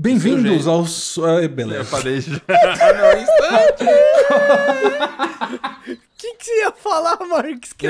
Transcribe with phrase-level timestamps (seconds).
[0.00, 0.86] Bem-vindos ao.
[1.26, 1.80] Ah, beleza.
[1.80, 2.40] Eu falei já.
[5.90, 7.72] O que, que você ia falar, Marcos?
[7.72, 7.88] Que...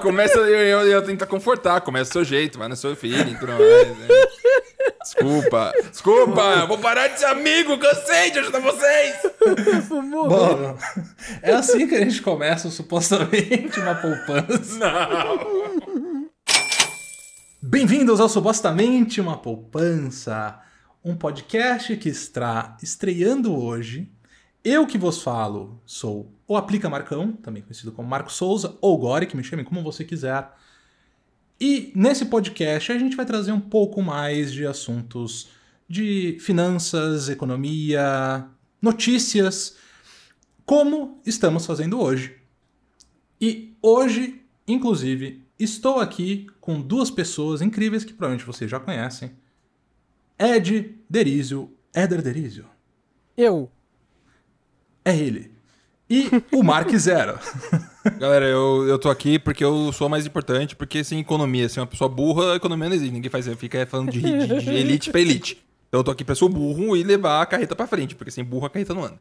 [0.00, 3.52] Começa, eu, eu, eu tentar confortar, começa do seu jeito, vai no seu feeling, tudo
[3.52, 3.98] mais.
[3.98, 4.06] Né?
[5.02, 9.16] Desculpa, desculpa, eu vou parar de ser amigo, cansei de ajudar vocês.
[9.88, 10.78] Bom,
[11.42, 14.78] é assim que a gente começa supostamente uma poupança.
[14.78, 15.74] Não.
[17.62, 20.60] Bem-vindos ao Supostamente uma Poupança,
[21.04, 24.10] um podcast que está estreando hoje.
[24.64, 29.26] Eu que vos falo sou o Aplica Marcão, também conhecido como Marco Souza, ou Gore,
[29.26, 30.50] que me chamem como você quiser.
[31.60, 35.48] E nesse podcast a gente vai trazer um pouco mais de assuntos
[35.86, 38.48] de finanças, economia,
[38.80, 39.76] notícias,
[40.64, 42.34] como estamos fazendo hoje.
[43.38, 49.43] E hoje, inclusive, estou aqui com duas pessoas incríveis que provavelmente vocês já conhecem.
[50.38, 52.64] Ed Derizio, Éder Derizio,
[53.36, 53.70] Eu.
[55.04, 55.52] é ele.
[56.10, 57.38] E o Mark Zero.
[58.18, 61.86] Galera, eu, eu tô aqui porque eu sou mais importante, porque sem economia, se uma
[61.86, 63.12] pessoa burra, a economia não existe.
[63.12, 65.64] Ninguém faz, fica falando de, de- de elite pra elite.
[65.88, 68.30] Então eu tô aqui pra ser o burro e levar a carreta pra frente, porque
[68.30, 69.18] sem burro a carreta não anda.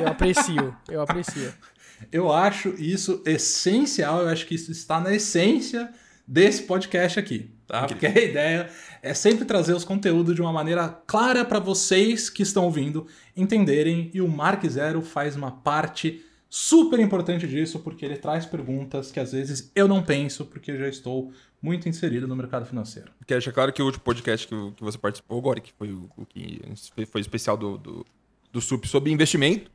[0.00, 0.74] Eu aprecio.
[0.88, 1.52] Eu aprecio.
[2.12, 5.92] Eu acho isso essencial, eu acho que isso está na essência
[6.24, 7.86] desse podcast aqui, tá?
[7.86, 8.70] Porque a ideia
[9.02, 14.10] é sempre trazer os conteúdos de uma maneira clara para vocês que estão ouvindo entenderem
[14.12, 19.20] e o Mark Zero faz uma parte super importante disso porque ele traz perguntas que
[19.20, 21.30] às vezes eu não penso porque eu já estou
[21.60, 23.10] muito inserido no mercado financeiro.
[23.26, 26.24] Quero deixar claro que o último podcast que, você participou agora, que foi o, o
[26.24, 26.60] que
[27.06, 28.06] foi, especial do, do,
[28.50, 29.70] do SUP sobre investimento,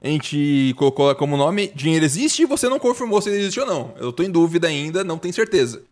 [0.00, 3.66] a gente colocou como nome Dinheiro Existe e você não confirmou se ele existe ou
[3.66, 3.94] não.
[3.98, 5.82] Eu tô em dúvida ainda, não tenho certeza.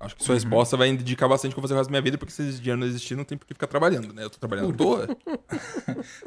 [0.00, 1.92] Acho que sua resposta vai indicar bastante o que eu vou fazer o resto da
[1.92, 4.24] minha vida, porque se esse dinheiro não existir, não tem por que ficar trabalhando, né?
[4.24, 5.06] Eu tô trabalhando à toa.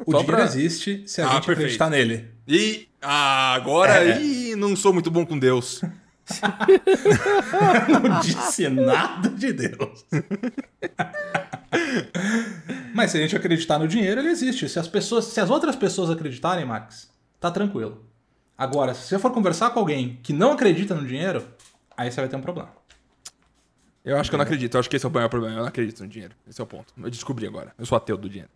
[0.06, 1.58] O Só dinheiro pra- existe se a Ah, gente perfeito.
[1.60, 2.30] acreditar nele.
[2.46, 4.22] E ah, agora É.
[4.22, 5.80] ih, não sou muito bom com Deus.
[8.02, 10.04] não disse nada de Deus.
[12.94, 14.68] Mas se a gente acreditar no dinheiro, ele existe.
[14.68, 18.04] Se as pessoas, se as outras pessoas acreditarem, Max, tá tranquilo.
[18.56, 21.44] Agora, se você for conversar com alguém que não acredita no dinheiro,
[21.96, 22.70] aí você vai ter um problema.
[24.04, 24.74] Eu acho que eu não acredito.
[24.74, 25.56] Eu acho que esse é o maior problema.
[25.56, 26.34] Eu não acredito no dinheiro.
[26.48, 26.92] Esse é o ponto.
[27.02, 27.72] Eu descobri agora.
[27.78, 28.50] Eu sou ateu do dinheiro.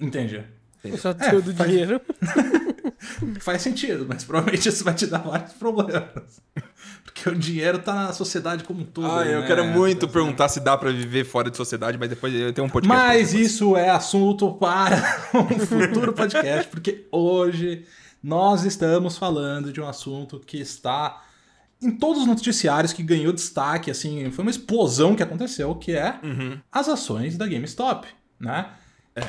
[0.00, 0.42] Entendi.
[0.84, 2.00] Eu só É, tenho do faz- dinheiro.
[3.40, 6.40] Faz sentido, mas provavelmente isso vai te dar vários problemas.
[7.04, 9.10] Porque o dinheiro tá na sociedade como um todo.
[9.10, 9.46] Ah, eu né?
[9.46, 12.70] quero muito perguntar se dá pra viver fora de sociedade, mas depois eu tenho um
[12.70, 13.04] podcast.
[13.06, 14.96] Mas isso é assunto para
[15.34, 17.84] um futuro podcast, porque hoje
[18.22, 21.22] nós estamos falando de um assunto que está
[21.82, 26.18] em todos os noticiários, que ganhou destaque, assim, foi uma explosão que aconteceu, que é
[26.22, 26.58] Uhum.
[26.70, 28.06] as ações da GameStop,
[28.38, 28.66] né?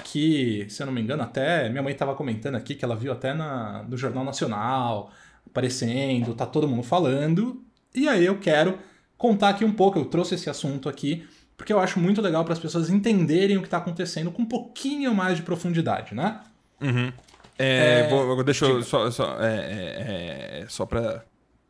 [0.03, 3.11] Que, se eu não me engano, até minha mãe estava comentando aqui que ela viu
[3.11, 5.11] até na, no Jornal Nacional
[5.45, 7.61] aparecendo, tá todo mundo falando.
[7.93, 8.79] E aí eu quero
[9.17, 11.27] contar aqui um pouco, eu trouxe esse assunto aqui,
[11.57, 14.45] porque eu acho muito legal para as pessoas entenderem o que está acontecendo com um
[14.45, 16.39] pouquinho mais de profundidade, né?
[16.81, 17.11] Uhum.
[17.59, 21.23] É, É, vou, deixa eu só, só, é, é, é, só pra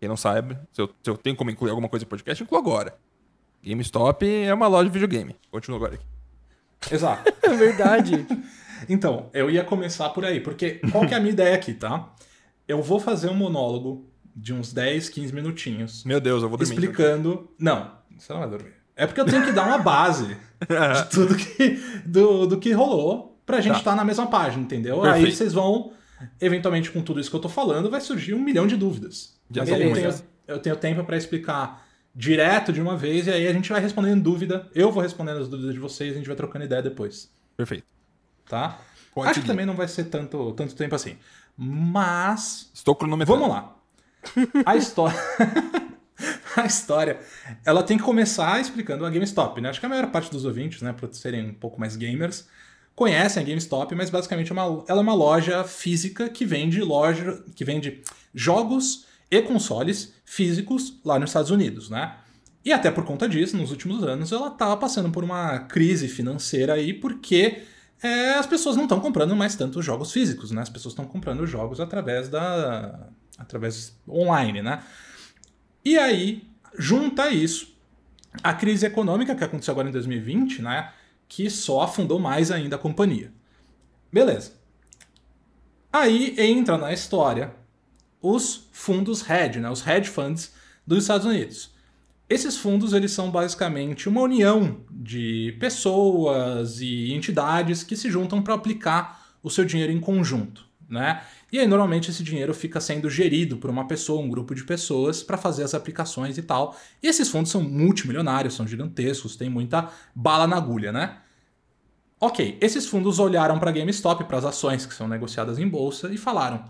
[0.03, 2.46] quem não sabe, se eu, se eu tenho como incluir alguma coisa no podcast, eu
[2.46, 2.94] incluo agora.
[3.64, 5.34] GameStop é uma loja de videogame.
[5.50, 6.94] Continua agora aqui.
[6.94, 7.31] Exato.
[7.41, 8.25] É verdade.
[8.90, 12.13] Então, eu ia começar por aí, porque qual que é a minha ideia aqui, tá?
[12.68, 14.06] Eu vou fazer um monólogo
[14.36, 16.74] de uns 10, 15 minutinhos Meu Deus, eu vou dormir.
[16.74, 17.50] explicando.
[17.58, 18.74] Não, você não vai dormir.
[18.94, 20.36] É porque eu tenho que dar uma base
[20.68, 23.80] de tudo que, do, do que rolou pra gente Tá.
[23.80, 25.02] estar na mesma página, entendeu?
[25.06, 25.38] Aí Perfeito.
[25.38, 25.94] vocês vão,
[26.42, 29.40] eventualmente, com tudo isso que eu tô falando, vai surgir um milhão de dúvidas.
[29.53, 30.14] Já Mas eu tenho,
[30.47, 34.22] eu tenho tempo pra explicar direto de uma vez, e aí a gente vai respondendo
[34.22, 34.68] dúvida.
[34.75, 37.86] Eu vou respondendo as dúvidas de vocês, a gente vai trocando ideia depois Perfeito.
[38.47, 38.80] tá?
[39.13, 41.18] Conte Acho que de- também não vai ser tanto, tanto tempo assim.
[41.56, 43.40] Mas, Estou cronometrando.
[43.42, 43.75] vamos lá.
[44.66, 45.16] A história...
[46.56, 47.19] a história,
[47.66, 49.69] ela tem que começar explicando a GameStop, né?
[49.69, 52.47] Acho que a maior parte dos ouvintes, né, por serem um pouco mais gamers,
[52.96, 57.44] conhecem a GameStop, mas basicamente é uma, ela é uma loja física que vende loja,
[57.56, 58.01] que vende
[58.33, 59.06] jogos
[59.38, 62.18] e consoles físicos lá nos Estados Unidos, né?
[62.63, 66.74] E até por conta disso, nos últimos anos, ela estava passando por uma crise financeira
[66.74, 67.63] aí, porque
[68.01, 70.62] é, as pessoas não estão comprando mais tantos jogos físicos, né?
[70.62, 73.09] As pessoas estão comprando jogos através da.
[73.38, 74.81] através online, né?
[75.83, 76.47] E aí,
[76.77, 77.75] junta isso,
[78.41, 80.91] a crise econômica que aconteceu agora em 2020, né?
[81.27, 83.33] Que só afundou mais ainda a companhia.
[84.12, 84.53] Beleza.
[85.91, 87.53] Aí entra na história
[88.24, 89.70] os fundos hedge, né?
[89.70, 90.54] Os hedge funds
[90.88, 91.72] dos Estados Unidos.
[92.30, 98.54] Esses fundos eles são basicamente uma união de pessoas e entidades que se juntam para
[98.54, 101.22] aplicar o seu dinheiro em conjunto, né?
[101.52, 105.22] E aí normalmente esse dinheiro fica sendo gerido por uma pessoa, um grupo de pessoas
[105.22, 106.75] para fazer as aplicações e tal.
[107.04, 111.18] E esses fundos são multimilionários, são gigantescos, tem muita bala na agulha, né?
[112.22, 116.12] Ok, esses fundos olharam para a GameStop, para as ações que são negociadas em bolsa
[116.12, 116.64] e falaram: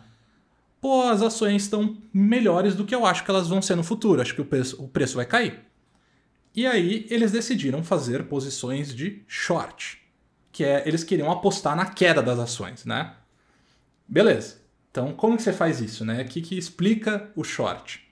[0.84, 4.22] pô, as ações estão melhores do que eu acho que elas vão ser no futuro,
[4.22, 5.62] acho que o preço, o preço vai cair.
[6.54, 9.98] E aí eles decidiram fazer posições de short,
[10.52, 13.16] que é eles queriam apostar na queda das ações, né?
[14.06, 14.58] Beleza.
[14.92, 16.22] Então, como que você faz isso, né?
[16.22, 18.06] O que, que explica o short?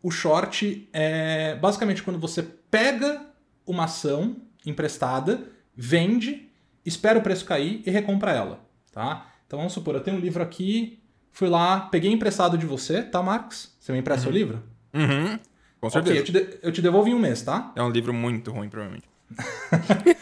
[0.00, 2.40] O short é basicamente quando você
[2.70, 3.26] pega
[3.66, 5.42] uma ação emprestada,
[5.74, 6.48] vende,
[6.86, 8.60] espera o preço cair e recompra ela,
[8.92, 9.26] tá?
[9.44, 10.99] Então vamos supor, eu tenho um livro aqui,
[11.32, 13.72] fui lá, peguei emprestado de você, tá, Marcos?
[13.78, 14.62] Você me empresta o livro?
[14.94, 15.38] Uhum.
[15.80, 16.16] Com certeza.
[16.18, 17.72] eu te, de- eu te devolvo em um mês, tá?
[17.74, 19.08] É um livro muito ruim, provavelmente.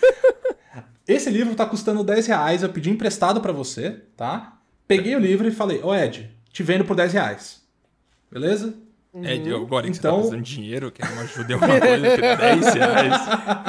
[1.07, 4.59] Esse livro tá custando 10 reais, eu pedi emprestado pra você, tá?
[4.87, 7.63] Peguei o livro e falei, ô Ed, te vendo por 10 reais.
[8.31, 8.75] Beleza?
[9.23, 11.81] É, eu, agora que você tá Então- precisando de dinheiro, quer uma ajuda em alguma
[11.81, 13.15] coisa, que 10 reais.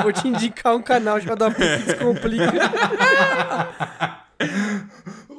[0.04, 2.52] Vou te indicar um canal chamado Aplique Descomplica.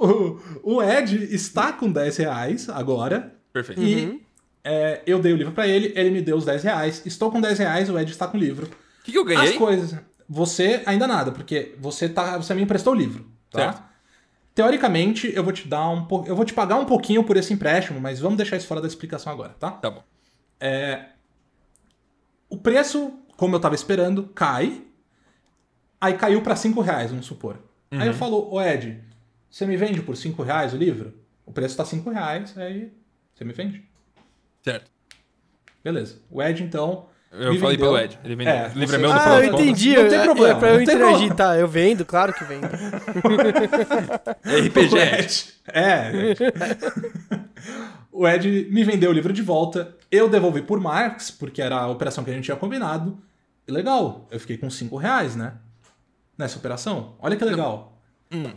[0.02, 3.80] O, o Ed está com 10 reais agora Perfeito.
[3.82, 4.22] e
[4.64, 7.02] é, eu dei o livro pra ele, ele me deu os 10 reais.
[7.06, 8.66] Estou com 10 reais, o Ed está com o livro.
[8.66, 9.52] O que, que eu As ganhei?
[9.58, 9.94] coisas.
[10.28, 13.58] Você ainda nada, porque você tá, você me emprestou o livro, tá?
[13.72, 13.82] Certo.
[14.54, 18.00] Teoricamente, eu vou te dar um eu vou te pagar um pouquinho por esse empréstimo,
[18.00, 19.70] mas vamos deixar isso fora da explicação agora, tá?
[19.70, 20.02] Tá bom.
[22.48, 24.82] O preço, como eu tava esperando, cai.
[26.00, 27.58] Aí caiu pra 5 reais, vamos supor.
[27.90, 28.04] Aí Uhum.
[28.06, 29.02] eu falo, ô Ed,
[29.50, 31.12] você me vende por 5 reais o livro?
[31.44, 32.92] O preço tá 5 reais, aí
[33.34, 33.84] você me vende.
[34.62, 34.90] Certo.
[35.82, 36.18] Beleza.
[36.30, 37.06] O Ed, então.
[37.32, 38.18] Eu falei vendeu- pelo Ed.
[38.24, 38.52] Ele vendeu.
[38.52, 39.94] É, o livro é meu no Ah, eu entendi.
[39.96, 41.34] Não tem é- problema, É pra eu interagir, problema.
[41.36, 41.56] tá?
[41.58, 42.66] Eu vendo, claro que vendo.
[44.44, 44.94] É RPG.
[44.94, 45.44] O Ed.
[45.72, 46.10] É.
[46.32, 46.38] Ed.
[48.12, 49.96] o Ed me vendeu o livro de volta.
[50.10, 53.18] Eu devolvi por Marx, porque era a operação que a gente tinha combinado.
[53.66, 55.54] E legal, eu fiquei com 5 reais, né?
[56.36, 57.14] Nessa operação.
[57.20, 57.96] Olha que legal.
[58.32, 58.52] Hum.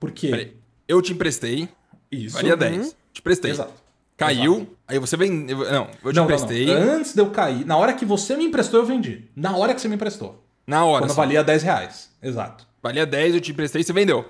[0.00, 0.28] Por quê?
[0.28, 0.56] Peraí.
[0.86, 1.68] Eu te emprestei,
[2.10, 2.36] Isso.
[2.36, 2.96] valia 10.
[3.12, 3.50] Te prestei.
[3.52, 3.72] Exato.
[4.16, 5.30] Caiu, aí você vem.
[5.30, 6.74] Não, eu te Não, não, emprestei não.
[6.96, 9.24] Antes de eu cair, na hora que você me emprestou, eu vendi.
[9.34, 10.42] Na hora que você me emprestou.
[10.66, 11.04] na hora.
[11.04, 12.10] Quando valia 10 reais.
[12.22, 12.66] Exato.
[12.82, 14.26] Valia 10, eu te emprestei e você vendeu.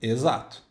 [0.00, 0.62] Exato.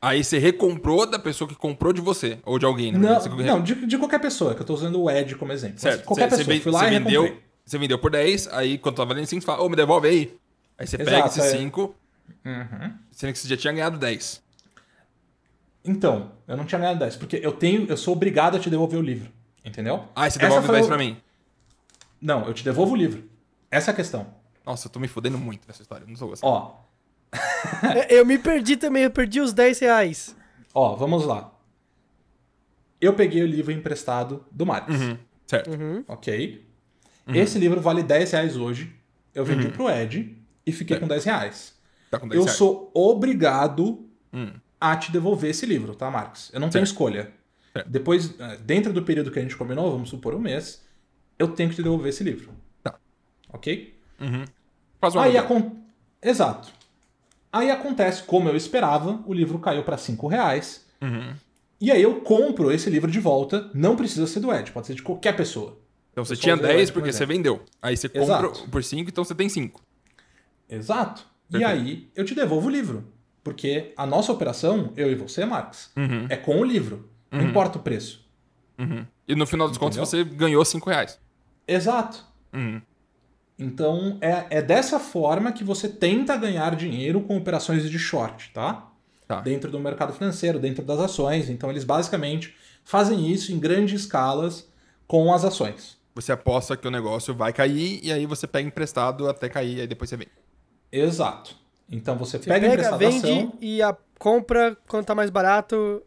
[0.00, 2.38] Aí você recomprou da pessoa que comprou de você.
[2.44, 2.98] Ou de alguém, né?
[2.98, 5.74] Não, Você- não de, de qualquer pessoa, que eu tô usando o Ed como exemplo.
[5.74, 6.04] Mas Certo.
[6.04, 6.54] Qualquer Você- pessoa.
[6.56, 9.46] Você, Fui lá e vendeu, você vendeu por 10, aí quando tava valendo 5, você
[9.46, 10.38] fala, ô, me devolve aí.
[10.78, 11.58] Aí você pega Exato, esses é.
[11.58, 11.94] 5,
[12.44, 12.94] Uhum.
[13.10, 14.42] sendo que você já tinha ganhado 10.
[15.84, 18.98] Então, eu não tinha ganhado 10, porque eu tenho, eu sou obrigado a te devolver
[18.98, 19.30] o livro.
[19.64, 20.08] Entendeu?
[20.14, 21.20] Aí você devolve foi 10 o- pra mim.
[22.20, 23.28] Não, eu te devolvo o livro.
[23.70, 24.26] Essa é a questão.
[24.64, 26.06] Nossa, eu tô me fodendo muito nessa história.
[26.06, 26.52] Não tô gostando.
[26.52, 26.74] Ó,
[28.08, 30.34] É, Eu me perdi também, eu perdi os 10 reais.
[30.74, 31.52] ó, vamos lá.
[33.00, 34.92] Eu peguei o livro emprestado do Marx.
[34.94, 35.18] Uhum.
[35.46, 35.70] Certo.
[36.08, 36.66] Ok?
[37.28, 38.92] Esse livro vale 10 reais hoje.
[39.34, 40.36] Eu vendi pro Ed
[40.66, 41.74] e fiquei com 10 reais.
[42.10, 42.56] Tá com 10 Eu reais.
[42.58, 44.50] sou obrigado Hum.
[44.80, 46.50] a te devolver esse livro, tá, Marcos?
[46.52, 47.32] Eu não tenho escolha.
[47.72, 47.88] Certo.
[47.88, 50.82] Depois, eh, dentro do período que a gente combinou, vamos supor um mês,
[51.38, 52.50] eu tenho que te devolver esse livro.
[52.82, 52.98] Tá.
[53.52, 53.94] Ok?
[55.00, 55.76] Faz um Aí acon...
[56.22, 56.68] Exato.
[57.52, 60.86] Aí acontece, como eu esperava, o livro caiu para 5 reais.
[61.00, 61.34] Uhum.
[61.80, 63.70] E aí eu compro esse livro de volta.
[63.72, 65.78] Não precisa ser do Ed, pode ser de qualquer pessoa.
[66.12, 67.64] Então você tinha usei o 10 Ed como porque você vendeu.
[67.80, 68.68] Aí você compra Exato.
[68.68, 69.80] por 5, então você tem 5.
[70.68, 71.24] Exato.
[71.48, 71.70] E Perfeito.
[71.70, 73.04] aí eu te devolvo o livro.
[73.42, 76.26] Porque a nossa operação, eu e você, Marcos, Uhum.
[76.28, 77.08] é com o livro.
[77.30, 78.26] Não importa o preço.
[78.78, 79.06] Uhum.
[79.26, 81.18] E no final dos contos você ganhou 5 reais.
[81.66, 82.24] Exato.
[82.52, 82.80] Uhum.
[83.58, 88.88] Então é, é dessa forma que você tenta ganhar dinheiro com operações de short, tá?
[89.26, 89.40] Tá.
[89.40, 91.50] Dentro do mercado financeiro, dentro das ações.
[91.50, 94.70] Então eles basicamente fazem isso em grandes escalas
[95.06, 95.98] com as ações.
[96.14, 99.86] Você aposta que o negócio vai cair e aí você pega emprestado até cair, aí
[99.86, 100.28] depois você vem.
[100.90, 101.56] Exato.
[101.90, 103.52] Então você, pega, pega, vende ação.
[103.60, 106.02] e a compra quando tá mais barato.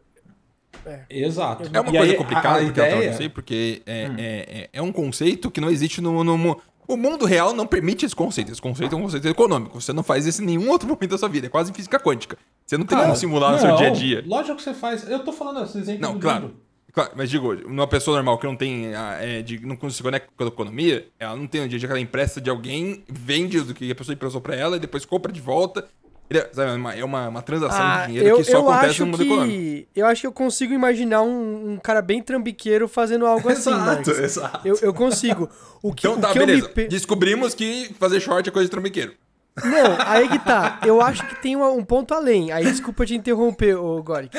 [1.08, 1.68] Exato.
[1.72, 3.10] É uma E coisa aí, complicada, a, a porque eu ideia...
[3.10, 6.96] não sei, porque é, é, é, é um conceito que não existe no, no O
[6.96, 8.52] mundo real não permite esse conceito.
[8.52, 9.80] Esse conceito é um conceito econômico.
[9.80, 11.46] Você não faz isso em nenhum outro momento da sua vida.
[11.46, 12.38] É quase física quântica.
[12.64, 14.24] Você não tem Cara, como simular no seu não, dia a dia.
[14.26, 15.08] Lógico que você faz.
[15.08, 16.46] Eu tô falando esse exemplo Não, do claro.
[16.46, 16.61] livro.
[16.92, 20.28] Claro, mas digo, uma pessoa normal que não tem, ah, é, de, não se conecta
[20.36, 23.72] com a economia, ela não tem um dia que ela empresta de alguém, vende do
[23.72, 25.88] que a pessoa emprestou pra ela e depois compra de volta.
[26.30, 29.22] É, uma, é uma, uma transação Ah, de dinheiro eu, que só acontece no mundo
[29.22, 29.52] econômico.
[29.52, 33.70] que eu acho que eu consigo imaginar um, um cara bem trambiqueiro fazendo algo assim,
[33.70, 34.68] exato, exato.
[34.68, 35.48] Eu, eu consigo.
[35.82, 36.70] O que, Então o tá, que eu beleza.
[36.74, 39.12] me Descobrimos que fazer short é coisa de trambiqueiro.
[39.56, 40.80] Não, aí que tá.
[40.84, 42.50] Eu acho que tem um ponto além.
[42.52, 44.34] Aí desculpa te interromper, ô Goric.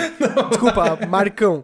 [0.49, 1.63] Desculpa, Marcão.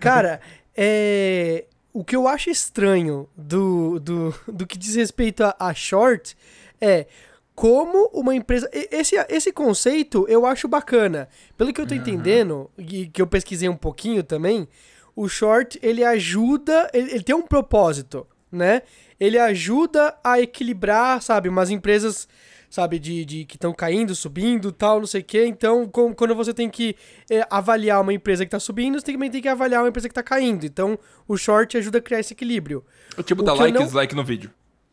[0.00, 0.40] Cara,
[0.76, 1.64] é.
[1.92, 6.36] O que eu acho estranho do, do, do que diz respeito a, a short
[6.78, 7.06] é
[7.54, 8.68] como uma empresa.
[8.70, 11.26] Esse, esse conceito eu acho bacana.
[11.56, 14.68] Pelo que eu tô entendendo, e que eu pesquisei um pouquinho também,
[15.16, 16.90] o short ele ajuda.
[16.92, 18.82] Ele, ele tem um propósito, né?
[19.18, 22.28] Ele ajuda a equilibrar, sabe, umas empresas
[22.76, 25.44] sabe, de, de que estão caindo, subindo, tal, não sei o quê.
[25.46, 26.94] Então, com- quando você tem que
[27.30, 30.12] é, avaliar uma empresa que está subindo, você também tem que avaliar uma empresa que
[30.12, 30.64] está caindo.
[30.64, 32.84] Então, o short ajuda a criar esse equilíbrio.
[33.18, 34.50] O tipo O eu like e não- dislike no vídeo.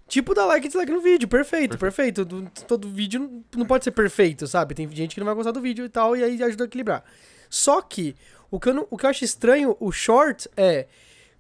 [0.08, 2.26] Tipo dar like e dislike no vídeo, perfeito, perfeito.
[2.26, 4.74] Do- Todo vídeo não- não pode ser perfeito, sabe?
[4.76, 7.04] Tem gente que não vai gostar do vídeo e tal, e aí ajuda a equilibrar.
[7.50, 8.16] Só que,
[8.52, 10.88] o que eu, não- o que eu acho estranho, o short, é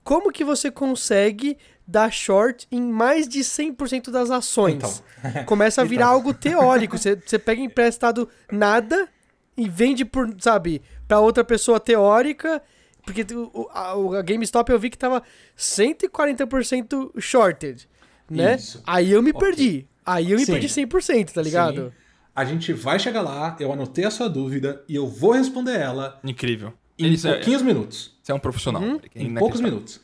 [0.03, 4.75] como que você consegue dar short em mais de 100% das ações?
[4.75, 5.43] Então.
[5.45, 6.97] Começa a virar algo teórico.
[6.97, 9.07] Você, você pega emprestado nada
[9.55, 12.61] e vende por, sabe, pra outra pessoa teórica.
[13.05, 15.21] Porque o, a, a GameStop eu vi que tava
[15.57, 17.87] 140% shorted,
[18.29, 18.55] né?
[18.55, 18.81] Isso.
[18.85, 19.39] Aí eu me Ok.
[19.41, 19.87] perdi.
[20.05, 20.51] Aí eu me Sim.
[20.53, 21.85] perdi 100%, tá ligado?
[21.87, 21.91] Sim.
[22.35, 26.19] A gente vai chegar lá, eu anotei a sua dúvida e eu vou responder ela
[26.23, 26.73] Incrível.
[26.97, 28.17] em Isso é, pouquinhos minutos.
[28.23, 28.81] isso é um profissional.
[29.13, 30.01] É Em poucos minutos.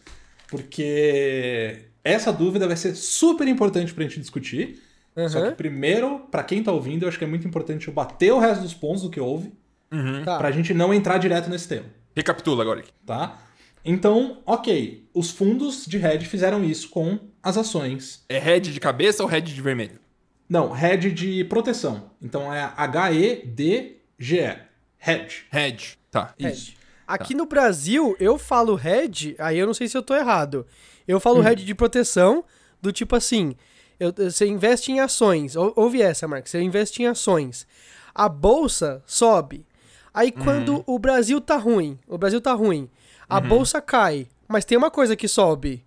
[0.50, 4.82] Porque essa dúvida vai ser super importante pra gente discutir.
[5.28, 5.50] Só Aham.
[5.50, 8.40] que primeiro, pra quem tá ouvindo, eu acho que é muito importante eu bater o
[8.40, 9.52] resto dos pontos do que houve,
[9.92, 10.24] Uhum.
[10.24, 10.38] Tá.
[10.38, 12.80] pra gente não entrar direto nesse tema, Recapitula agora.
[12.80, 12.94] Eric.
[13.06, 13.38] tá?
[13.84, 18.24] Então, ok, os fundos de hedge fizeram isso com as ações.
[18.30, 20.00] É head de cabeça ou head de vermelho?
[20.48, 22.12] Não, hedge de proteção.
[22.22, 24.58] Então é H-E-D-G-E.
[25.06, 25.46] Hedge.
[25.52, 25.98] Head.
[26.12, 26.34] Tá.
[26.38, 26.74] Isso.
[27.14, 30.66] Aqui no Brasil, eu falo head, aí eu não sei se eu tô errado.
[31.08, 32.44] Eu falo head de proteção,
[32.82, 33.56] do tipo assim,
[34.00, 35.56] eu- você investe em ações.
[35.56, 36.52] ou- Ouve essa, Marcos.
[36.52, 37.66] Você investe em ações.
[38.14, 39.66] A bolsa sobe.
[40.14, 42.90] Aí quando o Brasil tá ruim, o Brasil tá ruim,
[43.30, 44.28] a bolsa cai.
[44.48, 45.86] Mas tem uma coisa que sobe.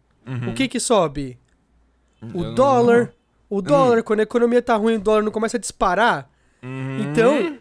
[0.48, 1.38] O que que sobe?
[2.34, 3.12] O Eu- dólar.
[3.50, 6.30] O dólar, quando a economia tá ruim, o dólar não começa a disparar.
[7.10, 7.58] Então,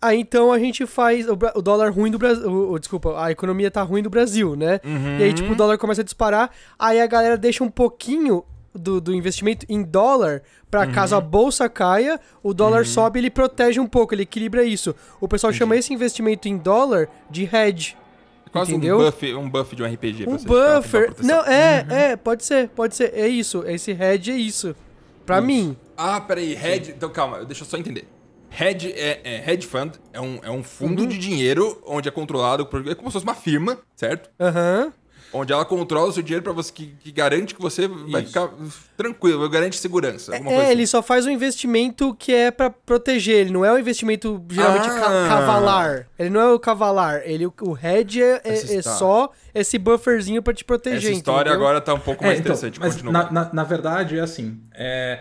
[0.00, 3.30] aí então a gente faz o, o dólar ruim do Brasil, o- o- desculpa, a
[3.30, 4.80] economia tá ruim do Brasil, né?
[5.18, 9.00] E aí tipo o dólar começa a disparar, aí a galera deixa um pouquinho do,
[9.00, 13.86] do investimento em dólar pra caso a bolsa caia, o dólar sobe, ele protege um
[13.86, 14.94] pouco, ele equilibra isso.
[15.20, 17.96] O pessoal chama esse investimento em dólar de hedge.
[18.52, 18.98] Quase entendeu?
[18.98, 20.28] um buff, um buff de um RPG.
[20.28, 21.12] Um buffer.
[21.22, 23.12] Não, é, é, pode ser, pode ser.
[23.14, 23.64] É isso.
[23.66, 24.74] Esse hedge é isso.
[25.24, 25.76] Pra mim.
[25.96, 26.92] Ah, peraí, hedge.
[26.96, 28.06] Então calma, deixa eu só entender.
[28.58, 31.08] Hedge é, é hedge fund, é um, é um fundo Uhum.
[31.08, 32.86] de dinheiro onde é controlado por.
[32.88, 34.30] É como se fosse uma firma, certo?
[34.40, 34.92] Aham.
[35.32, 38.28] Onde ela controla o seu dinheiro pra você, que, que garante que você vai Isso.
[38.32, 38.48] ficar
[38.96, 40.34] tranquilo, garante segurança.
[40.34, 40.86] É, coisa ele assim.
[40.86, 43.36] só faz um investimento que é pra proteger.
[43.40, 44.94] Ele não é um investimento geralmente Ah.
[45.00, 46.08] ca- cavalar.
[46.18, 47.22] Ele não é o cavalar.
[47.24, 51.10] Ele, o hedge é, é- é só esse bufferzinho pra te proteger.
[51.10, 51.66] Essa história entendeu?
[51.66, 52.80] agora tá um pouco É, mais então, interessante.
[52.80, 53.12] mas Continua.
[53.12, 54.58] na, na, na verdade é assim.
[54.72, 55.20] é,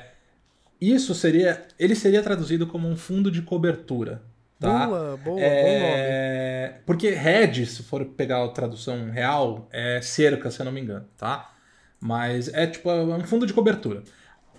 [0.79, 1.67] isso seria.
[1.79, 4.21] Ele seria traduzido como um fundo de cobertura.
[4.59, 4.87] Tá?
[4.87, 5.43] Boa, boa, bom nome.
[5.43, 10.81] É, Porque hedge, se for pegar a tradução real, é cerca, se eu não me
[10.81, 11.53] engano, tá?
[11.99, 14.03] Mas é tipo é um fundo de cobertura.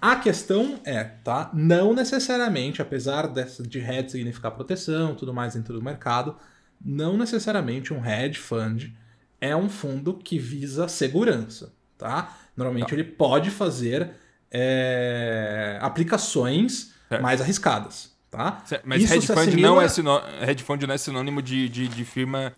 [0.00, 1.50] A questão é, tá?
[1.54, 6.36] Não necessariamente, apesar dessa, de hedge significar proteção, tudo mais dentro do mercado,
[6.84, 8.92] não necessariamente um hedge fund
[9.40, 12.36] é um fundo que visa segurança, tá?
[12.56, 14.10] Normalmente ele pode fazer
[14.58, 17.22] é, aplicações Certo.
[17.22, 18.62] mais arriscadas, tá?
[18.64, 20.20] Certo, Mas Isso hedge fund, assimila- não é sinó...
[20.48, 22.52] hedge fund não é sinônimo de, de, de firma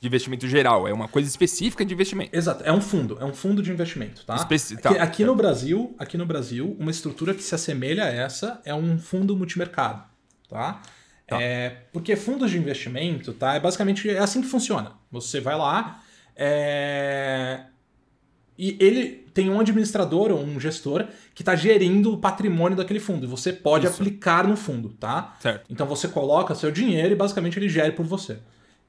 [0.00, 0.88] de investimento geral.
[0.88, 2.34] É uma coisa específica de investimento.
[2.36, 4.34] Exato, é um fundo, é um fundo de investimento, tá?
[4.36, 5.26] Especi- aqui tá, aqui certo.
[5.30, 9.36] no Brasil, aqui no Brasil, uma estrutura que se assemelha a essa é um fundo
[9.36, 10.02] multimercado,
[10.48, 10.80] tá?
[11.28, 11.40] Tá.
[11.40, 13.54] É, porque fundos de investimento, tá?
[13.54, 14.92] É basicamente é assim que funciona.
[15.10, 16.02] Você vai lá,
[16.34, 17.60] é,
[18.58, 23.24] e ele tem um administrador ou um gestor que está gerindo o patrimônio daquele fundo.
[23.24, 23.94] E você pode Isso.
[24.00, 25.36] aplicar no fundo, tá?
[25.40, 25.66] Certo.
[25.70, 28.38] Então você coloca seu dinheiro e basicamente ele gere por você.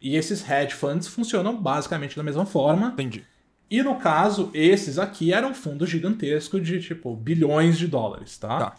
[0.01, 2.87] E esses hedge funds funcionam basicamente da mesma forma.
[2.87, 3.23] Entendi.
[3.71, 8.57] E no caso, esses aqui eram fundos gigantescos de tipo bilhões de dólares, tá?
[8.59, 8.75] Tá.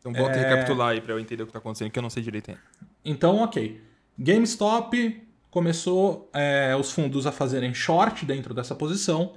[0.00, 0.48] Então volta É.
[0.48, 2.62] recapitular aí pra eu entender o que tá acontecendo, que eu não sei direito ainda.
[3.04, 3.80] Então, ok.
[4.18, 9.32] GameStop começou é, os fundos a fazerem short dentro dessa posição.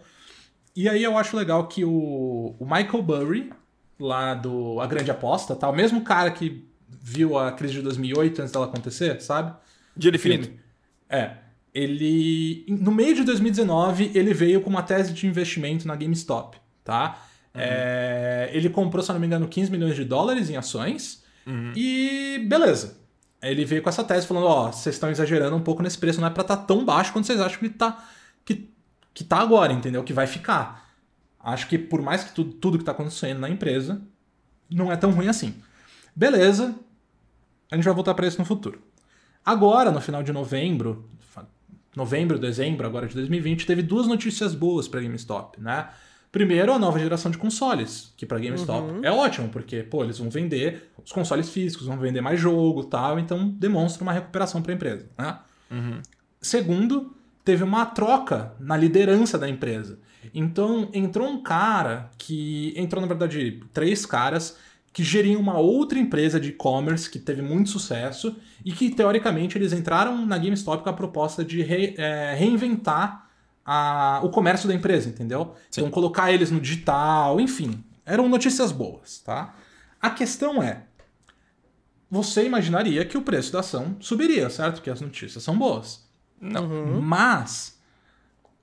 [0.77, 3.51] E aí eu acho legal que o, o Michael Burry,
[4.00, 5.67] lá do A Grande Aposta, tá?
[5.67, 9.55] O mesmo cara que viu a crise de 2008 antes dela acontecer, sabe?
[9.96, 10.51] Dia infinito.
[11.10, 11.31] É.
[11.74, 12.63] Ele.
[12.69, 17.25] No meio de 2019, ele veio com uma tese de investimento na GameStop, tá?
[17.55, 21.24] É, ele comprou, se não me engano, 15 milhões de dólares em ações.
[21.75, 23.00] E beleza.
[23.41, 26.27] Ele veio com essa tese falando: ó, vocês estão exagerando um pouco nesse preço, não
[26.27, 28.07] é pra estar tão baixo quanto vocês acham que tá,
[28.46, 28.69] que,
[29.18, 30.04] que tá agora, entendeu?
[30.04, 30.92] Que vai ficar.
[31.40, 34.00] Acho que por mais que tu, tudo que tá acontecendo na empresa,
[34.70, 35.56] não é tão ruim assim.
[36.16, 36.76] Beleza.
[37.72, 38.80] A gente vai voltar pra isso no futuro.
[39.44, 41.10] Agora, no final de novembro,
[41.96, 45.90] novembro, dezembro, agora de 2020, teve duas notícias boas pra GameStop, né?
[46.32, 50.30] Primeiro, a nova geração de consoles, que pra GameStop é ótimo, porque, pô, eles vão
[50.30, 55.10] vender os consoles físicos, vão vender mais jogo tal, então demonstra uma recuperação pra empresa,
[55.18, 55.40] né?
[56.40, 57.17] Segundo,
[57.48, 60.00] teve uma troca na liderança da empresa.
[60.34, 62.74] Então, entrou um cara que.
[62.75, 64.58] Entrou, na verdade, três caras
[64.92, 68.36] que geriam uma outra empresa de e-commerce que teve muito sucesso
[68.66, 73.30] e que, teoricamente, eles entraram na GameStop com a proposta de re- é, reinventar
[73.66, 75.56] a- o comércio da empresa, entendeu?
[75.70, 77.82] Então, colocar eles no digital, enfim.
[78.06, 79.56] Eram notícias boas, tá?
[80.01, 80.84] A questão é.
[82.12, 84.75] Você imaginaria que o preço da ação subiria, certo?
[84.75, 86.07] Porque as notícias são boas.
[86.39, 87.01] Não.
[87.01, 87.77] Mas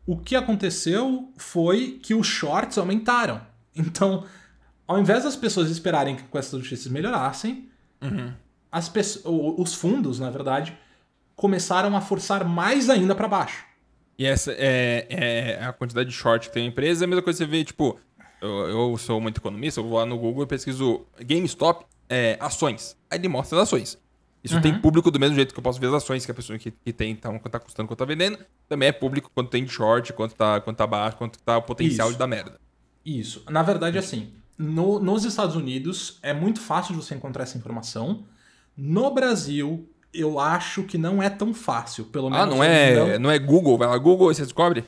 [0.07, 3.41] o que aconteceu foi que os shorts aumentaram.
[3.77, 4.25] Então,
[4.87, 7.69] ao invés das pessoas esperarem que essas notícias melhorassem,
[8.71, 10.79] as pesso- o- os fundos, na verdade,
[11.35, 13.65] começaram a forçar mais ainda para baixo.
[14.17, 15.07] E essa é,
[15.59, 17.03] é a quantidade de short que tem a empresa.
[17.03, 17.99] É a mesma coisa que você vê, tipo,
[18.41, 22.97] eu, eu sou muito economista, eu vou lá no Google e pesquiso GameStop é, ações.
[23.11, 23.99] Aí ele mostra as ações.
[24.45, 26.59] Isso tem público do mesmo jeito que eu posso ver as ações que a pessoa
[26.59, 28.39] que, que tem, então, quanto tá custando, quanto tá vendendo.
[28.69, 31.63] Também é público quanto tem de short, quanto tá, quanto tá baixo, quanto tá o
[31.63, 32.15] potencial Isso.
[32.15, 32.61] de dar merda.
[33.05, 33.43] Isso.
[33.49, 38.25] Na verdade, assim, no- nos Estados Unidos é muito fácil de você encontrar essa informação.
[38.77, 42.05] No Brasil, eu acho que não é tão fácil.
[42.05, 43.79] Pelo menos Ah, não é, não- não é Google?
[43.79, 44.85] Vai lá, Google e você descobre?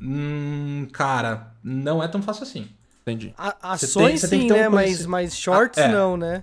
[0.00, 2.68] Hum, cara, não é tão fácil assim.
[3.02, 3.34] Entendi.
[3.36, 4.68] A- Você ações tem- você tem sim, ter um né?
[4.68, 5.92] Mas, mas shorts Ah, é.
[5.92, 6.42] não, né?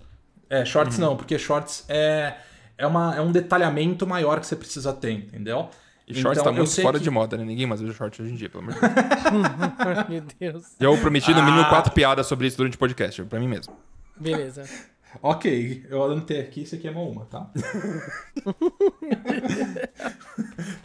[0.49, 2.35] É, shorts não, porque shorts é,
[2.77, 5.69] é, uma, é um detalhamento maior que você precisa ter, entendeu?
[6.07, 7.43] E shorts Então, tá muito fora que- de moda, né?
[7.43, 10.05] Ninguém mais usa short hoje em dia, pelo amor de Deus.
[10.09, 10.63] Meu Deus.
[10.79, 11.69] Eu prometi no mínimo Ah.
[11.69, 13.73] quatro piadas sobre isso durante o podcast, pra mim mesmo.
[14.17, 14.63] Beleza.
[15.21, 17.49] Ok, eu anotei aqui, isso aqui é uma uma, tá?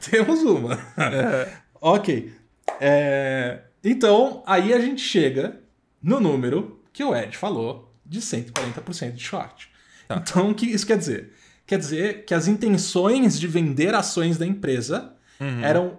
[0.09, 0.79] Temos uma.
[1.81, 2.33] ok.
[2.81, 5.61] É, Então, aí a gente chega
[6.03, 9.71] no número que o Ed falou de 140% de short.
[10.09, 10.17] Tá.
[10.17, 11.33] Então, o que isso quer dizer?
[11.65, 15.15] Quer dizer que as intenções de vender ações da empresa
[15.63, 15.99] eram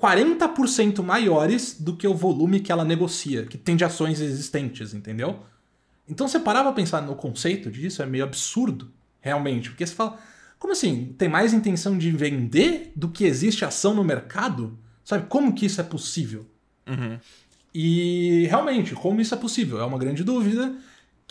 [0.00, 5.40] 40% maiores do que o volume que ela negocia, que tem de ações existentes, entendeu?
[6.08, 9.70] Então você parar pra pensar no conceito disso é meio absurdo, realmente.
[9.70, 10.18] Porque você fala,
[10.58, 11.14] como assim?
[11.18, 14.78] Tem mais intenção de vender do que existe ação no mercado?
[15.04, 16.46] Sabe, como que isso é possível?
[17.74, 19.80] E realmente, como isso é possível?
[19.80, 20.74] É uma grande dúvida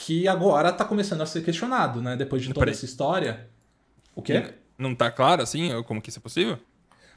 [0.06, 2.16] que agora tá começando a ser questionado, né?
[2.16, 2.74] Depois de toda Peraí.
[2.74, 3.48] essa história.
[4.16, 4.54] O quê?
[4.78, 6.58] Não tá claro, assim, como que isso é possível?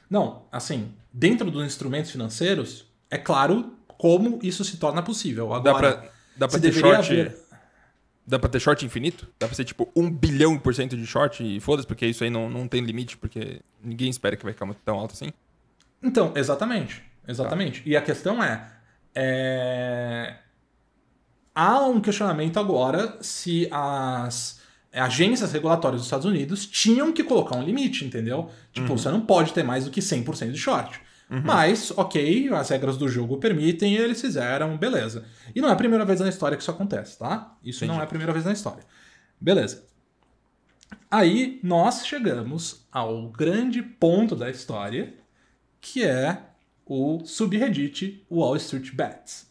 [0.09, 5.51] Não, assim, dentro dos instrumentos financeiros, é claro como isso se torna possível.
[5.53, 7.11] Agora, dá pra se ter short...
[7.11, 7.35] haver-
[8.27, 9.27] Dá pra ter short infinito?
[9.39, 12.29] Dá pra ser tipo um bilhão por cento de short e foda-se, porque isso aí
[12.29, 15.31] não, não tem limite, porque ninguém espera que vai ficar muito tão alto assim.
[16.01, 17.03] Então, exatamente.
[17.27, 17.83] Exatamente.
[17.85, 18.67] E a questão é,
[19.13, 20.35] é,
[21.55, 24.59] Há um questionamento agora se as
[24.91, 28.49] agências regulatórias dos Estados Unidos tinham que colocar um limite, entendeu?
[28.73, 31.01] Tipo, você não pode ter mais do que 100% de short.
[31.27, 35.25] Mas, ok, as regras do jogo permitem e eles fizeram, beleza.
[35.55, 37.57] E não é a primeira vez na história que isso acontece, tá?
[37.63, 38.83] Isso não é a primeira vez na história.
[39.41, 39.83] Beleza.
[41.09, 45.15] Aí nós chegamos ao grande ponto da história,
[45.81, 46.41] que é
[46.85, 49.49] o subreddit Wall Street Bets.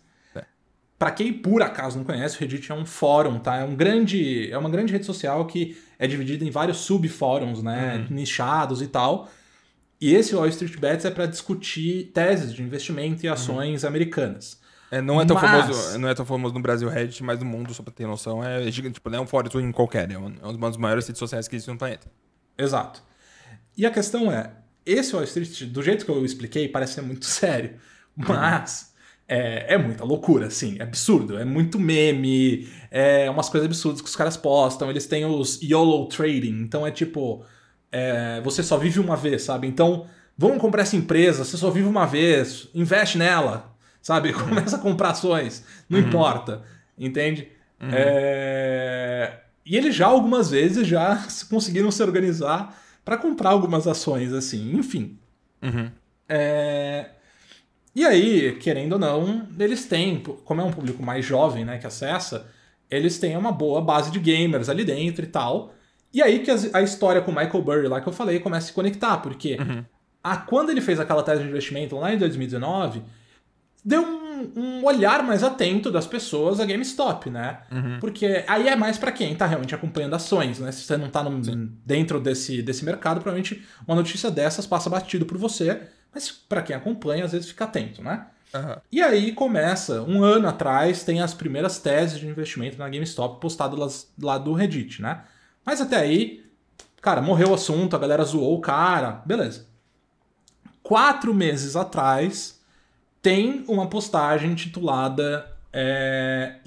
[0.94, 0.98] É.
[0.98, 3.56] Pra quem por acaso não conhece, o Reddit é um fórum, tá?
[3.56, 8.06] É um grande, é uma grande rede social que é dividida em vários subfóruns, né,
[8.10, 9.28] nichados e tal.
[10.00, 14.60] E esse Wall Street Bets é para discutir teses de investimento e ações americanas.
[14.90, 17.44] É, não, é tão Mas- famoso, não é tão famoso no Brasil Reddit, mas no
[17.46, 18.94] mundo, só pra ter noção, é gigante.
[18.94, 21.56] Tipo, não é um fórum qualquer, é um- é uma das maiores redes sociais que
[21.56, 22.06] existem no planeta.
[22.56, 23.02] Exato.
[23.76, 24.52] E a questão é,
[24.86, 27.74] esse Wall Street, do jeito que eu expliquei, parece ser muito sério,
[28.16, 28.93] mas
[29.26, 34.08] é, é muita loucura, assim, é absurdo, é muito meme, é umas coisas absurdas que
[34.08, 37.44] os caras postam, eles têm os YOLO Trading, então é tipo,
[37.90, 39.66] é, você só vive uma vez, sabe?
[39.66, 40.06] Então,
[40.36, 44.32] vamos comprar essa empresa, você só vive uma vez, investe nela, sabe?
[44.34, 46.62] Começa a comprar ações, não importa,
[46.98, 47.48] entende?
[47.92, 54.76] É, e eles já algumas vezes já conseguiram se organizar para comprar algumas ações, assim,
[54.76, 55.18] enfim.
[55.62, 55.90] Uhum.
[56.28, 57.10] É...
[57.94, 61.86] E aí, querendo ou não, eles têm, como é um público mais jovem, né, que
[61.86, 62.46] acessa,
[62.90, 65.72] eles têm uma boa base de gamers ali dentro e tal.
[66.12, 68.68] E aí que a história com o Michael Burry, lá que eu falei, começa a
[68.68, 69.84] se conectar, porque Uhum.
[70.22, 73.02] a, quando ele fez aquela tese de investimento lá em 2019,
[73.84, 77.58] deu um, um olhar mais atento das pessoas a GameStop, né?
[77.70, 77.98] Uhum.
[78.00, 80.72] Porque aí é mais pra quem tá realmente acompanhando ações, né?
[80.72, 81.40] Se você não tá no-
[81.84, 85.82] dentro desse, desse mercado, provavelmente uma notícia dessas passa batido por você,
[86.14, 88.26] mas pra quem acompanha, às vezes fica atento, né?
[88.54, 88.80] Aham.
[88.90, 94.08] E aí começa, um ano atrás, tem as primeiras teses de investimento na GameStop postadas
[94.20, 95.24] lá do Reddit, né?
[95.66, 96.44] Mas até aí,
[97.02, 99.66] cara, morreu o assunto, a galera zoou o cara, beleza.
[100.82, 102.60] Quatro meses atrás,
[103.20, 106.60] tem uma postagem titulada é,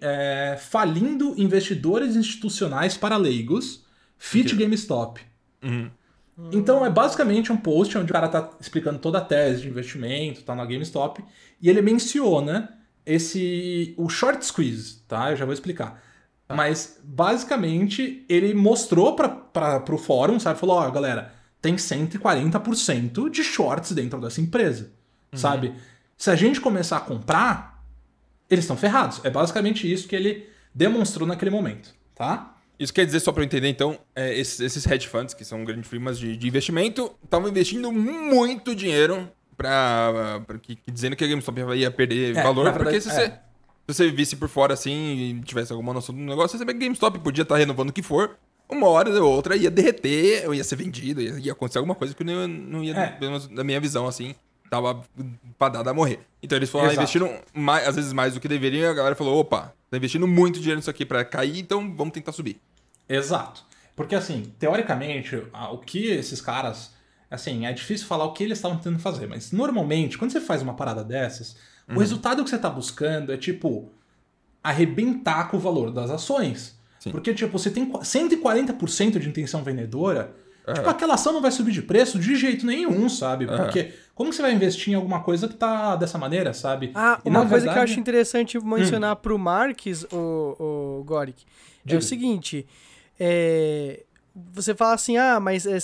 [0.00, 3.86] é, Falindo Investidores Institucionais para Leigos,
[4.18, 5.20] Fit GameStop.
[5.62, 5.90] Uhum.
[6.50, 10.42] Então é basicamente um post onde o cara tá explicando toda a tese de investimento,
[10.42, 11.22] tá na GameStop,
[11.60, 15.30] e ele menciona esse o short squeeze, tá?
[15.30, 16.02] Eu já vou explicar.
[16.48, 20.58] Mas basicamente ele mostrou para pro fórum, sabe?
[20.58, 24.92] Falou, ó, galera, tem 140% de shorts dentro dessa empresa,
[25.32, 25.74] sabe?
[26.16, 27.82] Se a gente começar a comprar,
[28.50, 29.20] eles estão ferrados.
[29.24, 32.51] É basicamente isso que ele demonstrou naquele momento, tá?
[32.78, 35.64] Isso quer dizer, só pra eu entender, então, é, esses, esses hedge funds, que são
[35.64, 41.22] grandes firmas de, de investimento, estavam investindo muito dinheiro pra, pra que, que- dizendo que
[41.24, 43.12] a GameStop ia perder É, valor, porque verdade, se, é.
[43.12, 43.36] você, se
[43.86, 44.92] você visse por fora assim
[45.38, 47.92] e tivesse alguma noção do negócio, você vê que a GameStop podia estar renovando o
[47.92, 48.36] que for,
[48.68, 52.14] uma hora ou outra ia derreter, ou ia ser vendido, ia, ia acontecer alguma coisa
[52.14, 53.06] que não, não ia, É.
[53.08, 54.34] pelo menos na minha visão, assim,
[54.70, 55.02] tava
[55.58, 56.20] fadada a morrer.
[56.42, 59.14] Então eles foram lá, investiram mais, às vezes mais do que deveriam, e a galera
[59.14, 62.60] falou, opa, tá investindo muito dinheiro nisso aqui pra cair, então vamos tentar subir.
[63.08, 63.64] Exato.
[63.94, 65.36] Porque, assim, teoricamente,
[65.70, 66.90] o que esses caras.
[67.30, 70.60] Assim, é difícil falar o que eles estavam tentando fazer, mas normalmente, quando você faz
[70.60, 71.56] uma parada dessas,
[71.88, 73.90] o resultado que você tá buscando é, tipo,
[74.62, 76.78] arrebentar com o valor das ações.
[77.00, 77.10] Sim.
[77.10, 80.34] Porque, tipo, você tem qu- 140% de intenção vendedora.
[80.74, 83.46] Tipo, aquela ação não vai subir de preço de jeito nenhum, sabe?
[83.46, 86.92] Porque como que você vai investir em alguma coisa que tá dessa maneira, sabe?
[86.94, 91.44] Ah, E, uma coisa que eu verdade- acho interessante mencionar pro Marques, o, o Goric,
[91.44, 91.48] é
[91.84, 91.98] Diga.
[91.98, 92.64] o seguinte:
[93.18, 94.04] é,
[94.52, 95.80] você fala assim, ah, mas é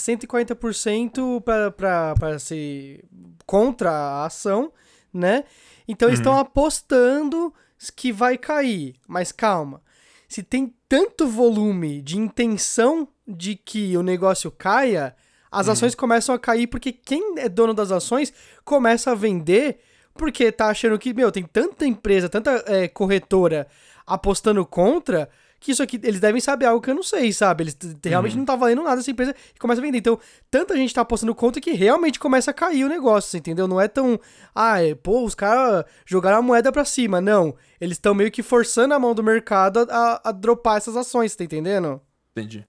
[0.55, 3.05] 140% pra, pra, pra ser
[3.47, 4.73] contra a ação,
[5.13, 5.45] né?
[5.87, 7.53] Então eles estão apostando
[7.97, 8.95] que vai cair.
[9.07, 9.81] Mas calma.
[10.29, 15.15] Se tem tanto volume de intenção de que o negócio caia,
[15.51, 18.33] as ações começam a cair porque quem é dono das ações
[18.65, 19.79] começa a vender
[20.15, 23.69] porque tá achando que, meu, tem tanta empresa, tanta é, corretora
[24.07, 25.29] apostando contra
[25.61, 27.65] que isso aqui, eles devem saber algo que eu não sei, sabe?
[27.65, 29.99] Eles realmente não tá valendo nada essa empresa e começa a vender.
[29.99, 30.19] Então,
[30.51, 33.67] tanta gente tá apostando contra que realmente começa a cair o negócio, entendeu?
[33.67, 34.21] Não é tão,
[34.55, 37.21] ah, é, pô, os caras jogaram a moeda pra cima.
[37.21, 40.97] Não, eles estão meio que forçando a mão do mercado a, a, a dropar essas
[40.97, 42.01] ações, tá entendendo?
[42.31, 42.65] Entendi.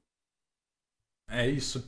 [1.31, 1.85] É isso.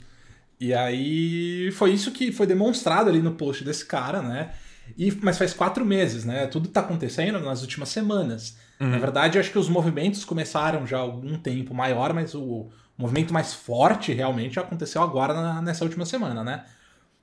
[0.59, 4.51] E aí foi isso que foi demonstrado ali no post desse cara, né?
[4.97, 6.45] E, mas faz quatro meses, né?
[6.47, 8.57] Tudo tá acontecendo nas últimas semanas.
[8.79, 12.69] Na verdade, eu acho que os movimentos começaram já há algum tempo maior, mas o
[12.97, 16.65] movimento mais forte realmente aconteceu agora na- nessa última semana, né?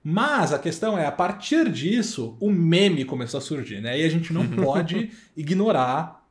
[0.02, 4.00] Mas a questão é, a partir disso, o meme começou a surgir, né?
[4.00, 6.24] E a gente não pode ignorar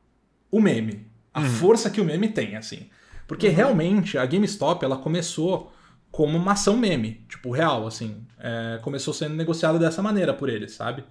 [0.50, 1.06] o meme.
[1.32, 2.88] A força que o meme tem, assim.
[3.26, 5.70] Porque realmente a GameStop, ela começou
[6.18, 8.26] como uma ação meme, tipo, real, assim.
[8.40, 11.04] É, começou sendo negociada dessa maneira por eles, sabe?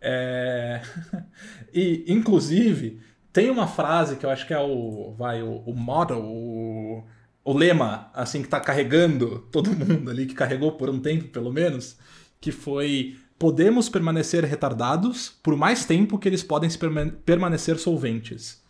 [0.00, 0.82] É...
[1.72, 2.98] e, inclusive,
[3.32, 7.04] tem uma frase que eu acho que é o, vai, o, o motto, o,
[7.44, 11.52] o lema, assim, que tá carregando todo mundo ali, que carregou por um tempo, pelo
[11.52, 11.96] menos,
[12.40, 16.68] que foi podemos permanecer retardados por mais tempo que eles podem
[17.24, 18.60] permanecer solventes.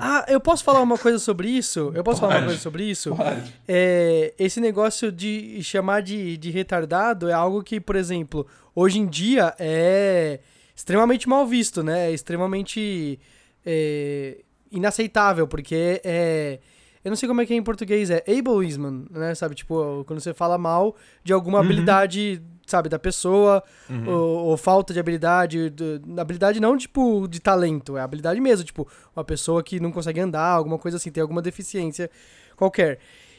[0.00, 1.92] Ah, eu posso falar uma coisa sobre isso?
[1.94, 2.46] Eu posso falar uma Pode.
[2.46, 3.14] coisa sobre isso?
[3.14, 3.54] Pode.
[3.68, 9.06] É, esse negócio de chamar de, de retardado é algo que, por exemplo, hoje em
[9.06, 10.40] dia é
[10.74, 12.10] extremamente mal visto, né?
[12.10, 13.18] É extremamente
[13.64, 14.38] é,
[14.70, 16.58] inaceitável, porque é.
[17.02, 19.34] Eu não sei como é que é em português, é ableism, né?
[19.34, 23.62] Sabe, tipo, quando você fala mal de alguma habilidade, sabe, da pessoa,
[24.06, 28.86] ou, ou falta de habilidade, do- habilidade não, tipo, de talento, é habilidade mesmo, tipo,
[29.14, 32.10] uma pessoa que não consegue andar, alguma coisa assim, tem alguma deficiência
[32.56, 32.98] qualquer.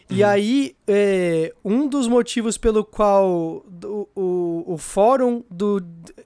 [0.10, 5.82] E aí, é, um dos motivos pelo qual do- o, o fórum do.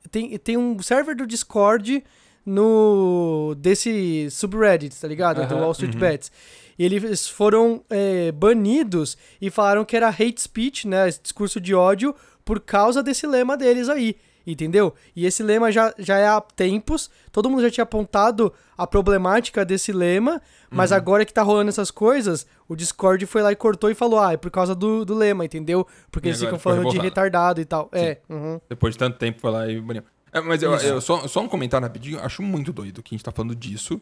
[0.10, 2.04] Tem, tem um server do Discord
[2.46, 5.46] no desse subreddit, tá ligado?
[5.48, 6.32] do Aham, Wall Street Bets.
[6.80, 11.08] e eles foram é, banidos e falaram que era hate speech, né?
[11.22, 14.16] Discurso de ódio, por causa desse lema deles aí.
[14.48, 14.94] Entendeu?
[15.16, 19.66] E esse lema já, já é há tempos, todo mundo já tinha apontado a problemática
[19.66, 20.98] desse lema, mas uhum.
[20.98, 24.34] agora que tá rolando essas coisas, o Discord foi lá e cortou e falou: ah,
[24.34, 25.88] é por causa do, do lema, entendeu?
[26.12, 27.90] Porque e eles ficam falando de retardado e tal.
[27.92, 28.06] É, Sim.
[28.06, 28.22] É.
[28.30, 28.62] Uhum.
[28.70, 29.84] Depois de tanto tempo foi lá e.
[30.32, 33.26] É, mas eu, eu, só, só um comentário rapidinho, acho muito doido que a gente
[33.26, 34.00] tá falando disso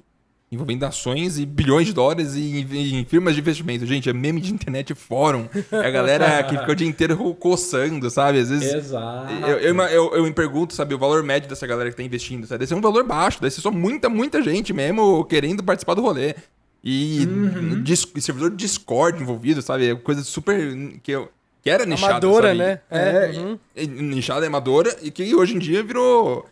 [0.53, 3.85] envolvendo ações e bilhões de dólares em, em, firmas de investimento.
[3.85, 5.47] Gente, é meme de internet fórum.
[5.71, 8.39] É a galera que fica o dia inteiro coçando, sabe?
[8.39, 8.73] Às vezes.
[8.73, 9.33] Exato.
[9.47, 12.45] Eu, eu, eu, eu, me pergunto, sabe, o valor médio dessa galera que tá investindo,
[12.45, 12.59] sabe?
[12.59, 16.01] Deve ser um valor baixo, deve ser só muita, muita gente mesmo querendo participar do
[16.01, 16.35] rolê.
[16.83, 17.81] E uhum.
[17.81, 19.95] dis, servidor de Discord envolvido, sabe?
[19.95, 20.75] Coisa super.
[21.01, 21.29] que eu.
[21.61, 22.59] Que era nichada, Amadora, sabe?
[22.59, 22.79] né?
[22.91, 23.57] É, uhum.
[23.77, 26.45] nichada, amadora, e que hoje em dia virou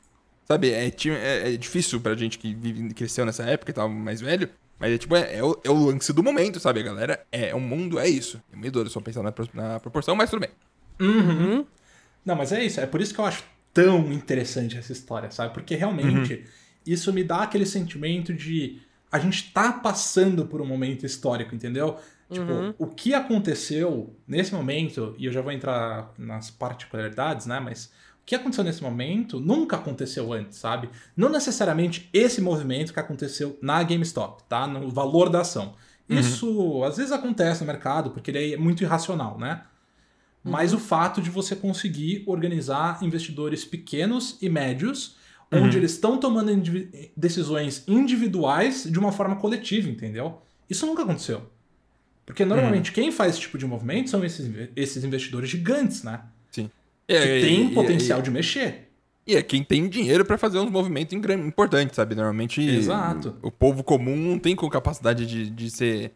[0.52, 4.20] Sabe, é, é, é difícil pra gente que vive, cresceu nessa época e tal, mais
[4.20, 4.50] velho.
[4.78, 6.82] Mas é tipo, é, é, o, é o lance do momento, sabe?
[6.82, 8.42] A galera, é, o mundo é isso.
[8.52, 10.50] É meio doido só pensar na, na proporção, mas tudo bem.
[11.00, 11.66] Uhum.
[12.26, 12.82] Não, mas é isso.
[12.82, 15.54] É por isso que eu acho tão interessante essa história, sabe?
[15.54, 16.44] Porque realmente uhum.
[16.86, 21.98] isso me dá aquele sentimento de a gente tá passando por um momento histórico, entendeu?
[22.30, 22.74] Tipo, uhum.
[22.78, 27.62] o que aconteceu nesse momento, e eu já vou entrar nas particularidades, né?
[27.62, 27.90] Mas
[28.26, 30.90] que aconteceu nesse momento nunca aconteceu antes, sabe?
[31.16, 34.68] Não necessariamente esse movimento que aconteceu na GameStop, tá?
[34.68, 35.74] No valor da ação.
[36.10, 36.20] Uhum.
[36.20, 39.64] Isso às vezes acontece no mercado porque ele é muito irracional, né?
[40.44, 40.52] Uhum.
[40.52, 45.16] Mas o fato de você conseguir organizar investidores pequenos e médios,
[45.52, 45.64] uhum.
[45.64, 46.52] onde eles estão tomando
[47.16, 50.42] decisões individuais de uma forma coletiva, entendeu?
[50.70, 51.50] Isso nunca aconteceu.
[52.26, 52.96] Porque normalmente uhum.
[52.96, 56.22] quem faz esse tipo de movimento são esses, esses investidores gigantes, né?
[57.14, 58.92] É, que tem e, potencial e, de mexer.
[59.26, 62.16] E é quem tem dinheiro para fazer uns movimentos importantes, sabe?
[62.16, 63.36] Normalmente Exato.
[63.42, 66.12] O, o, povo comum não tem com capacidade de, de ser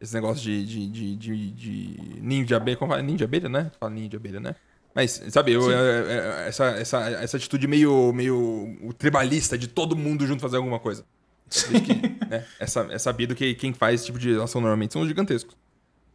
[0.00, 2.76] esse negócio de, de, de, de, de ninho de abelha.
[2.76, 3.02] Como fala?
[3.02, 3.70] Ninho de abelha, né?
[3.78, 4.54] Fala ninho de abelha, né?
[4.94, 10.26] Mas, sabe, eu, é, é, essa, essa, essa atitude meio, meio tribalista de todo mundo
[10.26, 11.04] junto fazer alguma coisa.
[11.50, 11.94] Que,
[12.26, 15.54] né, é, é sabido que quem faz esse tipo de ação normalmente são os gigantescos.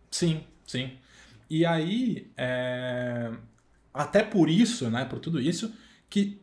[0.09, 0.93] Sim, sim.
[1.47, 3.29] E aí, é
[3.93, 5.73] até por isso, né, por tudo isso,
[6.09, 6.41] que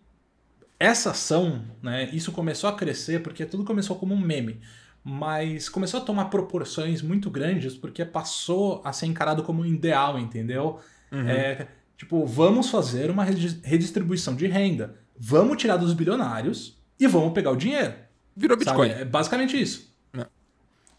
[0.78, 4.61] essa ação, né, isso começou a crescer porque tudo começou como um meme,
[5.02, 10.18] mas começou a tomar proporções muito grandes porque passou a ser encarado como um ideal,
[10.18, 10.78] entendeu?
[11.11, 11.28] Uhum.
[11.28, 17.50] É, tipo, vamos fazer uma redistribuição de renda, vamos tirar dos bilionários e vamos pegar
[17.50, 17.94] o dinheiro.
[18.37, 18.90] Virou Bitcoin.
[18.90, 19.92] É basicamente isso.
[20.16, 20.26] É.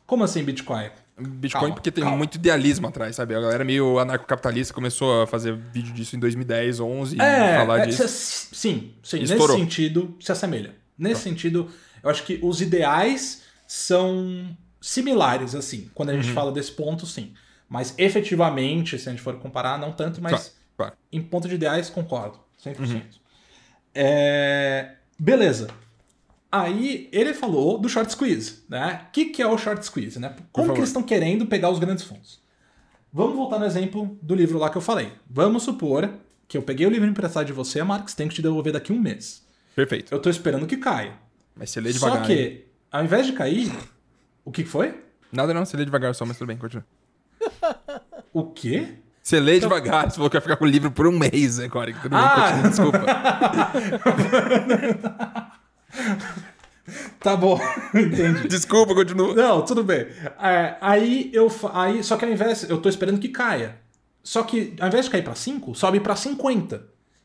[0.06, 0.90] Como assim Bitcoin?
[1.20, 2.18] Bitcoin calma, porque tem calma.
[2.18, 3.36] muito idealismo atrás, sabe?
[3.36, 7.80] A galera meio anarcocapitalista começou a fazer vídeo disso em 2010, 11 é, e falar
[7.80, 8.08] é, disso.
[8.08, 9.20] Sim, sim.
[9.20, 10.76] Nesse sentido, se assemelha.
[10.98, 11.30] Nesse tá.
[11.30, 11.70] sentido,
[12.02, 15.90] eu acho que os ideais são similares, assim.
[15.94, 16.34] Quando a gente uhum.
[16.34, 17.34] fala desse ponto, sim.
[17.68, 20.94] Mas efetivamente, se a gente for comparar, não tanto, mas claro, claro.
[21.12, 22.40] em ponto de ideais, concordo.
[22.66, 22.80] 100%.
[22.80, 23.02] Uhum.
[23.94, 24.94] É...
[25.18, 25.68] Beleza.
[26.52, 29.06] Aí ele falou do short squeeze, né?
[29.08, 30.36] O que, que é o short squeeze, né?
[30.52, 32.42] Como que eles estão querendo pegar os grandes fundos?
[33.14, 35.12] Vamos voltar no exemplo do livro lá que eu falei.
[35.30, 36.10] Vamos supor
[36.48, 38.96] que eu peguei o livro emprestado de você, Marcos, tenho que te devolver daqui a
[38.96, 39.46] um mês.
[39.76, 40.12] Perfeito.
[40.14, 41.14] Eu tô esperando que caia.
[41.56, 42.20] Mas você lê devagar.
[42.20, 43.72] Só que, ao invés de cair,
[44.44, 45.04] o que foi?
[45.32, 46.86] Nada não, você lê devagar só, mas tudo bem, continua.
[48.34, 48.96] o quê?
[49.22, 49.70] Você lê então...
[49.70, 51.94] devagar, você falou que vai ficar com o livro por um mês agora.
[51.94, 52.52] Tudo bem, ah!
[52.52, 53.06] continua, desculpa.
[57.20, 57.60] Tá bom,
[57.94, 58.48] entendi.
[58.48, 59.36] Desculpa, continua.
[59.36, 60.08] Não, tudo bem.
[60.42, 61.48] É, aí eu.
[61.72, 62.68] Aí, só que ao invés.
[62.68, 63.78] Eu tô esperando que caia.
[64.24, 66.78] Só que ao invés de cair para 5, sobe para 50.
[66.78, 66.82] O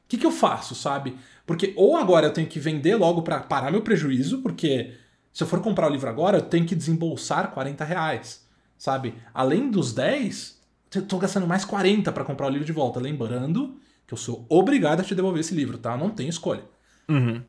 [0.06, 1.16] que, que eu faço, sabe?
[1.46, 4.94] Porque ou agora eu tenho que vender logo para parar meu prejuízo, porque
[5.32, 8.46] se eu for comprar o livro agora, eu tenho que desembolsar 40 reais,
[8.78, 9.14] sabe?
[9.32, 10.60] Além dos 10,
[10.94, 13.00] eu tô gastando mais 40 para comprar o livro de volta.
[13.00, 15.92] Lembrando que eu sou obrigado a te devolver esse livro, tá?
[15.92, 16.62] Eu não tenho escolha.
[17.08, 17.42] Uhum.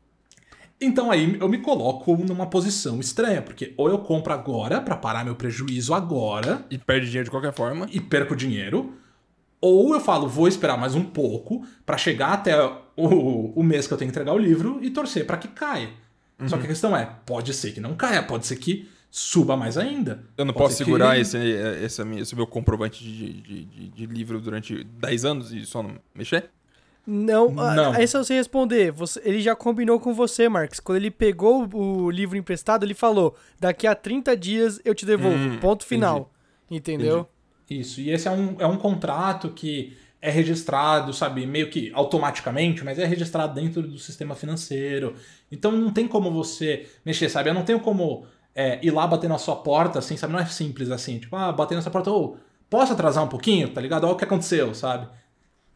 [0.80, 5.24] Então aí eu me coloco numa posição estranha, porque ou eu compro agora para parar
[5.24, 6.64] meu prejuízo agora.
[6.70, 7.86] E perde dinheiro de qualquer forma.
[7.90, 8.94] E perco dinheiro.
[9.60, 12.54] Ou eu falo, vou esperar mais um pouco para chegar até
[12.94, 15.90] o, o mês que eu tenho que entregar o livro e torcer para que caia.
[16.38, 16.48] Uhum.
[16.48, 19.78] Só que a questão é, pode ser que não caia, pode ser que suba mais
[19.78, 20.24] ainda.
[20.36, 21.22] Eu não pode posso segurar que...
[21.22, 25.82] esse, esse, esse, meu comprovante de, de, de, de livro durante 10 anos e só
[25.82, 26.50] não mexer?
[27.06, 27.92] Não, não.
[27.92, 30.80] aí se você responder, você, ele já combinou com você, Marcos.
[30.80, 35.36] Quando ele pegou o livro emprestado, ele falou: daqui a 30 dias eu te devolvo.
[35.36, 36.32] Hum, ponto final.
[36.68, 37.04] Entendi.
[37.04, 37.28] Entendeu?
[37.64, 37.80] Entendi.
[37.80, 38.00] Isso.
[38.00, 42.98] E esse é um, é um contrato que é registrado, sabe, meio que automaticamente, mas
[42.98, 45.14] é registrado dentro do sistema financeiro.
[45.52, 47.50] Então não tem como você mexer, sabe?
[47.50, 50.32] Eu não tenho como é, ir lá bater na sua porta, assim, sabe?
[50.32, 52.38] Não é simples assim, tipo, ah, bater na sua porta, ou
[52.68, 54.04] posso atrasar um pouquinho, tá ligado?
[54.04, 55.08] Olha o que aconteceu, sabe?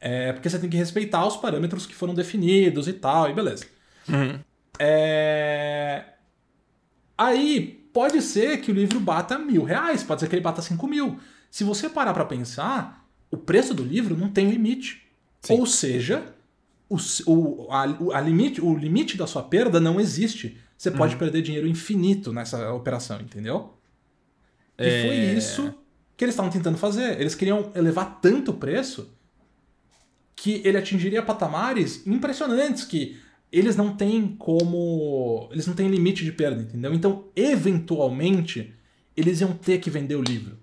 [0.00, 3.66] É, porque você tem que respeitar os parâmetros que foram definidos e tal, e beleza.
[4.08, 4.40] Uhum.
[4.78, 6.04] É...
[7.18, 10.86] Aí pode ser que o livro bata mil reais, pode ser que ele bata cinco
[10.86, 11.18] mil.
[11.50, 15.06] Se você parar pra pensar, o preço do livro não tem limite.
[15.42, 15.58] Sim.
[15.58, 16.34] Ou seja,
[16.88, 17.82] o, o, a,
[18.16, 20.56] a limite, o limite da sua perda não existe.
[20.78, 23.74] Você pode perder dinheiro infinito nessa operação, entendeu?
[24.78, 25.02] E É.
[25.02, 25.74] foi isso
[26.16, 27.20] que eles estavam tentando fazer.
[27.20, 29.14] Eles queriam elevar tanto o preço
[30.42, 33.18] que ele atingiria patamares impressionantes que
[33.52, 35.48] eles não têm como.
[35.52, 36.94] Eles não têm limite de perda, entendeu?
[36.94, 38.72] Então, eventualmente,
[39.16, 40.56] eles iam ter que vender o livro.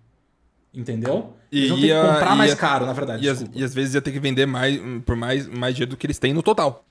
[0.74, 1.34] Entendeu?
[1.52, 3.24] E Eles iam ter que ia- comprar mais ia- caro, na verdade.
[3.26, 3.60] E, às- desculpa.
[3.60, 6.18] e às vezes ia ter que vender mais, por mais, mais dinheiro do que eles
[6.18, 6.86] têm no total.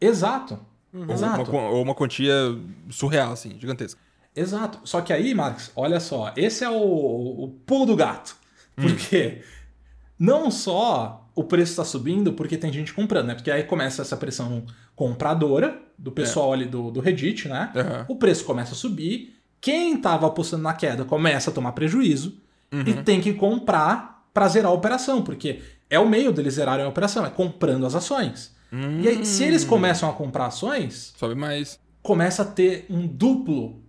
[0.00, 0.58] Exato.
[0.92, 1.50] Ou uma, Exato.
[1.50, 2.34] quan- ou uma quantia
[2.88, 4.00] surreal, assim, gigantesca.
[4.34, 4.80] Exato.
[4.84, 6.74] Só que aí, Marcos, olha só, esse é o,
[7.44, 8.36] o pulo do gato.
[8.76, 9.42] Porque
[10.18, 13.34] não só o preço está subindo porque tem gente comprando, né?
[13.34, 14.64] Porque aí começa essa pressão
[14.94, 17.72] compradora do pessoal ali do, do Reddit, né?
[17.74, 18.04] Aham.
[18.08, 19.36] O preço começa a subir.
[19.60, 22.38] Quem estava apostando na queda começa a tomar prejuízo
[22.86, 26.88] e tem que comprar para zerar a operação, porque é o meio deles zerarem a
[26.88, 28.54] operação, é comprando as ações.
[28.72, 31.78] E aí, se eles começam a comprar ações, Sobe mais.
[32.00, 33.82] começa a ter um duplo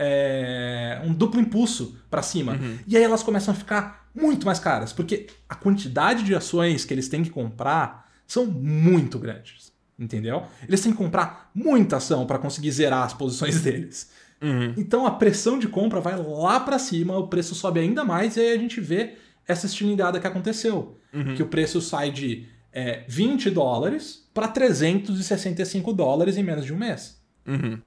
[0.00, 2.52] é, um duplo impulso para cima.
[2.52, 2.78] Uhum.
[2.86, 6.92] E aí elas começam a ficar muito mais caras, porque a quantidade de ações que
[6.92, 10.44] eles têm que comprar são muito grandes, entendeu?
[10.66, 14.10] Eles têm que comprar muita ação para conseguir zerar as posições deles.
[14.40, 14.74] Uhum.
[14.76, 18.40] Então a pressão de compra vai lá para cima, o preço sobe ainda mais e
[18.40, 19.14] aí a gente vê
[19.46, 21.34] essa estilingada que aconteceu, Uhum.
[21.34, 26.76] que o preço sai de é, 20 dólares para 365 dólares em menos de um
[26.76, 27.18] mês.
[27.46, 27.80] Uhum.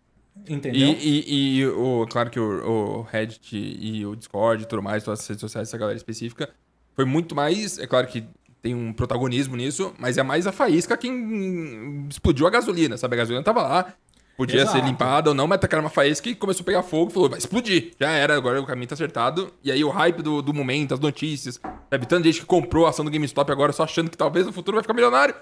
[0.48, 0.96] Entendeu?
[1.00, 5.04] E, e, e o, claro que o, o Reddit e o Discord e tudo mais,
[5.04, 6.50] todas as redes sociais dessa galera específica,
[6.96, 7.78] foi muito mais.
[7.78, 8.26] É claro que
[8.62, 13.15] tem um protagonismo nisso, mas é mais a faísca quem explodiu a gasolina, sabe?
[13.15, 13.94] A gasolina tava lá,
[14.38, 14.86] podia ser Exato.
[14.86, 17.39] limpada ou não, mas tacaram uma faísca e começou a pegar fogo e falou: vai
[17.39, 17.91] explodir.
[18.00, 19.52] Já era, agora o caminho tá acertado.
[19.63, 22.06] E aí o hype do, do momento, as notícias, sabe?
[22.06, 24.76] Tanta gente que comprou a ação do GameStop agora só achando que talvez no futuro
[24.76, 25.36] vai ficar milionário.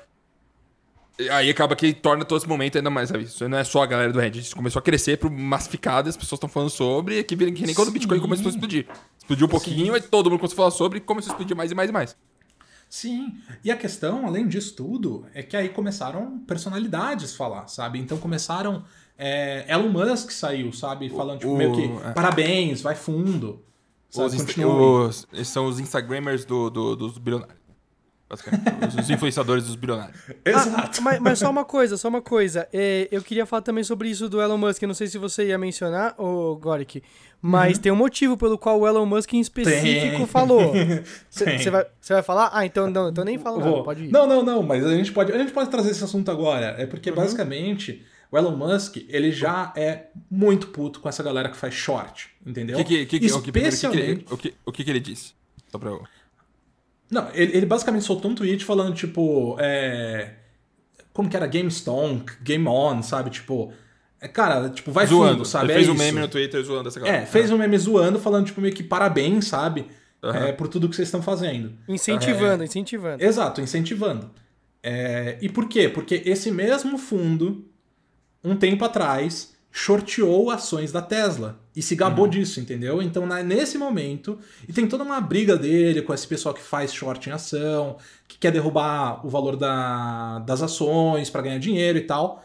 [1.20, 3.12] E Aí acaba que torna todo esse momento ainda mais?
[3.12, 4.46] Isso não é só a galera do Reddit.
[4.46, 7.76] Isso começou a crescer pro massificado, as pessoas estão falando sobre, que, vira- que nem
[7.76, 8.22] quando o Bitcoin Sim.
[8.22, 8.88] começou a explodir.
[9.18, 11.72] Explodiu um pouquinho, aí todo mundo começou a falar sobre e começou a explodir mais
[11.72, 12.16] e mais e mais.
[12.90, 13.36] Sim.
[13.64, 18.00] E a questão, além disso tudo, é que aí começaram personalidades falar, sabe?
[18.00, 18.84] Então começaram.
[19.18, 21.10] É, Elon Musk saiu, sabe?
[21.10, 22.14] Falando, tipo, o- meio que é.
[22.14, 23.62] parabéns, vai fundo.
[24.10, 24.38] Sabe?
[24.38, 27.59] Os, os- são os Instagrammers do, do- dos bilionários.
[28.30, 29.00] Basicamente.
[29.00, 30.18] os, influenciadores dos bilionários.
[30.46, 31.00] Exato.
[31.00, 32.68] Ah, mas, mas só uma coisa, só uma coisa.
[32.72, 34.82] É, eu queria falar também sobre isso do Elon Musk.
[34.84, 37.02] Eu não sei se você ia mencionar, ô Goric.
[37.42, 40.26] Mas tem um motivo pelo qual o Elon Musk em específico Tem.
[40.28, 40.72] falou.
[41.36, 41.58] Tem.
[41.58, 42.50] Você vai, cê vai falar?
[42.54, 43.84] Ah, então não, então nem fala nada, Vou.
[43.84, 44.12] pode ir.
[44.12, 46.76] Não, não, não, mas a gente pode, a gente pode trazer esse assunto agora.
[46.78, 46.90] É Uhum.
[46.90, 51.74] porque basicamente o Elon Musk, ele já é muito puto com essa galera que faz
[51.74, 52.78] short, entendeu?
[52.78, 54.26] O que, que, que, o que, o que Especialmente.
[54.30, 55.34] o que, o que que ele disse?
[55.72, 56.04] Só pra eu...
[57.12, 60.34] Não, ele, ele basicamente soltou um tweet falando, tipo, é...
[61.12, 61.48] Como que era?
[61.48, 63.30] Game Stonk, Game On, sabe?
[63.30, 63.74] Tipo,
[64.22, 65.34] é, cara, tipo, vai zoando.
[65.38, 65.66] fundo, sabe?
[65.66, 66.04] Ele É fez um isso.
[66.04, 67.18] meme no Twitter zoando essa galera.
[67.18, 69.88] É, fez um meme zoando, falando, tipo, meio que parabéns, sabe?
[70.24, 70.48] Aham.
[70.48, 71.74] É, por tudo que vocês estão fazendo.
[71.88, 73.24] Incentivando, incentivando.
[73.24, 74.30] Exato, incentivando.
[74.84, 75.90] É, e por quê?
[75.90, 77.66] Porque esse mesmo fundo,
[78.44, 83.02] um tempo atrás, shorteou ações da Tesla e se gabou disso, entendeu?
[83.02, 84.38] Então, na- nesse momento,
[84.68, 87.96] e tem toda uma briga dele com esse pessoal que faz short em ação,
[88.28, 92.44] que quer derrubar o valor da- das ações para ganhar dinheiro e tal.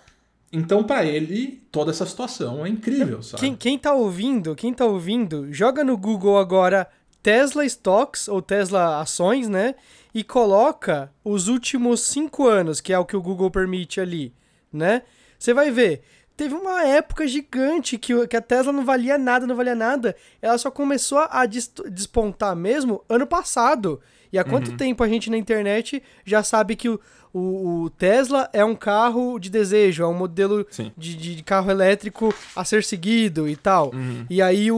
[0.53, 3.41] Então, para ele, toda essa situação é incrível, sabe?
[3.41, 6.87] Quem, quem tá ouvindo, quem tá ouvindo, joga no Google agora
[7.21, 9.75] Tesla Stocks ou Tesla Ações, né?
[10.15, 14.33] E coloca os últimos cinco anos, que é o que o Google permite ali,
[14.73, 15.03] né?
[15.37, 16.03] Você vai ver.
[16.37, 20.17] Teve uma época gigante que, que a Tesla não valia nada, não valia nada.
[20.43, 24.01] Ela só começou a des- despontar mesmo ano passado.
[24.33, 26.99] E há quanto tempo a gente na internet já sabe que o,
[27.33, 30.91] o, o Tesla é um carro de desejo, é um modelo Sim.
[30.97, 33.93] de, de carro elétrico a ser seguido e tal.
[34.29, 34.77] E aí o,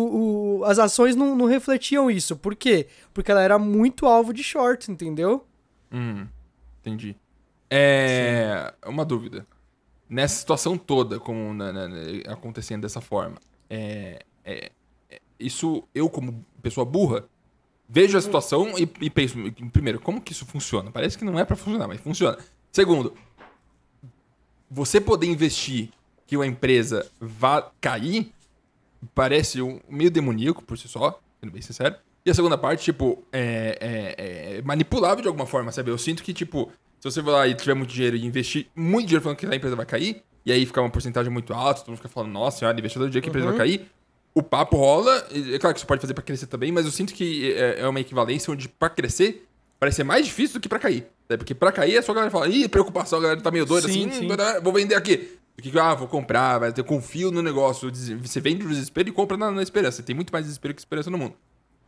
[0.61, 2.37] o- as ações não, não refletiam isso.
[2.37, 2.87] Por quê?
[3.15, 5.47] Porque ela era muito alvo de shorts, entendeu?
[5.91, 6.27] Hum,
[6.83, 7.17] entendi.
[7.71, 8.75] É.
[8.87, 9.47] Uma dúvida.
[10.09, 11.19] Nessa situação toda,
[11.55, 13.37] na- na- na- acontecendo dessa forma,
[13.69, 14.71] é, é-
[15.11, 17.25] é- isso eu, como pessoa burra,
[17.89, 19.37] vejo a situação e, e penso,
[19.73, 20.91] primeiro, como que isso funciona?
[20.91, 22.39] Parece que não é pra funcionar, mas funciona.
[22.71, 23.15] Segundo,
[24.71, 25.91] você poder investir
[26.27, 28.33] que uma empresa vá cair,
[29.15, 31.97] parece um meio demoníaco por si só, sendo bem sincero.
[32.25, 35.91] E a segunda parte, tipo, é, é, é manipulável de alguma forma, sabe?
[35.91, 36.73] Eu sinto que, tipo,
[37.11, 39.77] você vai lá e tiver muito dinheiro e investir muito dinheiro falando que a empresa
[39.77, 42.79] vai cair, e aí ficar uma porcentagem muito alta, todo mundo fica falando, nossa senhora,
[42.79, 43.57] investir todo dia que a empresa uhum.
[43.57, 43.89] vai cair,
[44.35, 45.27] o papo rola.
[45.33, 47.89] É claro que isso pode fazer para crescer também, mas eu sinto que é, é
[47.89, 49.47] uma equivalência onde para crescer
[49.79, 51.07] parece ser mais difícil do que para cair.
[51.29, 51.37] Né?
[51.37, 53.89] Porque para cair é só a galera fala, ih, preocupação, a galera tá meio doida
[53.89, 54.29] sim, assim, sim.
[54.63, 55.37] vou vender aqui.
[55.61, 57.91] Que, ah, vou comprar, vai ter confio no negócio.
[57.91, 60.03] Você vende o desespero e compra na, na esperança.
[60.03, 61.35] Tem muito mais desespero que esperança no mundo.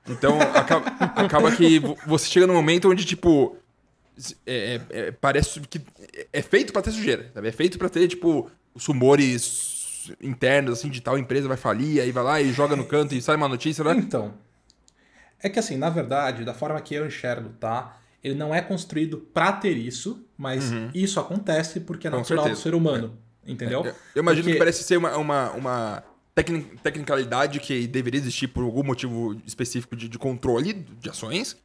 [0.08, 3.56] Então, acaba, acaba que você chega num momento onde, tipo,
[4.46, 5.80] é, é, é, parece que
[6.32, 7.48] é feito para ter sujeira, sabe?
[7.48, 12.10] É feito para ter, tipo, os rumores internos, assim, de tal empresa vai falir, aí
[12.10, 13.94] vai lá e joga no canto e sai uma notícia, né?
[13.96, 14.34] Então,
[15.40, 18.00] é que assim, na verdade, da forma que eu enxergo, tá?
[18.22, 20.90] Ele não é construído para ter isso, mas uhum.
[20.92, 23.16] isso acontece porque é natural do ser humano,
[23.46, 23.52] é.
[23.52, 23.84] entendeu?
[23.84, 24.54] É, eu imagino porque...
[24.54, 26.04] que parece ser uma, uma, uma
[26.82, 31.56] tecnicalidade que deveria existir por algum motivo específico de, de controle de ações,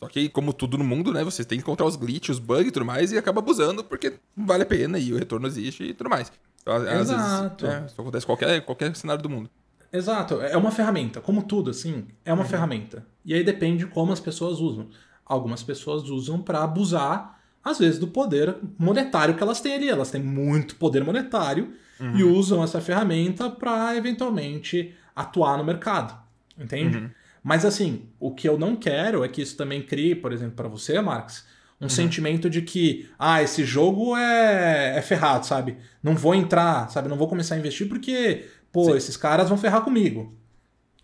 [0.00, 1.24] só que, como tudo no mundo, né?
[1.24, 4.14] Você tem que encontrar os glitches, os bugs e tudo mais, e acaba abusando porque
[4.36, 6.30] vale a pena e o retorno existe e tudo mais.
[6.62, 7.66] Então, Exato.
[7.66, 9.50] Vezes, é, isso acontece em qualquer, qualquer cenário do mundo.
[9.92, 10.40] Exato.
[10.40, 11.20] É uma ferramenta.
[11.20, 12.48] Como tudo, assim, é uma uhum.
[12.48, 13.06] ferramenta.
[13.24, 14.88] E aí depende como as pessoas usam.
[15.24, 19.88] Algumas pessoas usam para abusar, às vezes, do poder monetário que elas têm ali.
[19.88, 22.16] Elas têm muito poder monetário uhum.
[22.16, 26.18] e usam essa ferramenta para, eventualmente, atuar no mercado.
[26.58, 26.98] Entende?
[26.98, 27.10] Uhum.
[27.44, 30.66] Mas assim, o que eu não quero é que isso também crie, por exemplo, para
[30.66, 31.44] você, Marx,
[31.78, 31.90] um uhum.
[31.90, 35.76] sentimento de que, ah, esse jogo é, é ferrado, sabe?
[36.02, 37.06] Não vou entrar, sabe?
[37.06, 38.96] Não vou começar a investir porque, pô, Sim.
[38.96, 40.34] esses caras vão ferrar comigo.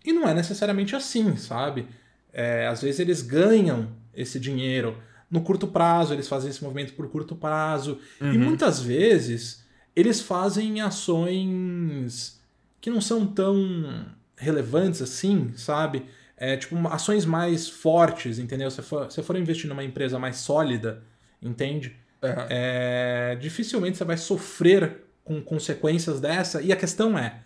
[0.03, 1.87] E não é necessariamente assim, sabe?
[2.33, 4.97] É, às vezes eles ganham esse dinheiro
[5.29, 7.99] no curto prazo, eles fazem esse movimento por curto prazo.
[8.19, 8.33] Uhum.
[8.33, 9.63] E muitas vezes
[9.95, 12.41] eles fazem ações
[12.79, 16.03] que não são tão relevantes assim, sabe?
[16.41, 18.71] É, tipo, ações mais fortes, entendeu?
[18.71, 21.03] Se for, se for investir numa empresa mais sólida,
[21.39, 21.95] entende?
[22.19, 22.29] Uhum.
[22.49, 26.59] É, dificilmente você vai sofrer com consequências dessa.
[26.59, 27.41] E a questão é,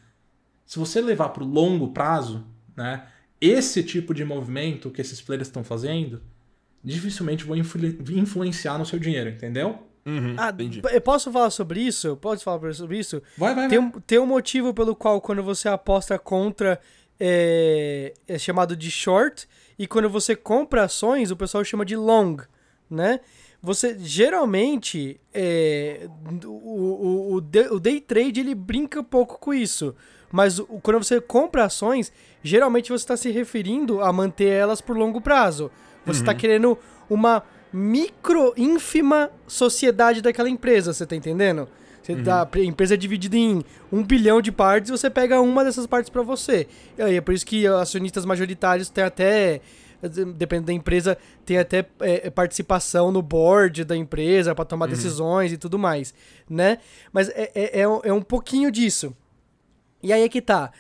[0.66, 3.06] se você levar para o longo prazo, né,
[3.42, 6.22] esse tipo de movimento que esses players estão fazendo,
[6.82, 9.78] dificilmente vão influ influenciar no seu dinheiro, entendeu?
[10.06, 10.82] Uhum, ah, entendi.
[10.90, 12.16] Eu posso falar sobre isso?
[12.16, 13.22] Pode falar sobre isso?
[13.38, 13.88] Vai, vai, tem, vai.
[13.88, 16.80] Um, tem um motivo pelo qual quando você aposta contra
[17.20, 19.48] é, é chamado de short
[19.78, 22.38] e quando você compra ações o pessoal chama de long,
[22.90, 23.20] né?
[23.62, 26.08] Você geralmente é,
[26.44, 29.96] o, o, o, o day trade ele brinca um pouco com isso,
[30.32, 32.12] mas o, quando você compra ações
[32.44, 35.72] geralmente você está se referindo a manter elas por longo prazo.
[36.06, 36.38] Você está uhum.
[36.38, 36.78] querendo
[37.10, 37.44] uma
[37.74, 41.68] micro ínfima sociedade daquela empresa, você tá entendendo?
[42.06, 42.24] Você uhum.
[42.24, 46.08] tá, a empresa é dividida em um bilhão de partes, você pega uma dessas partes
[46.08, 46.68] para você.
[46.96, 49.60] E aí é por isso que acionistas majoritários têm até
[50.38, 54.92] dependendo da empresa, tem até é, participação no board da empresa para tomar uhum.
[54.92, 56.14] decisões e tudo mais,
[56.48, 56.78] né?
[57.12, 59.16] Mas é, é, é, é, um pouquinho disso.
[60.04, 60.72] E aí é que tá.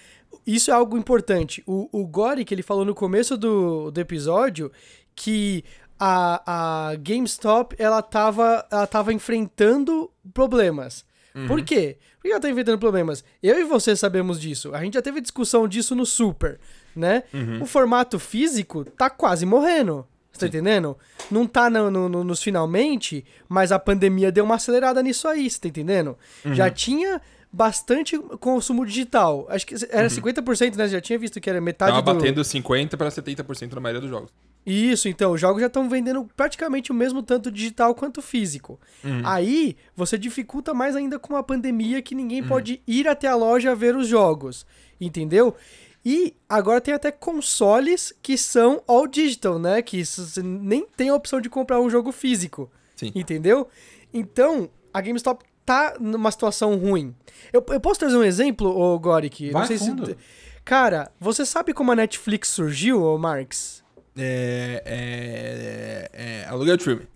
[0.45, 1.63] Isso é algo importante.
[1.65, 4.71] O, o Gori, que ele falou no começo do, do episódio,
[5.15, 5.63] que
[5.99, 11.03] a, a GameStop ela tava, ela tava enfrentando problemas.
[11.35, 11.47] Uhum.
[11.47, 11.97] Por quê?
[12.17, 13.23] Por que ela tá inventando problemas?
[13.43, 14.73] Eu e você sabemos disso.
[14.73, 16.59] A gente já teve discussão disso no Super,
[16.95, 17.23] né?
[17.33, 17.63] Uhum.
[17.63, 20.07] O formato físico tá quase morrendo.
[20.31, 20.97] Você tá entendendo?
[21.31, 25.49] Não tá no, no, no, nos finalmente, mas a pandemia deu uma acelerada nisso aí,
[25.49, 26.17] você tá entendendo?
[26.43, 26.53] Uhum.
[26.53, 27.21] Já tinha
[27.51, 29.45] bastante consumo digital.
[29.49, 30.21] Acho que era uhum.
[30.23, 30.87] 50%, né?
[30.89, 32.19] Já tinha visto que era metade Tava do...
[32.19, 34.29] batendo 50% para 70% na maioria dos jogos.
[34.65, 38.79] Isso, então, os jogos já estão vendendo praticamente o mesmo tanto digital quanto físico.
[39.03, 39.21] Uhum.
[39.23, 42.47] Aí, você dificulta mais ainda com a pandemia que ninguém uhum.
[42.47, 44.65] pode ir até a loja ver os jogos,
[44.99, 45.55] entendeu?
[46.03, 49.81] E agora tem até consoles que são all digital, né?
[49.81, 53.11] Que você nem tem a opção de comprar um jogo físico, Sim.
[53.13, 53.67] entendeu?
[54.13, 57.13] Então, a GameStop tá numa situação ruim.
[57.51, 59.51] Eu, eu posso trazer um exemplo, ô Goric?
[59.51, 60.05] Vai Não sei fundo.
[60.05, 60.17] se.
[60.63, 63.83] Cara, você sabe como a Netflix surgiu, ô Marx?
[64.17, 67.07] É, é, é, é, aluguel de filme.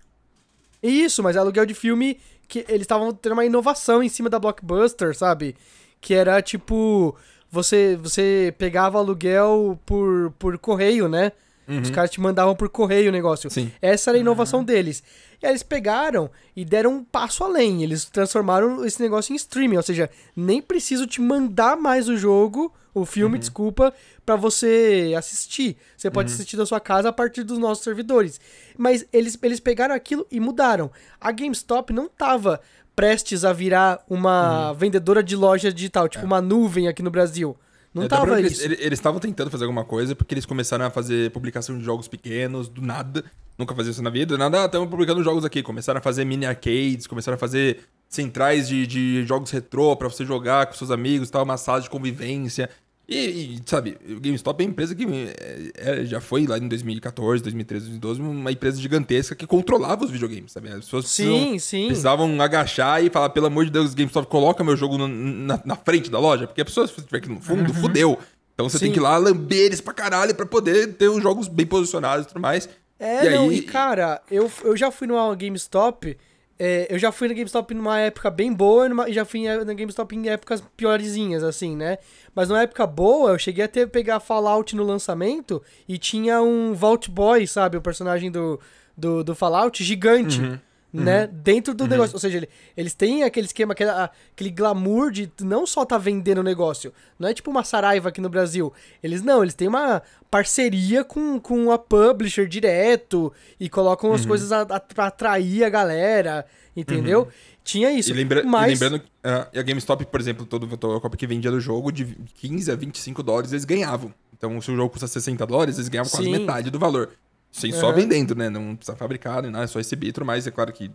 [0.82, 4.39] Isso, mas é aluguel de filme que eles estavam tendo uma inovação em cima da
[4.39, 5.56] Blockbuster, sabe?
[6.02, 7.16] Que era tipo.
[7.52, 11.32] Você, você pegava aluguel por, por correio, né?
[11.70, 11.82] Uhum.
[11.82, 13.49] Os caras te mandavam por correio o negócio.
[13.49, 13.72] Sim.
[13.80, 14.65] Essa era a inovação uhum.
[14.65, 15.03] deles.
[15.41, 17.84] E aí eles pegaram e deram um passo além.
[17.84, 19.78] Eles transformaram esse negócio em streaming.
[19.78, 23.39] Ou seja, nem preciso te mandar mais o jogo, o filme, uhum.
[23.39, 23.93] desculpa,
[24.26, 25.78] para você assistir.
[25.95, 26.36] Você pode uhum.
[26.36, 28.41] assistir da sua casa a partir dos nossos servidores.
[28.76, 30.89] Mas eles, eles pegaram aquilo e mudaram.
[31.22, 32.59] A GameStop não tava
[32.95, 34.76] prestes a virar uma uhum.
[34.76, 36.26] vendedora de loja digital, tipo é.
[36.26, 37.55] uma nuvem aqui no Brasil.
[37.93, 38.63] Não pra tava isso.
[38.63, 42.67] eles- estavam tentando fazer alguma coisa porque eles começaram a fazer publicação de jogos pequenos,
[42.69, 43.23] do nada.
[43.57, 44.27] Nunca fazia isso na vida.
[44.27, 45.61] Do nada, estamos publicando jogos aqui.
[45.63, 50.23] Começaram a fazer mini arcades, começaram a fazer centrais de, de jogos retrô pra você
[50.25, 52.69] jogar com seus amigos, tal, uma sala de convivência.
[53.12, 56.68] E, e, sabe, o GameStop é uma empresa que é, é, já foi lá em
[56.68, 60.70] 2014, 2013, 2012, uma empresa gigantesca que controlava os videogames, sabe?
[60.70, 61.88] As pessoas Sim, sim.
[61.88, 65.76] precisavam agachar e falar, pelo amor de Deus, GameStop, coloca meu jogo no- na, na
[65.76, 68.20] frente da loja, porque a pessoa, se estiver aqui no fundo, fudeu.
[68.53, 68.93] Então você tem Sim.
[68.93, 72.28] que ir lá lamber eles pra caralho pra poder ter os jogos bem posicionados e
[72.28, 72.70] tudo mais.
[72.99, 76.16] É, E não, aí- e cara, eu, eu já fui numa GameStop,
[76.60, 80.14] é, eu já fui na GameStop numa época bem boa e, já fui na GameStop
[80.14, 81.97] em épocas piorzinhas, assim, né?
[82.36, 86.74] Mas numa época boa, eu cheguei a ter pegar Fallout no lançamento e tinha um
[86.74, 87.78] Vault Boy, sabe?
[87.78, 88.60] O personagem do,
[88.97, 90.41] do, do Fallout gigante.
[90.41, 90.60] Uhum.
[90.91, 91.27] Né?
[91.27, 92.15] Dentro do negócio.
[92.15, 96.39] Ou seja, ele- eles têm aquele esquema, aquele, aquele glamour de não só tá vendendo
[96.39, 96.91] o negócio.
[97.19, 98.73] Não é tipo uma Saraiva aqui no Brasil.
[99.03, 104.15] Eles não, eles têm uma parceria com, com a publisher direto e colocam Uhum.
[104.15, 107.27] as coisas a, a, pra atrair a galera, entendeu?
[107.63, 108.09] Tinha isso.
[108.09, 111.27] E, lembra- e mas, lembrando, ah, e a GameStop, por exemplo, todo a Copa que
[111.27, 114.11] vendia do jogo, de 15 a 25 dólares eles ganhavam.
[114.35, 116.31] Então, se o jogo custa 60 dólares, eles ganhavam quase Sim.
[116.31, 117.09] metade do valor.
[117.52, 117.95] Sem só Aham.
[117.95, 118.50] vendendo, né?
[118.50, 120.45] Não precisa fabricar, nem nada, é só receber e tudo mais.
[120.45, 120.91] É claro que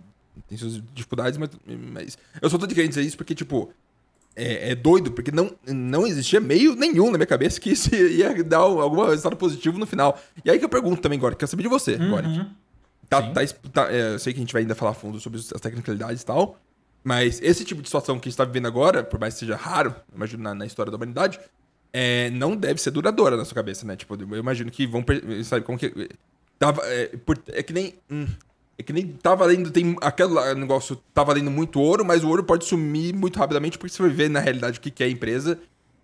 [0.49, 1.51] tem suas dificuldades, mas,
[1.93, 3.73] mas eu só tô de querendo dizer isso porque, tipo,
[4.37, 8.43] é, é doido, porque não, não existia meio nenhum na minha cabeça que isso ia
[8.43, 10.21] dar algum resultado positivo no final.
[10.45, 12.47] E aí que eu pergunto também, Goric, quero saber de você, Goric.
[13.09, 13.33] Tá, Sim.
[13.33, 13.41] tá,
[13.73, 16.23] tá, é, eu sei que a gente vai ainda falar a fundo sobre as tecnicalidades
[16.23, 16.59] e tal,
[17.05, 19.57] mas esse tipo de situação que a gente tá vivendo agora, por mais que seja
[19.57, 21.39] raro, imagino na, na história da humanidade,
[21.93, 23.95] é, não deve ser duradoura na sua cabeça, né?
[23.95, 25.05] Tipo, eu imagino que vão.
[25.45, 26.09] Sabe como que.
[26.59, 27.95] Tava, é, por- é que nem.
[28.11, 28.27] hum,
[28.79, 29.71] é que nem tá valendo.
[29.71, 30.97] Tem aquele lá negócio.
[31.13, 34.31] Tá valendo muito ouro, mas o ouro pode sumir muito rapidamente, porque você vai ver
[34.31, 35.59] na realidade o que, que é a empresa.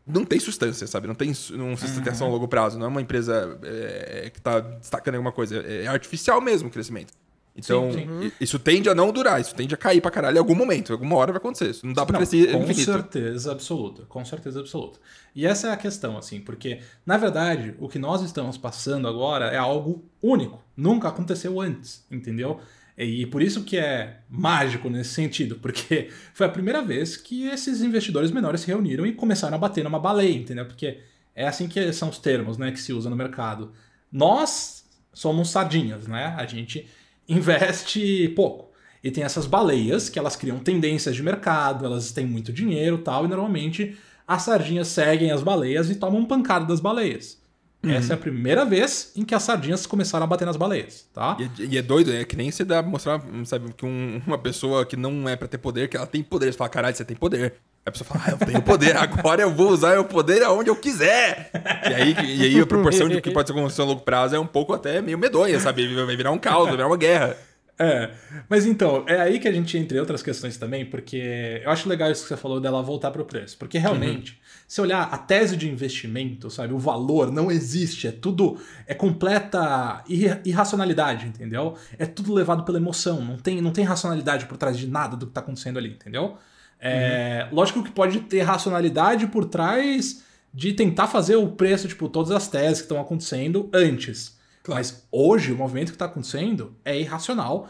[0.06, 1.06] Não tem sustância, sabe?
[1.06, 2.78] Não tem não sustentação a longo prazo.
[2.78, 5.56] Não é uma empresa é, que tá destacando alguma coisa.
[5.58, 7.12] É artificial mesmo o crescimento.
[7.54, 8.32] Então, Sim, sim.
[8.40, 10.92] isso tende a não durar, isso tende a cair pra caralho em algum momento.
[10.92, 11.70] Alguma hora vai acontecer.
[11.70, 12.84] Isso não dá pra Não, crescer com infinito.
[12.92, 14.98] certeza absoluta, com certeza absoluta.
[15.34, 19.46] E essa é a questão, assim, porque, na verdade, o que nós estamos passando agora
[19.46, 20.62] é algo único.
[20.76, 22.60] Nunca aconteceu antes, entendeu?
[22.96, 27.80] E por isso que é mágico nesse sentido, porque foi a primeira vez que esses
[27.82, 30.66] investidores menores se reuniram e começaram a bater numa baleia, entendeu?
[30.66, 30.98] Porque
[31.34, 33.72] é assim que são os termos, né, que se usa no mercado.
[34.12, 36.34] Nós somos sardinhas, né?
[36.36, 36.86] A gente
[37.30, 38.70] investe pouco.
[39.02, 43.02] E tem essas baleias que elas criam tendências de mercado, elas têm muito dinheiro e
[43.02, 43.96] tal, e normalmente
[44.28, 47.40] as sardinhas seguem as baleias e tomam pancada das baleias.
[47.82, 51.38] Essa é a primeira vez em que as sardinhas começaram a bater nas baleias, tá?
[51.40, 54.36] E, é- e é doido, é que nem você dá mostrar, sabe, que um- uma
[54.36, 56.52] pessoa que não é pra ter poder, que ela tem poder.
[56.52, 57.54] Você fala, caralho, você tem poder.
[57.84, 60.68] Aí a pessoa fala, ah, eu tenho poder, agora eu vou usar o poder aonde
[60.68, 61.50] eu quiser.
[61.88, 64.38] E aí, e aí a proporção de que pode ser acontecer a longo prazo é
[64.38, 65.86] um pouco até meio medonha, sabe?
[66.04, 67.36] Vai virar um caos, vai virar uma guerra.
[67.82, 68.10] É,
[68.46, 71.88] mas então, é aí que a gente entra em outras questões também, porque eu acho
[71.88, 73.56] legal isso que você falou dela voltar para o preço.
[73.56, 78.60] Porque realmente, se olhar a tese de investimento, sabe, o valor não existe, é tudo,
[78.86, 81.74] é completa irra- irracionalidade, entendeu?
[81.98, 85.26] É tudo levado pela emoção, não tem, não tem racionalidade por trás de nada do
[85.26, 86.36] que tá acontecendo ali, entendeu?
[86.80, 90.22] É, Lógico que pode ter racionalidade por trás
[90.52, 94.38] de tentar fazer o preço, tipo, todas as teses que estão acontecendo antes.
[94.66, 97.68] Mas hoje o movimento que está acontecendo é irracional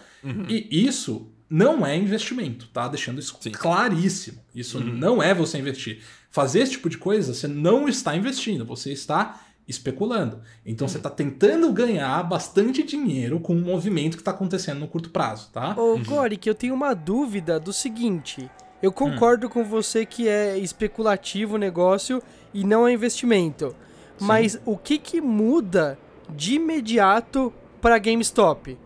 [0.48, 2.88] e isso não é investimento, tá?
[2.88, 3.50] Deixando isso Sim.
[3.50, 4.38] claríssimo.
[4.54, 6.02] Isso não é você investir.
[6.30, 10.40] Fazer esse tipo de coisa, você não está investindo, você está especulando.
[10.64, 15.11] Então você está tentando ganhar bastante dinheiro com o movimento que está acontecendo no curto
[15.11, 15.74] prazo, tá?
[15.76, 18.48] Ô, Goric, eu tenho uma dúvida do seguinte.
[18.83, 22.22] Eu concordo com você que é especulativo o negócio
[22.55, 23.74] e não é investimento.
[24.18, 28.76] Mas o que que muda de imediato para GameStop?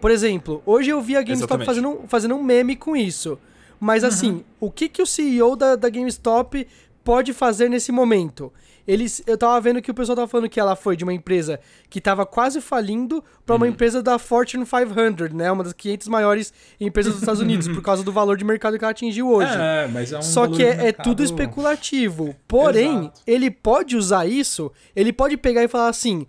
[0.00, 1.66] Por exemplo, hoje eu vi a GameStop Exatamente.
[1.66, 3.38] fazendo, um- fazendo um meme com isso.
[3.80, 6.66] Mas assim, o que que o CEO da, da GameStop
[7.02, 8.52] pode fazer nesse momento?
[8.86, 11.58] Eles, eu tava vendo que o pessoal tava falando que ela foi de uma empresa
[11.88, 15.50] que tava quase falindo para uma empresa da Fortune 500, né?
[15.50, 18.84] Uma das 500 maiores empresas dos Estados Unidos, por causa do valor de mercado que
[18.84, 19.52] ela atingiu hoje.
[19.54, 22.36] É, mas é um Só que é, é tudo especulativo.
[22.46, 23.20] Porém, Exato.
[23.26, 26.26] ele pode usar isso, ele pode pegar e falar assim: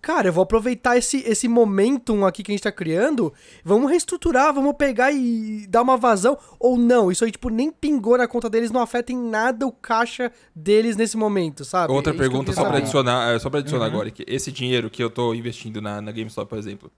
[0.00, 3.32] Cara, eu vou aproveitar esse, esse momentum aqui que a gente tá criando,
[3.64, 6.38] vamos reestruturar, vamos pegar e dar uma vazão.
[6.60, 9.72] Ou não, isso aí, tipo, nem pingou na conta deles, não afeta em nada o
[9.72, 11.92] caixa deles nesse momento, sabe?
[11.92, 13.90] Outra É pergunta só pra adicionar, é, só pra adicionar Uhum.
[13.92, 16.90] agora, que esse dinheiro que eu tô investindo na, na GameStop, por exemplo,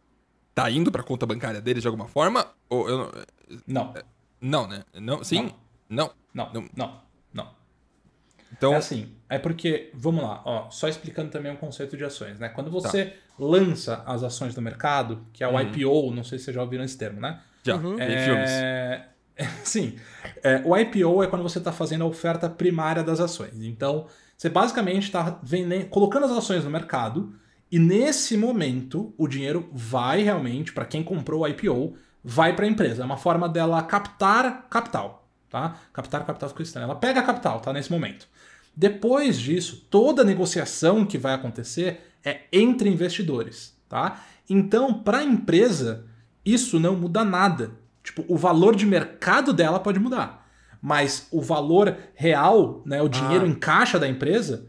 [0.55, 2.47] tá indo pra conta bancária deles de alguma forma?
[2.69, 3.11] Ou eu não...
[3.67, 3.95] Não,
[4.41, 4.85] Não, né?
[4.95, 5.51] Não, sim?
[5.89, 6.11] Não.
[6.35, 6.65] não, Não.
[6.77, 7.01] não,
[7.33, 7.49] não.
[8.53, 12.39] Então, É assim, é porque, vamos lá, ó, só explicando também o conceito de ações,
[12.39, 12.49] né?
[12.49, 13.13] Quando você Tá.
[13.39, 15.61] lança as ações no mercado, que é o Uhum.
[15.61, 17.41] IPO, não sei se vocês já ouviram esse termo, né?
[17.65, 17.97] já, Uhum.
[17.97, 18.51] tem filmes.
[18.51, 19.05] É...
[19.63, 19.97] Sim.
[20.43, 23.63] É, o IPO é quando você está fazendo a oferta primária das ações.
[23.63, 24.07] Então,
[24.37, 25.39] você basicamente está
[25.91, 27.35] colocando as ações no mercado
[27.71, 32.69] e nesse momento o dinheiro vai realmente, para quem comprou o IPO, vai para a
[32.69, 33.03] empresa.
[33.03, 35.29] É uma forma dela captar capital.
[35.51, 35.77] Tá?
[35.93, 36.85] Captar capital ficou estranho.
[36.85, 37.73] Ela pega capital, tá?
[37.73, 38.27] Nesse momento.
[38.81, 44.25] Depois disso, toda negociação que vai acontecer é entre investidores, tá?
[44.49, 46.05] Então, para a empresa,
[46.45, 47.73] isso não muda nada.
[48.05, 50.49] Tipo, o valor de mercado dela pode mudar,
[50.81, 53.49] mas o valor real, né, o dinheiro Ah.
[53.49, 54.67] em caixa da empresa,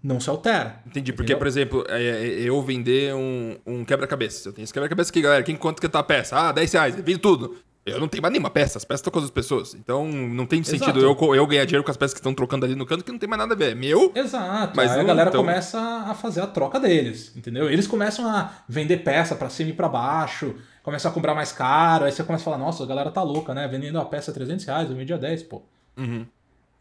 [0.00, 0.80] não se altera.
[0.86, 1.38] Entendi, porque, Entendeu?
[1.38, 4.48] por exemplo, é, é, eu vender um, um quebra-cabeça.
[4.48, 5.42] Eu tenho esse quebra-cabeça aqui, galera.
[5.42, 6.36] Quem quanto que tá a peça?
[6.38, 7.56] Ah, 10 reais, eu vendo tudo.
[7.86, 9.74] Eu não tenho mais nenhuma peça, as peças estão com as pessoas.
[9.74, 12.74] Então não tem sentido eu, eu ganhar dinheiro com as peças que estão trocando ali
[12.74, 13.72] no canto, que não tem mais nada a ver.
[13.72, 14.12] É meu?
[14.14, 14.74] Exato.
[14.76, 17.70] Mas Aí a não, galera então- começa a fazer a troca deles, entendeu?
[17.70, 22.04] Eles começam a vender peça pra cima e pra baixo, começam a comprar mais caro,
[22.04, 23.66] aí você começa a falar, nossa, a galera tá louca, né?
[23.66, 25.62] Vendendo a peça a 300 reais, eu vendi a 10, pô.
[25.96, 26.26] Uhum.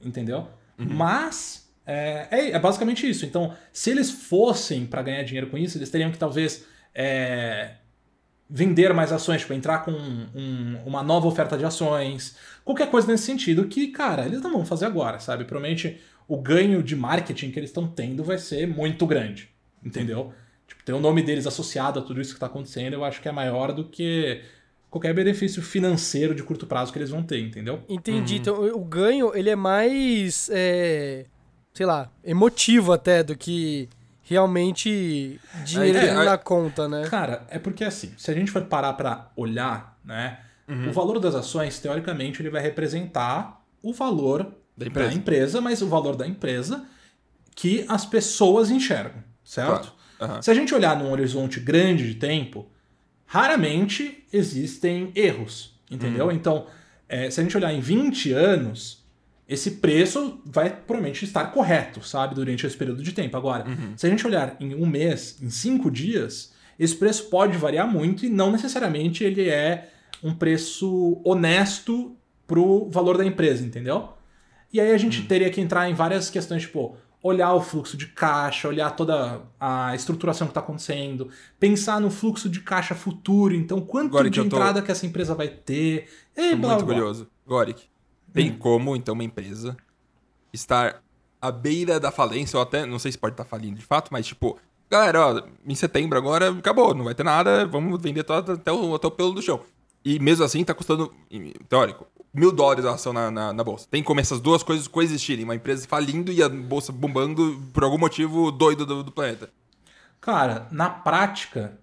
[0.04, 0.48] entendeu?
[0.78, 3.26] Mas é, é, é basicamente isso.
[3.26, 7.72] Então, se eles fossem para ganhar dinheiro com isso, eles teriam que talvez é,
[8.50, 12.36] vender mais ações, tipo, entrar com um- uma nova oferta de ações,
[12.66, 15.46] qualquer coisa nesse sentido que, cara, eles não vão fazer agora, sabe?
[15.46, 19.50] Provavelmente o ganho de marketing que eles estão tendo vai ser muito grande,
[19.84, 20.34] entendeu?
[20.68, 23.28] Tipo, ter o nome deles associado a tudo isso que está acontecendo, eu acho que
[23.28, 24.42] é maior do que
[24.90, 27.84] qualquer benefício financeiro de curto prazo que eles vão ter, entendeu?
[27.88, 28.38] Entendi.
[28.38, 30.50] Então o ganho, ele é mais.
[30.52, 31.26] é,
[31.74, 33.88] sei lá, emotivo até do que
[34.30, 37.08] realmente dinheiro É, é, na conta, né?
[37.10, 40.40] Cara, é porque assim, se a gente for parar pra olhar, né,
[40.88, 45.10] o valor das ações, teoricamente, ele vai representar o valor Da empresa.
[45.10, 46.86] da empresa, mas o valor da empresa
[47.56, 49.92] que as pessoas enxergam, certo?
[50.18, 50.34] Claro.
[50.34, 50.42] Aham.
[50.44, 52.68] Se a gente olhar num horizonte grande de tempo,
[53.26, 56.32] raramente existem erros, entendeu?
[56.32, 56.68] Então,
[57.08, 58.99] é, se a gente olhar em 20 anos,
[59.50, 63.36] esse preço vai provavelmente estar correto, sabe, durante esse período de tempo.
[63.36, 63.66] Agora,
[63.98, 68.26] se a gente olhar em um mês, em cinco dias, esse preço pode variar muito
[68.26, 69.90] e não necessariamente ele é
[70.24, 74.10] um preço honesto pro valor da empresa, entendeu?
[74.72, 78.06] E aí a gente teria que entrar em várias questões, tipo, olhar o fluxo de
[78.08, 81.30] caixa, olhar toda a estruturação que está acontecendo,
[81.60, 84.92] pensar no fluxo de caixa futuro, então quanto Agora que de eu tô- entrada que
[84.92, 86.96] essa empresa vai ter, e blá, muito blá.
[86.96, 87.28] curioso.
[87.48, 87.84] Goric,
[88.34, 88.58] tem Hum.
[88.58, 89.76] como, então, uma empresa
[90.54, 91.02] estar
[91.42, 94.28] à beira da falência, ou até, não sei se pode estar falindo de fato, mas
[94.28, 94.58] tipo,
[94.90, 98.96] galera, ó, em setembro agora acabou, não vai ter nada, vamos vender todo, até, o,
[98.96, 99.62] até o pelo do chão.
[100.04, 101.14] E mesmo assim tá custando,
[101.68, 103.88] teórico, mil dólares a ação na, na, na bolsa.
[103.90, 107.98] Tem como essas duas coisas coexistirem, uma empresa falindo e a bolsa bombando por algum
[107.98, 109.50] motivo doido do, do planeta.
[110.22, 111.78] Cara, na prática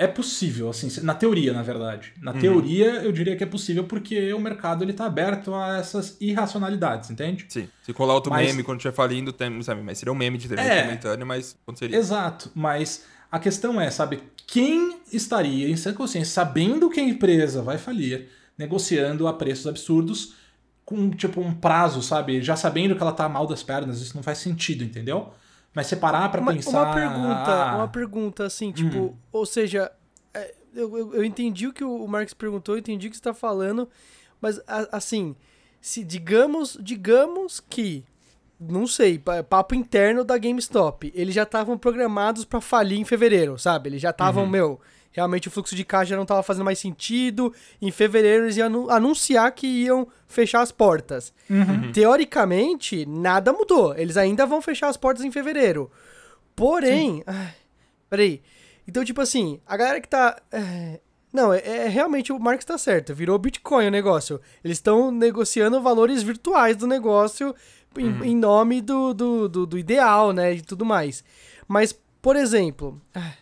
[0.00, 2.12] é possível, assim, na teoria, na verdade.
[2.22, 2.38] Na Uhum.
[2.38, 7.10] teoria, eu diria que é possível porque o mercado ele tá aberto a essas irracionalidades,
[7.10, 7.46] entende?
[7.48, 10.38] Sim, se colar outro Mas- meme quando estiver falindo, tem, sabe, mas seria um meme
[10.38, 10.84] de internet É.
[10.84, 11.96] momentâneo, mas aconteceria.
[11.96, 17.60] Exato, mas a questão é, sabe, quem estaria em sã consciência, sabendo que a empresa
[17.60, 20.34] vai falir, negociando a preços absurdos,
[20.84, 24.22] com tipo um prazo, sabe, já sabendo que ela tá mal das pernas, isso não
[24.22, 25.32] faz sentido, entendeu?
[25.74, 26.70] Mas separar pra Uma, pensar.
[26.70, 29.14] uma pergunta, ah, uma pergunta assim, tipo, Hum.
[29.32, 29.92] ou seja,
[30.34, 33.22] é, eu, eu, eu entendi o que o Marx perguntou, eu entendi o que você
[33.22, 33.88] tá falando,
[34.40, 34.60] mas
[34.90, 35.36] assim,
[35.80, 38.04] se digamos, digamos que
[38.60, 43.56] não sei, pa- papo interno da GameStop, eles já estavam programados pra falir em fevereiro,
[43.56, 43.88] sabe?
[43.90, 44.50] Eles já estavam, Uhum.
[44.50, 44.80] meu,
[45.10, 47.52] realmente o fluxo de caixa já não tava fazendo mais sentido.
[47.80, 51.32] Em fevereiro eles iam anu- anunciar que iam fechar as portas.
[51.50, 51.90] Uhum.
[51.92, 53.96] Teoricamente, nada mudou.
[53.96, 55.90] Eles ainda vão fechar as portas em fevereiro.
[56.54, 57.22] Porém.
[57.26, 57.54] Ai,
[58.10, 58.42] peraí.
[58.86, 60.40] Então, tipo assim, a galera que tá.
[60.50, 61.00] é,
[61.32, 63.14] não, é, é realmente o Marx tá certo.
[63.14, 64.40] Virou Bitcoin o negócio.
[64.64, 67.54] Eles estão negociando valores virtuais do negócio
[67.98, 70.54] em, em nome do, do, do, do ideal, né?
[70.54, 71.22] E tudo mais.
[71.66, 71.92] Mas,
[72.22, 73.00] por exemplo.
[73.14, 73.34] ai,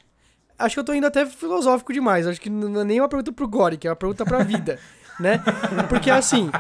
[0.59, 2.26] Acho que eu tô indo até filosófico demais.
[2.26, 4.78] Acho que não é nem uma pergunta pro Gore, que é uma pergunta pra vida,
[5.20, 5.42] né?
[5.88, 6.50] Porque assim,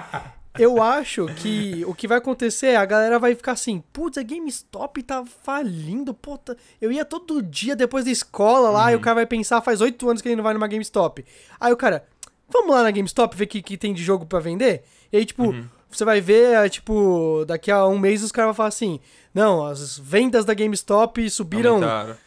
[0.58, 4.22] eu acho que o que vai acontecer é a galera vai ficar assim, putz, a
[4.22, 6.56] GameStop tá falindo, puta.
[6.80, 10.08] Eu ia todo dia depois da escola lá e o cara vai pensar, faz oito
[10.08, 11.24] anos que ele não vai numa GameStop.
[11.60, 12.06] Aí o cara,
[12.48, 14.84] vamos lá na GameStop ver o que, que tem de jogo pra vender?
[15.12, 15.54] E aí, tipo,
[15.90, 19.00] você vai ver, tipo, daqui a um mês os caras vão falar assim,
[19.36, 21.80] não, as vendas da GameStop subiram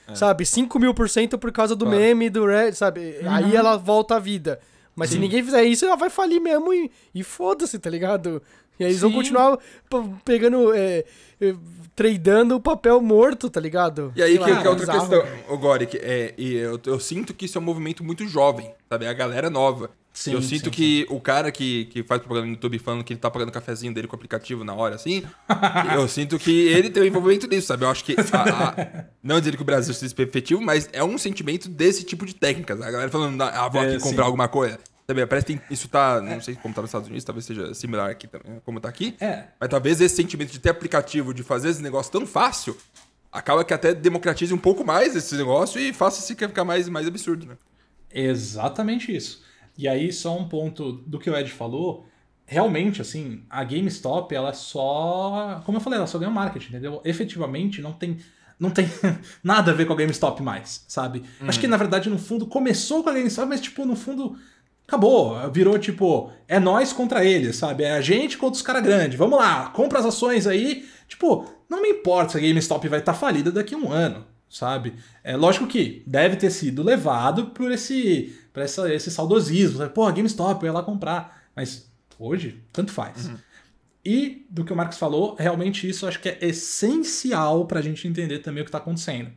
[0.07, 0.16] é.
[0.16, 1.99] sabe, 5 mil por cento por causa do Claro.
[1.99, 3.16] meme, do Red, sabe?
[3.28, 4.60] Aí ela volta à vida.
[4.95, 5.22] Mas se Sim.
[5.22, 8.41] ninguém fizer isso, ela vai falir mesmo e, e foda-se, tá ligado?
[8.80, 9.16] E aí eles vão Sim.
[9.18, 11.03] continuar p- pegando, é,
[11.41, 11.55] é,
[11.95, 14.12] tradando o papel morto, tá ligado?
[14.16, 15.10] E aí, Sei que, lá, que é outra bizarro.
[15.24, 18.72] questão, ô Goric, é, e eu, eu sinto que isso é um movimento muito jovem,
[18.89, 19.05] sabe?
[19.05, 19.89] É a galera nova.
[20.12, 23.14] Sim, eu sinto sim, que o cara que, que faz propaganda no YouTube falando que
[23.14, 25.24] ele tá pagando o cafezinho dele com o aplicativo na hora, assim,
[25.95, 27.86] eu sinto que ele tem um envolvimento nisso, sabe?
[27.86, 28.16] Eu acho que.
[28.20, 32.26] a- a- não dizer que o Brasil seja efetivo, mas é um sentimento desse tipo
[32.26, 32.82] de técnicas.
[32.82, 34.10] A galera falando, ah, vou É, aqui sim.
[34.10, 34.80] comprar alguma coisa.
[35.07, 35.26] Sabe?
[35.26, 36.20] Parece que tem- isso tá.
[36.22, 39.16] Não sei como tá nos Estados Unidos, talvez seja similar aqui também, como tá aqui.
[39.22, 39.45] É.
[39.60, 42.76] Mas talvez esse sentimento de ter aplicativo, de fazer esse negócio tão fácil,
[43.32, 47.07] acaba que até democratize um pouco mais esse negócio e faça se ficar mais, mais
[47.07, 47.55] absurdo, né?
[48.12, 49.41] Exatamente isso.
[49.80, 52.06] E aí, só um ponto do que o Ed falou.
[52.46, 55.62] Realmente, assim, a GameStop, ela só.
[55.66, 57.02] Como eu falei, ela só ganha marketing, entendeu?
[57.06, 58.18] Efetivamente, não tem.
[58.60, 58.90] Não tem
[59.42, 61.24] nada a ver com a GameStop mais, sabe?
[61.48, 64.38] Acho que, na verdade, no fundo, começou com a GameStop, mas, tipo, no fundo,
[64.86, 65.50] acabou.
[65.50, 67.86] Virou, tipo, é nós contra eles, sabe?
[67.86, 69.18] É a gente contra os caras grandes.
[69.18, 70.86] Vamos lá, compra as ações aí.
[71.08, 74.95] Tipo, não me importa se a GameStop vai estar falida daqui a um ano, sabe?
[75.24, 79.78] É lógico que deve ter sido levado por esse, por essa, esse saudosismo.
[79.78, 79.93] Sabe?
[79.93, 81.43] Pô, GameStop, eu ia lá comprar.
[81.56, 83.32] Mas hoje, tanto faz.
[84.04, 88.08] E do que o Marcos falou, realmente isso acho que é essencial para a gente
[88.08, 89.32] entender também o que está acontecendo.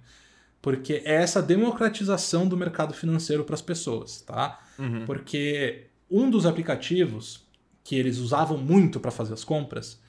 [0.61, 4.61] Porque é essa democratização do mercado financeiro para as pessoas, tá?
[5.05, 7.45] Porque um dos aplicativos
[7.83, 10.01] que eles usavam muito para fazer as compras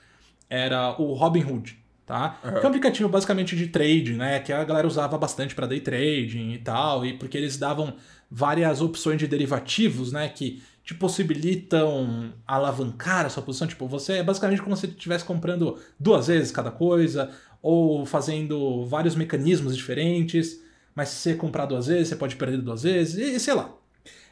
[0.48, 1.76] era o Robinhood,
[2.06, 2.38] tá?
[2.42, 4.40] Que é um aplicativo basicamente de trade, né?
[4.40, 7.94] Que a galera usava bastante para day trading e tal, e porque eles davam
[8.30, 10.28] várias opções de derivativos, né?
[10.28, 13.66] Que te possibilitam alavancar a sua posição.
[13.66, 17.30] Tipo, você é basicamente como se você estivesse comprando duas vezes cada coisa,
[17.62, 20.62] ou fazendo vários mecanismos diferentes.
[20.94, 23.74] Mas se você comprar duas vezes, você pode perder duas vezes, e sei lá.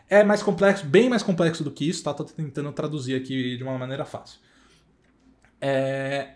[0.09, 2.13] É mais complexo, bem mais complexo do que isso, tá?
[2.13, 4.39] Tô tentando traduzir aqui de uma maneira fácil.
[5.59, 6.33] É,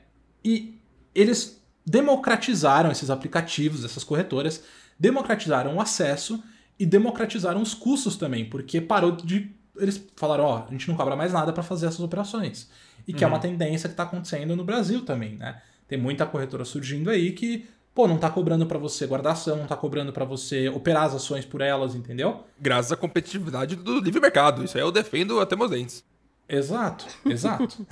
[0.47, 0.79] E
[1.21, 4.63] eles democratizaram esses aplicativos, essas corretoras,
[4.99, 6.43] democratizaram o acesso
[6.79, 9.55] e democratizaram os custos também, porque parou de.
[9.77, 12.69] Eles falaram: ó, a gente não cobra mais nada para fazer essas operações.
[13.07, 15.63] E que é uma tendência que está acontecendo no Brasil também, né?
[15.87, 17.65] Tem muita corretora surgindo aí que,
[17.95, 21.15] pô, não tá cobrando para você guardar ação, não tá cobrando para você operar as
[21.15, 22.45] ações por elas, entendeu?
[22.61, 24.65] Graças à competitividade do livre mercado.
[24.65, 26.05] Isso aí eu defendo até meus dentes.
[26.49, 27.87] Exato, exato.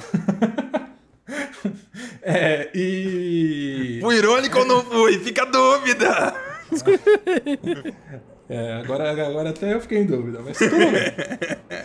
[2.23, 3.99] é, e.
[4.01, 5.19] Fui irônico ou não fui?
[5.19, 6.35] Fica a dúvida!
[8.47, 11.85] É, agora, agora até eu fiquei em dúvida, mas tudo bem.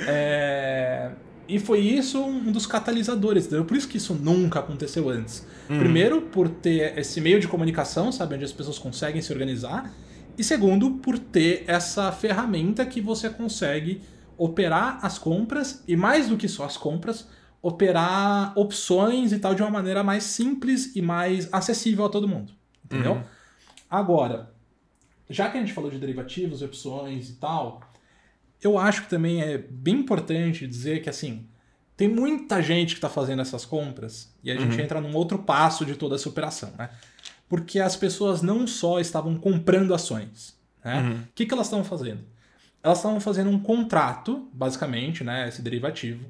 [0.00, 1.10] É,
[1.46, 3.64] e foi isso um dos catalisadores, entendeu?
[3.64, 5.46] Por isso que isso nunca aconteceu antes.
[5.68, 9.92] Primeiro, por ter esse meio de comunicação, sabe, onde as pessoas conseguem se organizar.
[10.38, 14.00] E segundo, por ter essa ferramenta que você consegue
[14.38, 17.28] operar as compras, e mais do que só as compras,
[17.62, 22.52] operar opções e tal de uma maneira mais simples e mais acessível a todo mundo.
[22.84, 23.14] Entendeu?
[23.88, 24.52] Agora,
[25.28, 27.80] já que a gente falou de derivativos, opções e tal,
[28.62, 31.46] eu acho que também é bem importante dizer que assim,
[31.96, 35.84] tem muita gente que está fazendo essas compras e a gente entra num outro passo
[35.84, 36.90] de toda essa operação, né?
[37.48, 41.24] Porque as pessoas não só estavam comprando ações, né?
[41.28, 42.24] O que, que elas estavam fazendo?
[42.82, 45.48] Elas estavam fazendo um contrato, basicamente, né?
[45.48, 46.24] Esse derivativo,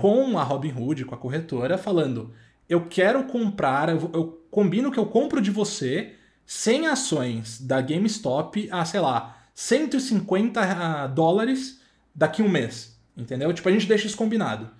[0.00, 2.32] com a Robinhood, com a corretora, falando:
[2.68, 6.14] eu quero comprar, eu, eu combino que eu compro de você
[6.46, 11.80] 100 ações da GameStop a, sei lá, 150 dólares
[12.14, 12.98] daqui a um mês.
[13.16, 13.52] Entendeu?
[13.52, 14.70] Tipo, a gente deixa isso combinado.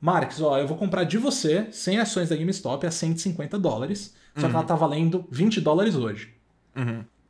[0.00, 4.48] Marques, ó, eu vou comprar de você 100 ações da GameStop a 150 dólares, só
[4.48, 6.34] que ela tá valendo 20 dólares hoje.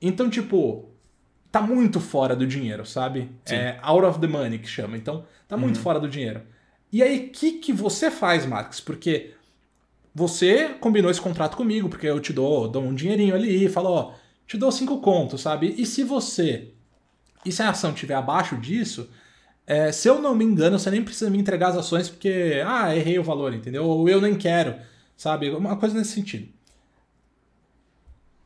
[0.00, 0.88] Então, tipo,
[1.50, 3.30] tá muito fora do dinheiro, sabe?
[3.54, 4.96] É out of the money que chama.
[4.96, 6.42] Então, tá muito fora do dinheiro.
[6.92, 8.78] E aí, o que, que você faz, Marques?
[8.78, 9.32] Porque
[10.14, 14.14] você combinou esse contrato comigo, porque eu te dou, dou um dinheirinho ali falo, ó,
[14.46, 15.74] te dou cinco contos, sabe?
[15.78, 16.68] E se você.
[17.44, 19.08] E se a ação estiver abaixo disso,
[19.66, 22.94] é, se eu não me engano, você nem precisa me entregar as ações porque, ah,
[22.94, 23.84] errei o valor, entendeu?
[23.84, 24.76] Ou eu nem quero,
[25.16, 25.50] sabe?
[25.50, 26.48] Uma coisa nesse sentido.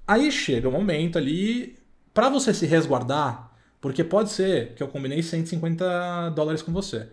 [0.07, 1.77] Aí chega o momento ali
[2.15, 7.09] para você se resguardar, porque pode ser que eu combinei 150 dólares com você.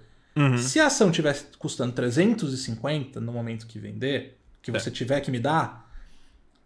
[0.58, 5.40] Se a ação tivesse custando 350 no momento que vender, que você tiver que me
[5.40, 5.92] dar,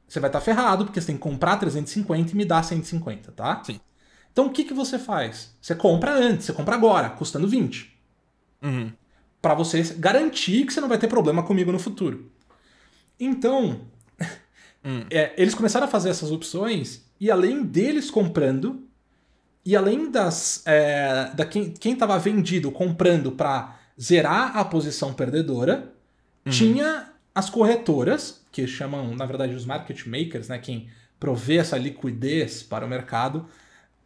[0.07, 3.61] você vai estar ferrado, porque você tem que comprar 350 e me dar 150, tá?
[3.63, 3.79] Sim.
[4.31, 5.53] Então o que, que você faz?
[5.61, 7.93] Você compra antes, você compra agora, custando 20.
[8.61, 8.91] Uhum.
[9.41, 12.31] Pra você garantir que você não vai ter problema comigo no futuro.
[13.19, 13.81] Então,
[15.09, 18.86] é, eles começaram a fazer essas opções e além deles comprando
[19.67, 25.93] e além das é, da quem quem estava vendido comprando para zerar a posição perdedora,
[26.49, 30.57] Tinha as corretoras, que chamam, na verdade, os market makers, né?
[30.57, 30.89] Quem
[31.19, 33.47] provê essa liquidez para o mercado,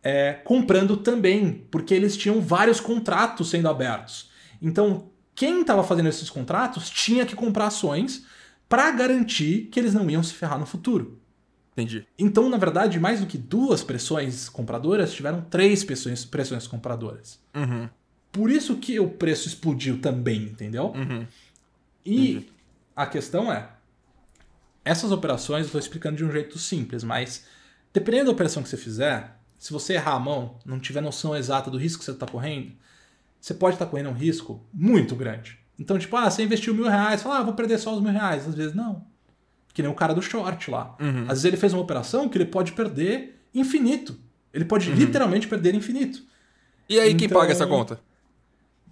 [0.04, 4.30] é, comprando também, porque eles tinham vários contratos sendo abertos.
[4.62, 8.26] Então, quem estava fazendo esses contratos tinha que comprar ações
[8.68, 11.21] para garantir que eles não iam se ferrar no futuro.
[11.72, 12.06] Entendi.
[12.20, 17.40] Então, na verdade, mais do que duas pressões compradoras, tiveram três pressões, pressões compradoras.
[17.56, 17.88] Uhum.
[18.32, 20.94] Por isso que o preço explodiu também, entendeu?
[20.96, 21.26] Uhum.
[22.06, 22.50] E
[22.96, 23.70] a questão é:
[24.84, 27.46] essas operações eu estou explicando de um jeito simples, mas
[27.94, 31.70] dependendo da operação que você fizer, se você errar a mão, não tiver noção exata
[31.70, 32.74] do risco que você está correndo,
[33.40, 35.58] você pode estar correndo um risco muito grande.
[35.78, 38.48] Então, tipo, ah, você investiu mil reais, fala, ah, vou perder só os mil reais.
[38.48, 39.06] Às vezes, não.
[39.74, 40.96] Que nem o cara do short lá.
[41.00, 41.24] Uhum.
[41.24, 44.18] Às vezes ele fez uma operação que ele pode perder infinito.
[44.54, 46.22] Ele pode literalmente perder infinito.
[46.90, 48.00] E aí, quem Então- paga essa conta?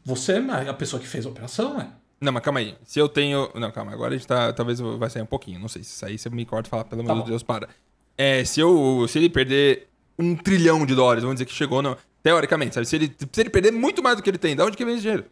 [0.05, 1.87] Você é a pessoa que fez a operação, é.
[2.21, 2.75] Não, mas calma aí.
[2.83, 3.49] Se eu tenho.
[3.55, 4.51] Não, calma, agora a gente tá.
[4.53, 5.59] Talvez vai sair um pouquinho.
[5.59, 5.83] Não sei.
[5.83, 7.31] Se sair, você me corta e fala, pelo Tá amor de bom.
[7.31, 7.69] Deus, para.
[8.17, 9.05] É, se eu.
[9.07, 11.97] Se ele perder um trilhão de dólares, vamos dizer que chegou no.
[12.21, 12.85] Teoricamente, sabe?
[12.87, 14.93] Se ele, se ele perder muito mais do que ele tem, da onde que vem
[14.95, 15.25] esse dinheiro?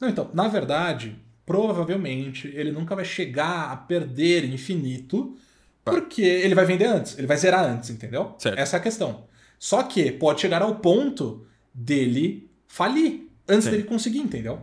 [0.00, 1.16] Não, então, na verdade,
[1.46, 5.36] provavelmente ele nunca vai chegar a perder infinito,
[5.84, 5.92] Tá.
[5.92, 8.34] porque ele vai vender antes, ele vai zerar antes, entendeu?
[8.38, 8.58] Certo.
[8.58, 9.24] Essa é a questão.
[9.58, 13.70] Só que pode chegar ao ponto dele falir antes Sim.
[13.72, 14.60] dele conseguir, entendeu?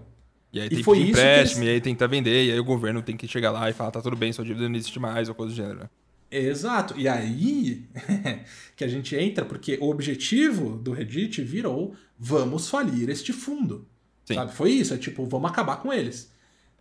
[0.51, 2.59] E aí E tem que foi que empréstimo, eles- e aí tentar vender, e aí
[2.59, 4.99] o governo tem que chegar lá e falar, tá tudo bem, sua dívida não existe
[4.99, 5.89] mais, ou coisa do gênero.
[6.29, 6.93] Exato.
[6.97, 7.85] E aí
[8.75, 13.85] que a gente entra, porque o objetivo do Reddit virou vamos falir este fundo.
[14.25, 14.35] Sim.
[14.35, 14.53] Sabe?
[14.53, 16.30] Foi isso, é tipo, vamos acabar com eles.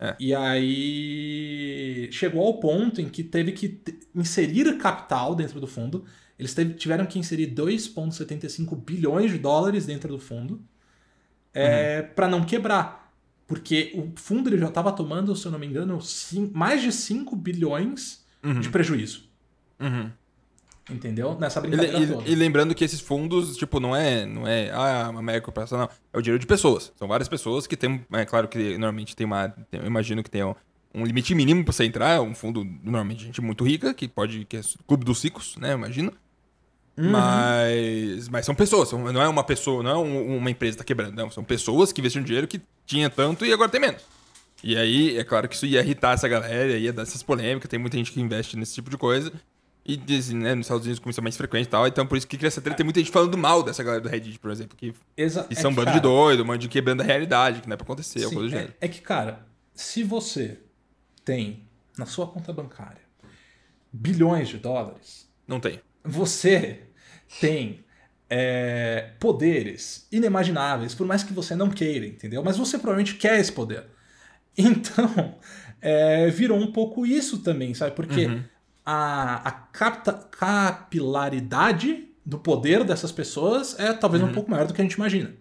[0.02, 0.16] É.
[0.18, 3.80] E aí chegou ao ponto em que teve que
[4.14, 6.04] inserir capital dentro do fundo.
[6.38, 10.62] Eles teve- tiveram que inserir 2,75 bilhões de dólares dentro do fundo
[11.52, 13.12] é, para não quebrar.
[13.46, 16.92] Porque o fundo ele já estava tomando, se eu não me engano, cin- mais de
[16.92, 18.60] 5 bilhões Uhum.
[18.60, 19.28] de prejuízo.
[19.78, 20.10] Uhum.
[20.90, 21.36] Entendeu?
[21.38, 22.28] Nessa E, brincadeira e- toda.
[22.28, 25.88] e lembrando que esses fundos, tipo, não é, não é ah, uma mega corporação, não.
[26.12, 26.92] É o dinheiro de pessoas.
[26.96, 28.04] São várias pessoas que tem.
[28.12, 29.48] É claro que normalmente tem uma.
[29.70, 30.54] tem- eu imagino que tem um,
[30.94, 32.20] um limite mínimo pra você entrar.
[32.20, 34.44] Um fundo, normalmente, gente muito rica, que pode.
[34.44, 35.72] que é clube dos ricos, né?
[35.72, 36.12] Eu imagino.
[36.98, 37.10] Uhum.
[37.10, 38.28] Mas.
[38.28, 41.14] Mas são pessoas, não é uma pessoa, não é um- uma empresa que tá quebrando,
[41.16, 41.30] não.
[41.30, 44.02] São pessoas que investiram dinheiro que tinha tanto e agora tem menos.
[44.62, 47.78] E aí, é claro que isso ia irritar essa galera, ia dar essas polêmicas, tem
[47.78, 49.32] muita gente que investe nesse tipo de coisa.
[49.84, 52.36] E dizem, né, nos Estados Unidos começou mais frequente e tal, então por isso que
[52.36, 52.76] cria essa treta.
[52.76, 55.56] Tem muita gente falando mal dessa galera do Reddit, por exemplo, que, Exa- que é
[55.56, 57.74] são um que, bando cara, de doido, um bando de quebrando a realidade, que não
[57.74, 58.74] é pra acontecer, sim, coisa do é- gênero.
[58.80, 60.58] é que, cara, se você
[61.24, 61.64] tem
[61.96, 63.00] na sua conta bancária
[63.92, 65.80] bilhões de dólares, Não tem.
[66.04, 66.82] você
[67.40, 67.84] tem
[68.28, 72.44] é, poderes inimagináveis, por mais que você não queira, entendeu?
[72.44, 73.86] Mas você provavelmente quer esse poder.
[74.58, 75.38] Então,
[75.80, 77.94] é, virou um pouco isso também, sabe?
[77.96, 78.44] Porque Uhum.
[78.84, 84.30] A, a capta- capilaridade do poder dessas pessoas é talvez Uhum.
[84.30, 85.32] um pouco maior do que a gente imagina.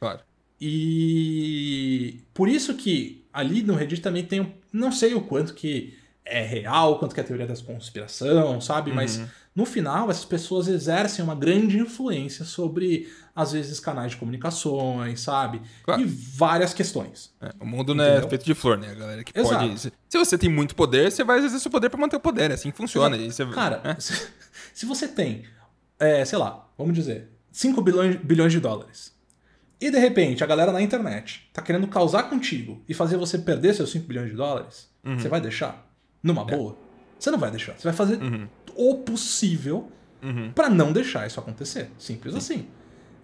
[0.00, 0.20] Claro.
[0.60, 5.96] E por isso que ali no Reddit também tem, um- não sei o quanto que
[6.24, 8.92] é real, quanto que é teoria da conspiração, sabe?
[8.92, 9.26] Mas Uhum.
[9.56, 15.60] No final essas pessoas exercem uma grande influência sobre às vezes canais de comunicações, sabe?
[15.82, 16.00] Claro.
[16.02, 17.34] E várias questões.
[17.40, 18.28] É, o mundo não é Entendeu?
[18.28, 18.94] feito de flor, né?
[18.94, 19.66] Galera que Exato.
[19.66, 19.80] pode.
[19.80, 22.50] Se, se você tem muito poder, você vai exercer seu poder pra manter o poder.
[22.50, 23.16] É assim que funciona.
[23.18, 23.96] Você, Cara, é.
[23.98, 24.28] se,
[24.74, 25.44] se você tem,
[25.98, 29.14] é, sei lá, vamos dizer, 5 bilhões, bilhões de dólares.
[29.80, 33.74] E de repente a galera na internet tá querendo causar contigo e fazer você perder
[33.74, 35.18] seus 5 bilhões de dólares, Uhum.
[35.18, 35.86] você vai deixar?
[36.22, 36.76] Numa boa?
[37.18, 37.74] Você não vai deixar.
[37.78, 38.48] Você vai fazer Uhum.
[38.76, 39.90] O possível
[40.22, 40.50] Uhum.
[40.52, 41.90] pra não deixar isso acontecer.
[41.98, 42.66] Simples assim.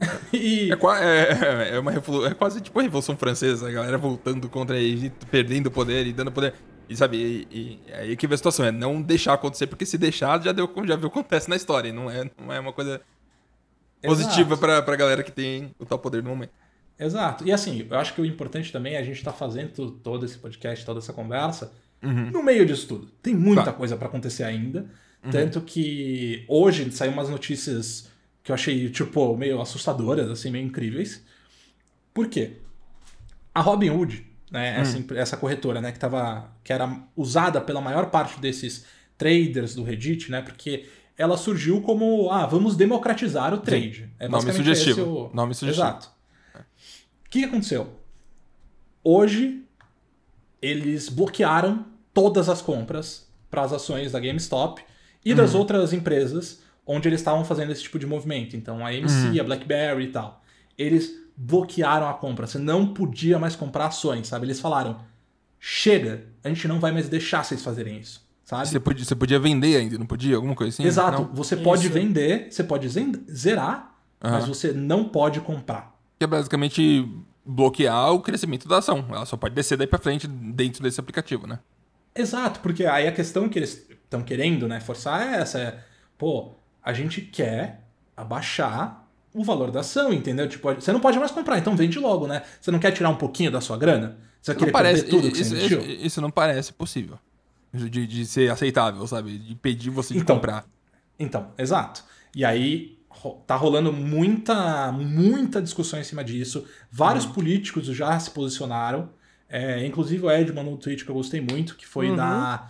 [0.33, 4.49] e É, qua- é- é uma é quase tipo a Revolução Francesa, a galera voltando
[4.49, 6.55] contra Egito, perdendo poder e dando poder.
[6.89, 7.17] E sabe,
[7.51, 10.43] e, e- é aí que vem a situação, é não deixar acontecer, porque se deixar,
[10.43, 11.93] já deu já viu o que acontece na história.
[11.93, 13.01] Não é, não é uma coisa
[14.03, 14.83] positiva Exato.
[14.83, 16.51] pra, galera que tem o tal poder no momento.
[16.99, 17.47] Exato.
[17.47, 20.37] E assim, eu acho que o importante também é a gente estar fazendo todo esse
[20.39, 21.73] podcast, toda essa conversa,
[22.03, 22.31] Uhum.
[22.31, 23.07] no meio disso tudo.
[23.23, 23.73] Tem muita Tá.
[23.73, 24.87] coisa pra acontecer ainda.
[25.31, 28.11] Tanto que hoje saiu umas notícias
[28.43, 31.23] que eu achei, tipo, meio assustadoras, assim, meio incríveis.
[32.13, 32.57] Por quê?
[33.55, 38.11] A Robinhood, né, essa, empre- essa corretora, né, que, tava, que era usada pela maior
[38.11, 38.85] parte desses
[39.17, 44.11] traders do Reddit, né, porque ela surgiu como, ah, vamos democratizar o trade.
[44.19, 45.03] É Nome sugestivo.
[45.31, 45.87] o- Nome sugestivo.
[45.87, 46.11] Exato.
[46.57, 47.95] O que que aconteceu?
[49.05, 49.63] Hoje,
[50.61, 54.83] eles bloquearam todas as compras para as ações da GameStop
[55.25, 58.57] e das outras empresas onde eles estavam fazendo esse tipo de movimento.
[58.57, 60.43] Então, a AMC, a BlackBerry e tal.
[60.77, 62.47] Eles bloquearam a compra.
[62.47, 64.47] Você não podia mais comprar ações, sabe?
[64.47, 64.99] Eles falaram:
[65.61, 68.69] chega, a gente não vai mais deixar vocês fazerem isso, sabe?
[68.69, 70.37] Você podia, você podia vender ainda, não podia?
[70.37, 70.85] Alguma coisa assim?
[70.85, 71.35] Exato, Não?
[71.35, 71.93] você pode Isso.
[71.95, 74.47] vender, você pode zerar, mas Aham.
[74.49, 75.97] você não pode comprar.
[76.19, 77.09] Que é basicamente
[77.45, 79.05] bloquear o crescimento da ação.
[79.09, 81.59] Ela só pode descer daí pra frente dentro desse aplicativo, né?
[82.15, 85.79] Exato, porque aí a questão que eles estão querendo, né, forçar é essa, é,
[86.19, 86.53] pô,
[86.83, 87.81] a gente quer
[88.17, 90.47] abaixar o valor da ação, entendeu?
[90.49, 92.43] Tipo, você não pode mais comprar, então vende logo, né?
[92.61, 94.19] Você não quer tirar um pouquinho da sua grana?
[94.41, 95.81] Você querer parece, perder tudo que isso, você investiu?
[95.81, 97.19] isso, isso não parece possível.
[97.73, 99.39] De, de ser aceitável, sabe?
[99.39, 100.67] De pedir você de Então, comprar.
[101.19, 102.05] Então, exato.
[102.37, 102.99] E aí
[103.47, 106.67] tá rolando muita, muita discussão em cima disso.
[106.91, 107.33] Vários Uhum.
[107.33, 109.09] políticos já se posicionaram.
[109.49, 112.17] É, inclusive o Ed mandou um tweet que eu gostei muito, que foi Uhum.
[112.17, 112.67] da.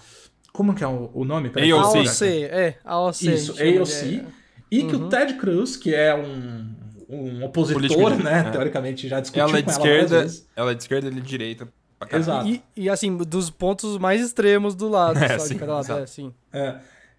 [0.52, 1.48] Como que é o, o nome?
[1.50, 1.96] Peraí, AOC.
[1.98, 3.22] AOC, é, AOC.
[3.34, 4.22] Isso, AOC.
[4.70, 6.74] E que o Ted Cruz, que é um,
[7.08, 8.44] um opositor, de- né?
[8.46, 8.50] é.
[8.50, 10.48] Teoricamente já discutiu Ela é com de ela várias esquerda, vezes.
[10.56, 11.68] ela é de esquerda, ele é de direita.
[12.10, 12.48] Exato.
[12.48, 15.84] E, e, assim, dos pontos mais extremos do lado, É, só sim, de cada lado,
[15.84, 16.00] exato.
[16.00, 16.34] é, assim.
[16.52, 16.76] É.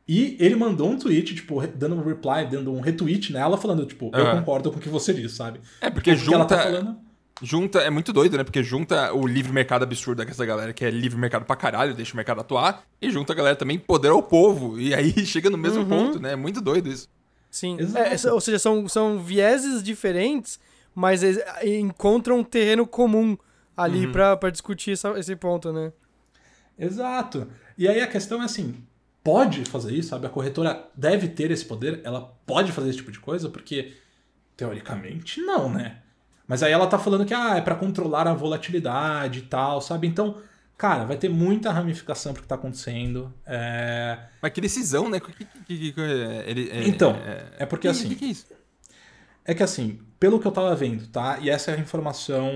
[0.07, 4.11] E ele mandou um tweet, tipo, dando um reply, dando um retweet nela, falando, tipo,
[4.13, 5.61] eu concordo com o que você disse, sabe?
[5.79, 6.97] É, porque O que ela junta, tá falando.
[7.41, 7.79] Junta.
[7.79, 8.43] É muito doido, né?
[8.43, 12.13] Porque junta o livre mercado absurdo dessa galera, que é livre mercado pra caralho, deixa
[12.13, 14.79] o mercado atuar, e junta a galera também poder ao povo.
[14.79, 15.89] E aí chega no mesmo Uhum.
[15.89, 16.34] ponto, né?
[16.34, 17.07] É muito doido isso.
[17.49, 17.77] Sim.
[17.79, 18.27] Exato.
[18.27, 20.59] É, ou seja, são, são vieses diferentes,
[20.95, 23.38] mas eles encontram um terreno comum
[23.77, 25.91] ali pra, pra discutir essa- esse ponto, né?
[26.77, 27.47] Exato.
[27.77, 28.75] E aí a questão é assim,
[29.23, 30.25] pode fazer isso, sabe?
[30.25, 33.93] A corretora deve ter esse poder, ela pode fazer esse tipo de coisa, porque
[34.57, 35.97] teoricamente não, né?
[36.47, 40.07] Mas aí ela tá falando que ah, é pra controlar a volatilidade e tal, sabe?
[40.07, 40.41] Então,
[40.77, 43.33] cara, vai ter muita ramificação pro que tá acontecendo.
[43.45, 44.19] É...
[44.41, 45.19] Mas que decisão, né?
[45.19, 45.31] Que,
[45.65, 48.45] que, que- é, ele, é- Então, é, é porque que- assim- que que é isso?
[49.45, 51.37] É que assim, pelo que eu tava vendo, tá?
[51.41, 52.49] E essa é a informação.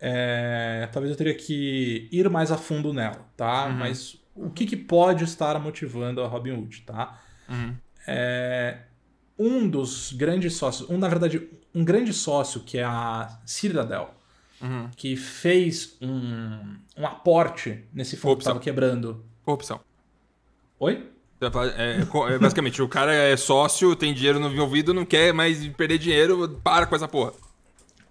[0.00, 3.68] é, Talvez eu teria que ir mais a fundo nela, tá?
[3.68, 7.20] Mas o que, que pode estar motivando a Robinhood, tá?
[7.48, 7.74] Uhum.
[8.06, 8.78] É,
[9.38, 14.14] Um dos grandes sócios, um, na verdade, um grande sócio que é a Citadel,
[14.62, 14.88] Uhum.
[14.96, 18.52] que fez um, um aporte nesse fundo que Corrupção.
[18.54, 19.24] tava quebrando.
[19.44, 19.80] Corrupção.
[20.78, 21.10] Oi?
[21.76, 25.66] É, co- é, basicamente, o cara é sócio, tem dinheiro no envolvido, não quer mais
[25.68, 27.32] perder dinheiro, para com essa porra.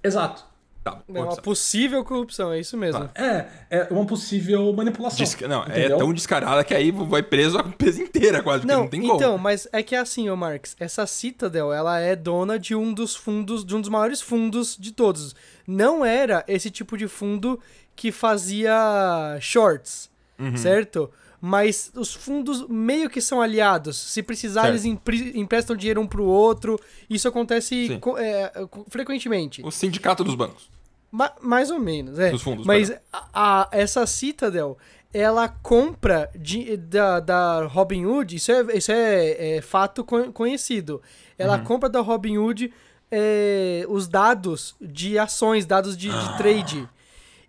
[0.03, 0.45] Exato.
[0.83, 3.09] Tá, É uma possível corrupção, é isso mesmo.
[3.15, 5.17] É, é uma possível manipulação.
[5.19, 5.97] Desca- Não, é entendeu?
[5.97, 9.15] tão descarada que aí vai preso a empresa inteira, quase, porque Não, não tem como.
[9.15, 12.93] então, mas é que é assim, ô Marx, essa Citadel, ela é dona de um
[12.93, 15.33] dos fundos, de um dos maiores fundos de todos.
[15.65, 17.57] Não era esse tipo de fundo
[17.95, 20.57] que fazia shorts, Uhum.
[20.57, 21.09] certo?
[21.45, 23.97] Mas os fundos meio que são aliados.
[23.97, 24.73] Se precisar, Certo.
[24.73, 26.79] eles empre- emprestam dinheiro um pro outro.
[27.09, 28.51] Isso acontece é,
[28.89, 29.61] frequentemente.
[29.61, 30.69] O sindicato dos bancos.
[31.15, 32.31] Ma- mais ou menos, é.
[32.31, 34.75] Dos fundos, Mas a, a- essa Citadel,
[35.13, 40.99] ela compra de, da, da Robinhood, isso é, isso é, é fato co- conhecido.
[41.37, 41.63] Ela Uhum.
[41.65, 42.73] compra da Robinhood
[43.11, 46.13] é, os dados de ações, dados de, Ah.
[46.17, 46.89] de trade.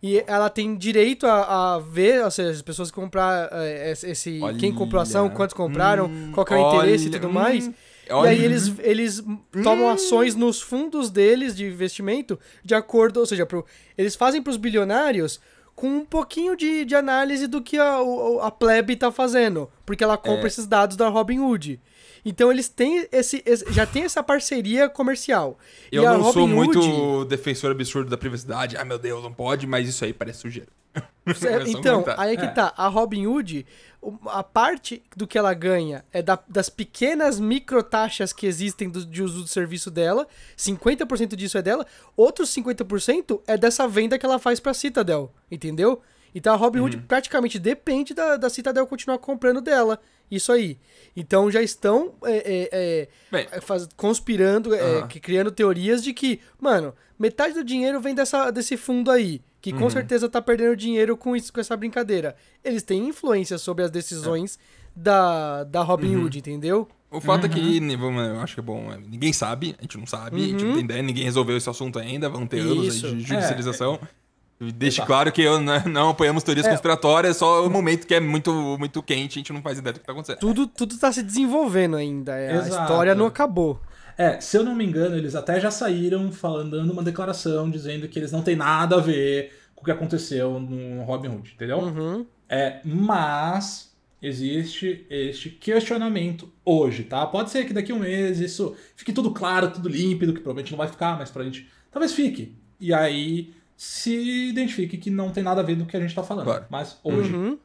[0.03, 4.11] E ela tem direito a, a ver, ou seja, as pessoas que comprar é, esse,
[4.11, 5.35] esse- quem comprou ação, Olha.
[5.35, 7.71] quantos compraram, Hum, qual que é o interesse e olha, tudo hum, mais.
[8.11, 8.29] Olha.
[8.29, 9.23] E aí eles, eles
[9.63, 13.65] tomam ações nos fundos deles de investimento de acordo, ou seja, pro,
[13.97, 15.41] eles fazem para os bilionários
[15.75, 17.99] com um pouquinho de, de análise do que a,
[18.43, 20.47] a plebe tá fazendo, porque ela compra É.
[20.47, 21.81] esses dados da Robinhood.
[22.25, 25.59] Então eles têm esse, esse- já tem essa parceria comercial.
[25.93, 28.77] Eu e não sou Robinhood- muito defensor absurdo da privacidade.
[28.77, 30.69] Ai, meu Deus, não pode, mas isso aí parece sujeira.
[31.27, 32.49] É então, aí que É.
[32.49, 32.73] tá.
[32.77, 33.67] A Robinhood,
[34.01, 39.05] o- a parte do que ela ganha é da- das pequenas microtaxas que existem do,
[39.05, 40.27] de uso do serviço dela.
[40.57, 41.87] 50% disso é dela.
[42.17, 46.01] Outros 50% é dessa venda que ela faz pra Citadel, entendeu?
[46.35, 47.03] Então a Robinhood Uhum.
[47.07, 50.01] praticamente depende da, da Citadel continuar comprando dela.
[50.31, 50.79] Isso aí.
[51.15, 56.13] Então já estão é, é, é, Bem, é, faz- conspirando, é, que- criando teorias de
[56.13, 59.79] que, mano, metade do dinheiro vem dessa, desse fundo aí, que Uhum.
[59.81, 62.35] com certeza tá perdendo dinheiro com, isso, com essa brincadeira.
[62.65, 64.59] Eles têm influência sobre as decisões
[64.97, 66.89] da, da Robinhood, entendeu?
[67.11, 67.55] o fato é Uhum.
[67.55, 70.37] que, né, vamos- eu acho que é bom, é, ninguém sabe, a gente não sabe,
[70.37, 72.85] a gente não tem ideia, ninguém resolveu esse assunto ainda, vão ter anos Uhum.
[72.89, 73.15] Isso.
[73.15, 74.01] de judicialização.
[74.03, 74.24] E
[74.61, 75.07] Deixe Exato.
[75.07, 76.71] claro que eu né, não apoiamos teorias É.
[76.71, 80.01] conspiratórias, só o momento que é muito, muito quente, a gente não faz ideia do
[80.01, 80.39] que tá acontecendo.
[80.39, 82.37] Tudo, tudo tá se desenvolvendo ainda.
[82.37, 83.81] é, A história não acabou.
[84.17, 88.07] É, se eu não me engano, eles até já saíram falando, dando uma declaração dizendo
[88.09, 91.79] que eles não têm nada a ver com o que aconteceu no Robinhood, entendeu?
[91.79, 92.25] Uhum.
[92.49, 93.93] É, mas
[94.23, 97.27] existe este questionamento hoje, tá?
[97.27, 100.71] Pode ser que daqui a um mês isso fique tudo claro, tudo límpido, que provavelmente
[100.71, 102.57] não vai ficar, mas pra gente talvez fique.
[102.81, 103.53] E aí
[103.87, 106.47] se identifique que não tem nada a ver do que a gente está falando.
[106.47, 106.65] Claro.
[106.71, 107.59] Mas hoje Uhum.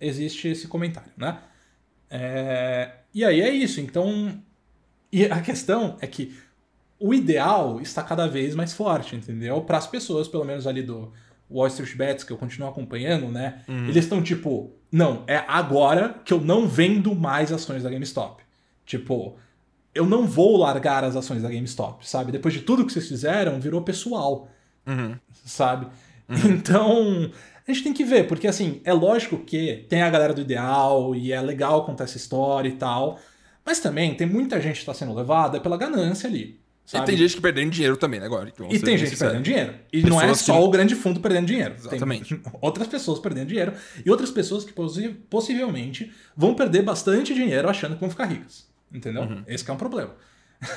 [0.00, 1.38] existe esse comentário, né?
[2.08, 3.80] É, E aí é isso.
[3.80, 4.40] Então,
[5.12, 6.32] e a questão é que
[6.98, 9.60] o ideal está cada vez mais forte, entendeu?
[9.62, 11.12] Para as pessoas, pelo menos ali do
[11.50, 13.62] Wall Street Bets, que eu continuo acompanhando, né?
[13.66, 18.42] Eles estão tipo, não, é agora que eu não vendo mais ações da GameStop.
[18.86, 19.36] Tipo,
[19.92, 22.30] eu não vou largar as ações da GameStop, sabe?
[22.30, 24.48] Depois de tudo que vocês fizeram, virou pessoal
[24.86, 25.14] Uhum.
[25.44, 25.86] Sabe?
[26.44, 27.30] Então,
[27.66, 31.12] a gente tem que ver, porque assim, é lógico que tem a galera do ideal
[31.14, 33.18] e é legal contar essa história e tal,
[33.66, 36.60] mas também tem muita gente que está sendo levada pela ganância ali.
[36.86, 37.02] Sabe?
[37.04, 38.52] E tem gente que perdendo dinheiro também, né, agora?
[38.58, 39.32] vamos E tem gente sinceros.
[39.32, 39.74] perdendo dinheiro.
[39.92, 41.74] E não é Pessoas só que- o grande fundo perdendo dinheiro.
[41.78, 42.36] Exatamente.
[42.36, 43.72] Tem outras pessoas perdendo dinheiro
[44.04, 48.68] e outras pessoas que possi- possivelmente vão perder bastante dinheiro achando que vão ficar ricas.
[48.92, 49.22] Entendeu?
[49.22, 49.42] Uhum.
[49.46, 50.14] Esse que é um problema.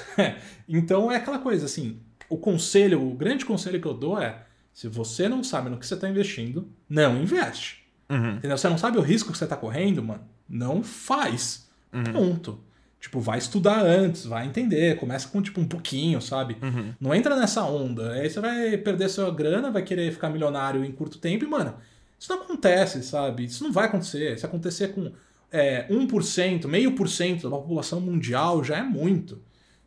[0.68, 2.00] então é aquela coisa assim,
[2.30, 4.38] o conselho, o grande conselho que eu dou é,
[4.74, 7.84] se você não sabe no que você está investindo, não investe.
[8.10, 8.38] Uhum.
[8.38, 8.58] Entendeu?
[8.58, 10.24] Você não sabe o risco que você tá correndo, mano?
[10.50, 11.70] Não faz.
[11.94, 12.04] Uhum.
[12.12, 12.60] Ponto.
[13.00, 16.58] Tipo, vai estudar antes, vai entender, começa com tipo um pouquinho, sabe?
[16.62, 16.94] Uhum.
[17.00, 18.14] Não entra nessa onda.
[18.14, 21.76] Aí você vai perder sua grana, vai querer ficar milionário em curto tempo e, mano,
[22.18, 23.44] isso não acontece, sabe?
[23.44, 24.40] Isso não vai acontecer.
[24.40, 25.12] Se acontecer com
[25.52, 29.42] é, 1%, meio por cento da população mundial, já é muito.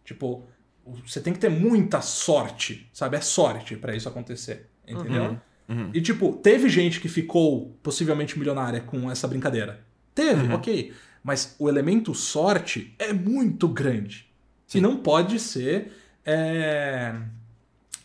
[0.05, 0.47] Tipo,
[1.05, 3.17] você tem que ter muita sorte, sabe?
[3.17, 5.39] É sorte pra isso acontecer, entendeu?
[5.69, 5.91] Uhum.
[5.93, 9.85] E, tipo, teve gente que ficou possivelmente milionária com essa brincadeira.
[10.15, 10.93] Teve, ok.
[11.23, 14.29] Mas o elemento sorte é muito grande.
[14.67, 14.79] Sim.
[14.79, 15.93] E não pode ser.
[16.25, 17.15] é,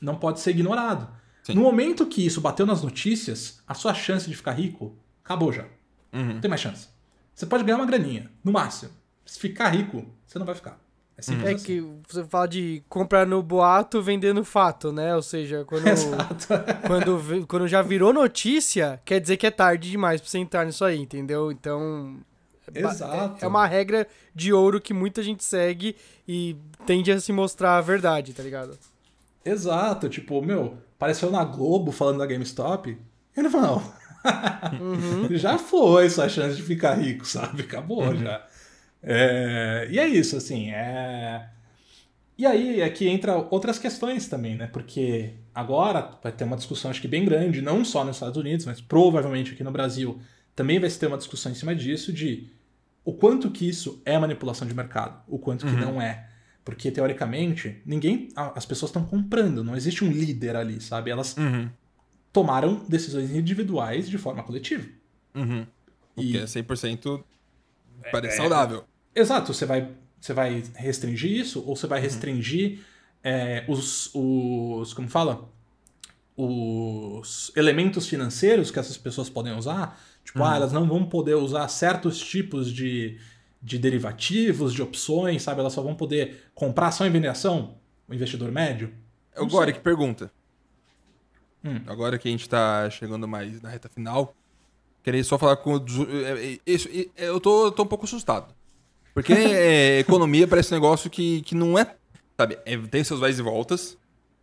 [0.02, 1.08] Não pode ser ignorado.
[1.44, 1.54] Sim.
[1.54, 5.66] No momento que isso bateu nas notícias, a sua chance de ficar rico acabou já.
[6.12, 6.34] Uhum.
[6.34, 6.88] Não tem mais chance.
[7.34, 8.92] Você pode ganhar uma graninha, no máximo.
[9.26, 10.80] Se ficar rico, você não vai ficar.
[11.46, 15.16] É É que você fala de comprar no boato, vender no fato, né?
[15.16, 15.84] Ou seja, quando,
[16.88, 20.84] quando, quando já virou notícia, quer dizer que é tarde demais pra você entrar nisso
[20.84, 21.52] aí, entendeu?
[21.52, 22.18] Então.
[22.74, 23.44] é Exato.
[23.44, 25.96] É uma regra de ouro que muita gente segue
[26.28, 26.56] e
[26.86, 28.78] tende a se mostrar a verdade, tá ligado?
[29.44, 32.98] Exato, tipo, meu, apareceu na Globo falando da GameStop.
[33.36, 33.82] Irmão,
[35.32, 37.64] já foi sua chance de ficar rico, sabe?
[37.64, 38.46] Acabou já.
[39.04, 41.50] É, E é isso, assim, é...
[42.38, 44.66] E aí é que entra outras questões também, né?
[44.68, 48.66] Porque agora vai ter uma discussão, acho que bem grande, não só nos Estados Unidos,
[48.66, 50.20] mas provavelmente aqui no Brasil
[50.56, 52.50] também vai se ter uma discussão em cima disso de
[53.06, 56.28] o quanto que isso é manipulação de mercado, o quanto que não é.
[56.66, 58.30] Porque, teoricamente, ninguém.
[58.36, 61.12] As pessoas estão comprando, não existe um líder ali, sabe?
[61.12, 61.70] Elas Uhum.
[62.34, 64.88] tomaram decisões individuais de forma coletiva.
[65.36, 65.66] Uhum.
[66.16, 67.24] O E- que é 100%
[68.12, 68.84] parece saudável.
[69.16, 69.90] Exato, você vai,
[70.20, 72.80] você vai restringir isso, ou você vai restringir
[73.24, 74.94] é, os, os.
[74.94, 75.50] Como fala?
[76.36, 80.00] Os elementos financeiros que essas pessoas podem usar.
[80.24, 83.20] Tipo, ah, elas não vão poder usar certos tipos de,
[83.62, 85.60] de derivativos, de opções, sabe?
[85.60, 87.76] Elas só vão poder comprar ação e vender ação,
[88.08, 88.94] o investidor médio.
[89.36, 89.74] Agora sei.
[89.74, 90.32] que pergunta.
[91.64, 91.82] Hum.
[91.86, 94.34] Agora que a gente tá chegando mais na reta final,
[95.04, 95.76] queria só falar com.
[95.78, 98.54] é, é, Isso, é, eu tô, eu tô um pouco assustado.
[99.14, 101.96] Porque é, economia parece um negócio que, que não é.
[102.38, 103.98] Sabe, é- tem seus vais e voltas,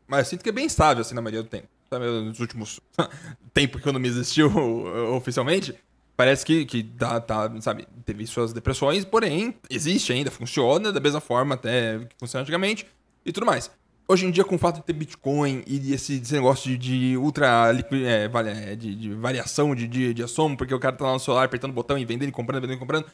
[0.06, 1.68] mas sinto que é bem estável, assim, na maioria do tempo.
[1.90, 2.80] Sabe, nos últimos
[3.54, 4.50] tempo que a economia existiu
[5.16, 5.74] oficialmente,
[6.16, 11.20] parece que, que tá, tá, sabe, teve suas depressões, porém, existe ainda, funciona da mesma
[11.20, 12.86] forma até que funcionava antigamente
[13.24, 13.70] e tudo mais.
[14.10, 17.16] Hoje em dia, com o fato de ter Bitcoin e esse, esse negócio de, de
[17.18, 21.12] ultra é, é, de, de variação de, de, de ação, porque o cara tá lá
[21.12, 23.06] no celular apertando o botão e vendendo, e comprando, vendendo e comprando.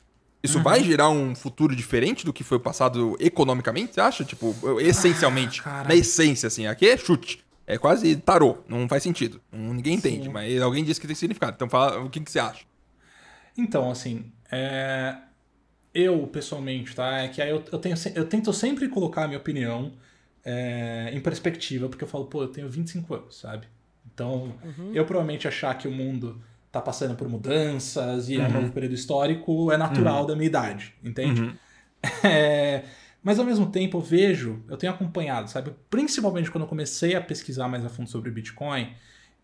[0.44, 4.24] Isso vai gerar um futuro diferente do que foi o passado economicamente, você acha?
[4.24, 5.62] Tipo, essencialmente.
[5.62, 5.88] cara.
[5.88, 6.66] na essência, assim.
[6.66, 7.42] Aqui é chute.
[7.66, 8.58] É quase tarô.
[8.68, 9.40] Não faz sentido.
[9.50, 10.32] Ninguém entende, Sim.
[10.32, 11.54] mas alguém disse que tem significado.
[11.54, 12.64] Então fala o que, que você acha.
[13.56, 15.16] Então, assim, é,
[15.94, 17.22] eu pessoalmente, tá?
[17.22, 19.92] É que aí eu, eu, tenho, eu tento sempre colocar a minha opinião
[20.44, 23.66] é, em perspectiva, porque eu falo, pô, eu tenho 25 anos, sabe?
[24.12, 24.54] Então,
[24.92, 26.40] eu provavelmente achar que o mundo
[26.74, 30.94] tá passando por mudanças e é um novo período histórico é natural da minha idade,
[31.02, 31.54] entende?
[32.22, 32.84] É,
[33.22, 35.72] mas ao mesmo tempo eu vejo, eu tenho acompanhado, sabe?
[35.88, 38.92] Principalmente quando eu comecei a pesquisar mais a fundo sobre Bitcoin,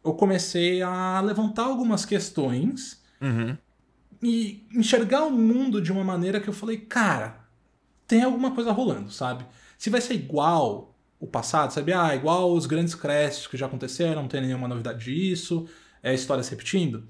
[0.04, 3.56] eu comecei a levantar algumas questões Uhum.
[4.22, 7.40] e enxergar o mundo de uma maneira que eu falei, cara,
[8.06, 9.46] tem alguma coisa rolando, sabe?
[9.78, 11.92] Se vai ser igual o passado, sabe?
[11.94, 15.66] Ah, igual os grandes crashes que já aconteceram, não tem nenhuma novidade disso,
[16.02, 17.08] é a história se repetindo,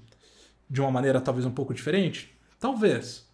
[0.71, 2.33] de uma maneira talvez um pouco diferente?
[2.57, 3.29] Talvez.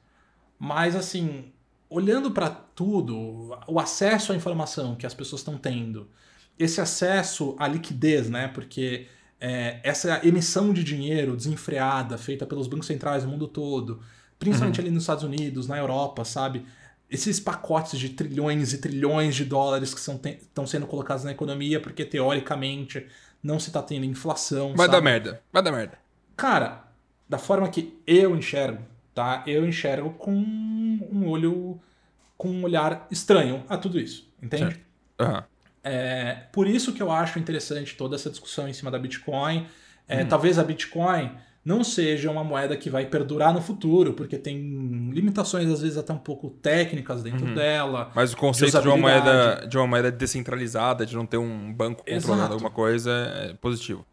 [0.57, 1.53] Mas assim,
[1.88, 6.09] olhando para tudo, o acesso à informação que as pessoas estão tendo
[6.57, 8.47] esse acesso à liquidez, né?
[8.47, 9.05] Porque
[9.39, 14.01] é, essa emissão de dinheiro desenfreada feita pelos bancos centrais do mundo todo,
[14.39, 16.65] principalmente ali nos Estados Unidos, na Europa, sabe?
[17.07, 22.03] Esses pacotes de trilhões e trilhões de dólares que estão sendo colocados na economia porque
[22.03, 23.05] teoricamente
[23.43, 24.69] não se está tendo inflação.
[24.69, 24.91] Vai sabe?
[24.91, 25.99] dar merda, vai dar merda.
[26.35, 26.86] Cara,
[27.28, 28.84] da forma que eu enxergo,
[29.14, 29.44] tá?
[29.45, 31.80] Eu enxergo com um olho,
[32.38, 34.80] com um olhar estranho a tudo isso, entende?
[35.20, 35.44] Aham.
[35.84, 39.66] É, por isso que eu acho interessante toda essa discussão em cima da Bitcoin.
[40.06, 41.32] É, Talvez a Bitcoin
[41.64, 46.14] não seja uma moeda que vai perdurar no futuro, porque tem limitações, às vezes, até
[46.14, 48.12] um pouco técnicas dentro dela.
[48.16, 49.26] Mas o conceito de, uma usabilidade.
[49.26, 52.54] moeda, de uma moeda descentralizada, de não ter um banco controlando Exato.
[52.54, 54.06] alguma coisa, é positivo.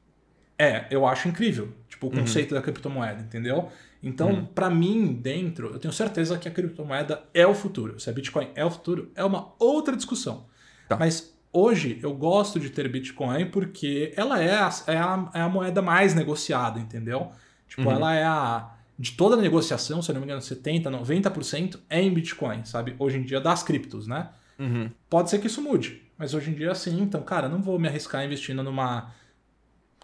[0.58, 1.72] É, eu acho incrível.
[1.88, 3.70] Tipo, o conceito da criptomoeda, entendeu?
[4.02, 7.98] Então, pra mim, dentro, eu tenho certeza que a criptomoeda é o futuro.
[7.98, 10.46] Se a Bitcoin é o futuro, é uma outra discussão.
[10.86, 10.96] Tá.
[10.98, 15.48] Mas hoje eu gosto de ter Bitcoin porque ela é a, é a, é a
[15.48, 17.30] moeda mais negociada, entendeu?
[17.66, 18.70] Tipo, ela é a.
[18.96, 22.94] De toda a negociação, se eu não me engano, 70%, 90% é em Bitcoin, sabe?
[22.98, 24.28] Hoje em dia das criptos, né?
[24.58, 24.88] Uhum.
[25.10, 27.00] Pode ser que isso mude, mas hoje em dia sim.
[27.00, 29.12] Então, cara, não vou me arriscar investindo numa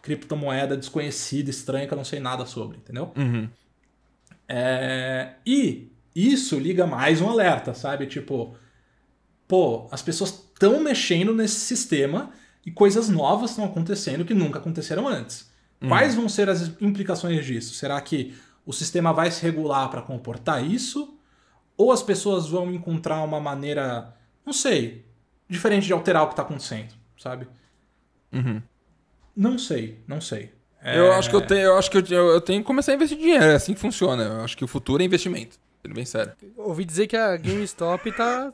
[0.02, 3.12] criptomoeda desconhecida, estranha, que eu não sei nada sobre, entendeu?
[3.16, 3.48] Uhum.
[4.48, 8.06] É, E isso liga mais um alerta, sabe?
[8.06, 8.54] Tipo,
[9.46, 12.30] pô, as pessoas estão mexendo nesse sistema
[12.64, 15.50] e coisas novas estão acontecendo que nunca aconteceram antes.
[15.88, 17.74] Quais vão ser as implicações disso?
[17.74, 18.36] Será que
[18.66, 21.18] o sistema vai se regular para comportar isso?
[21.74, 24.14] Ou as pessoas vão encontrar uma maneira,
[24.44, 25.06] não sei,
[25.48, 27.48] diferente de alterar o que está acontecendo, sabe?
[28.30, 28.60] Uhum.
[29.36, 30.50] Não sei, não sei.
[30.82, 32.94] É, Eu acho que eu tenho, eu acho que eu, eu- tenho que começar a
[32.94, 34.22] investir dinheiro, é assim que funciona.
[34.24, 35.56] Eu acho que o futuro é investimento.
[35.82, 36.32] Sendo bem sério.
[36.56, 38.52] Ouvi dizer que a GameStop tá,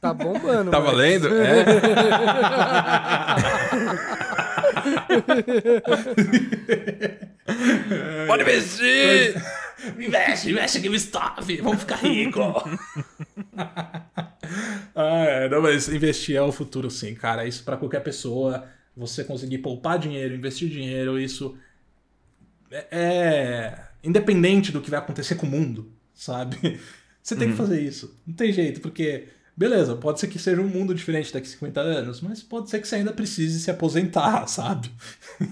[0.00, 0.70] tá bombando.
[0.70, 1.28] Tá valendo?
[1.28, 1.64] É.
[8.26, 9.34] Pode investir!
[9.98, 12.40] Investe, investe GameStop, vamos ficar rico.
[14.94, 17.46] ah, é, não, mas investir é o futuro sim, cara.
[17.46, 18.64] Isso pra qualquer pessoa,
[18.96, 21.56] você conseguir poupar dinheiro, investir dinheiro, isso
[22.70, 26.80] é, é independente do que vai acontecer com o mundo, sabe?
[27.22, 28.16] Você tem que fazer isso.
[28.24, 31.80] Não tem jeito, porque beleza, pode ser que seja um mundo diferente daqui a 50
[31.80, 34.92] anos, mas pode ser que você ainda precise se aposentar, sabe?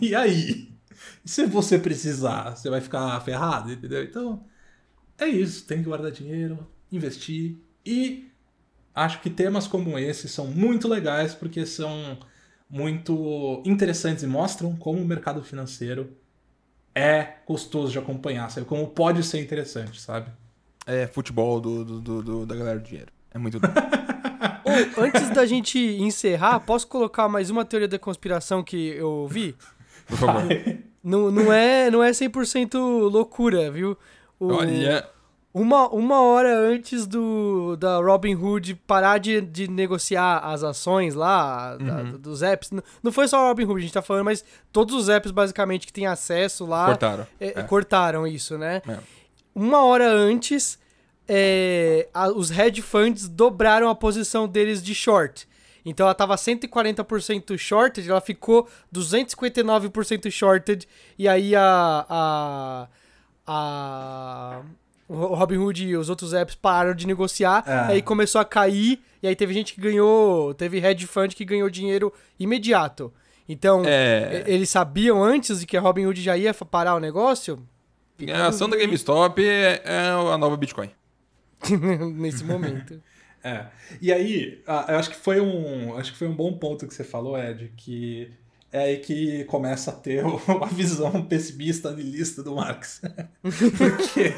[0.00, 0.72] E aí?
[1.24, 4.04] Se você precisar, você vai ficar ferrado, entendeu?
[4.04, 4.44] Então,
[5.18, 5.64] é isso.
[5.64, 7.56] Tem que guardar dinheiro, investir.
[7.84, 8.28] E
[8.94, 12.18] acho que temas como esse são muito legais porque são
[12.74, 16.10] muito interessantes e mostram como o mercado financeiro
[16.92, 18.66] é gostoso de acompanhar, sabe?
[18.66, 20.28] Como pode ser interessante, sabe?
[20.84, 23.12] É futebol do, do, do- do- da galera do dinheiro.
[23.32, 23.58] É muito.
[24.98, 29.54] Ô, antes da gente encerrar, posso colocar mais uma teoria da conspiração que eu vi?
[30.06, 30.42] Por favor.
[31.02, 32.74] Não, não, é, não é 100%
[33.08, 33.96] loucura, viu?
[34.38, 35.08] O- Olha.
[35.56, 41.76] Uma, uma hora antes do da Robin Hood parar de, de negociar as ações lá,
[41.76, 42.18] da- Uhum.
[42.18, 42.72] dos apps.
[43.00, 45.86] Não, foi só a Robin Hood, a gente tá falando, mas todos os apps basicamente
[45.86, 46.86] que tem acesso lá.
[46.86, 47.26] Cortaram.
[47.38, 47.62] é, É.
[47.62, 48.82] Cortaram isso, né?
[48.88, 48.98] É.
[49.54, 50.76] Uma hora antes,
[51.28, 55.46] é, a- os hedge funds dobraram a posição deles de short.
[55.86, 62.88] Então ela tava 140% shorted, ela ficou 259% shorted, e aí a, a,
[63.46, 64.60] a
[65.08, 67.88] o Robinhood e os outros apps pararam de negociar, Ah.
[67.88, 71.68] aí começou a cair, e aí teve gente que ganhou, teve hedge fund que ganhou
[71.70, 73.12] dinheiro imediato.
[73.48, 74.42] Então, É.
[74.46, 77.62] eles sabiam antes de que a Robinhood já ia parar o negócio?
[78.32, 79.98] A ação da GameStop é, é
[80.32, 80.90] a nova Bitcoin.
[82.14, 83.00] Nesse momento.
[83.46, 83.66] É.
[84.00, 87.04] E aí, eu acho que foi um, acho que foi um bom ponto que você
[87.04, 88.32] falou, Ed, que
[88.76, 93.00] é aí que começa a ter o- a visão pessimista lista do Marx.
[93.78, 94.34] Porque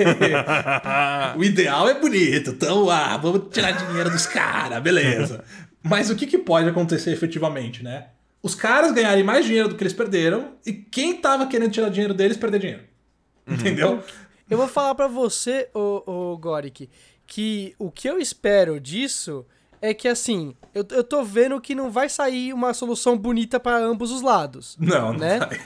[1.39, 5.43] o ideal é bonito, então, ah, vamos tirar dinheiro dos caras, beleza.
[5.83, 8.09] Mas o que, que pode acontecer efetivamente, né?
[8.43, 12.13] Os caras ganharem mais dinheiro do que eles perderam e quem tava querendo tirar dinheiro
[12.15, 12.83] deles perder dinheiro.
[13.47, 14.03] Entendeu?
[14.51, 16.91] Eu vou falar pra você, ô Gorik,
[17.27, 19.47] que o que eu espero disso
[19.81, 23.77] é que, assim, eu, eu tô vendo que não vai sair uma solução bonita pra
[23.77, 24.77] ambos os lados.
[24.81, 25.39] Não, não Né?
[25.39, 25.61] vai.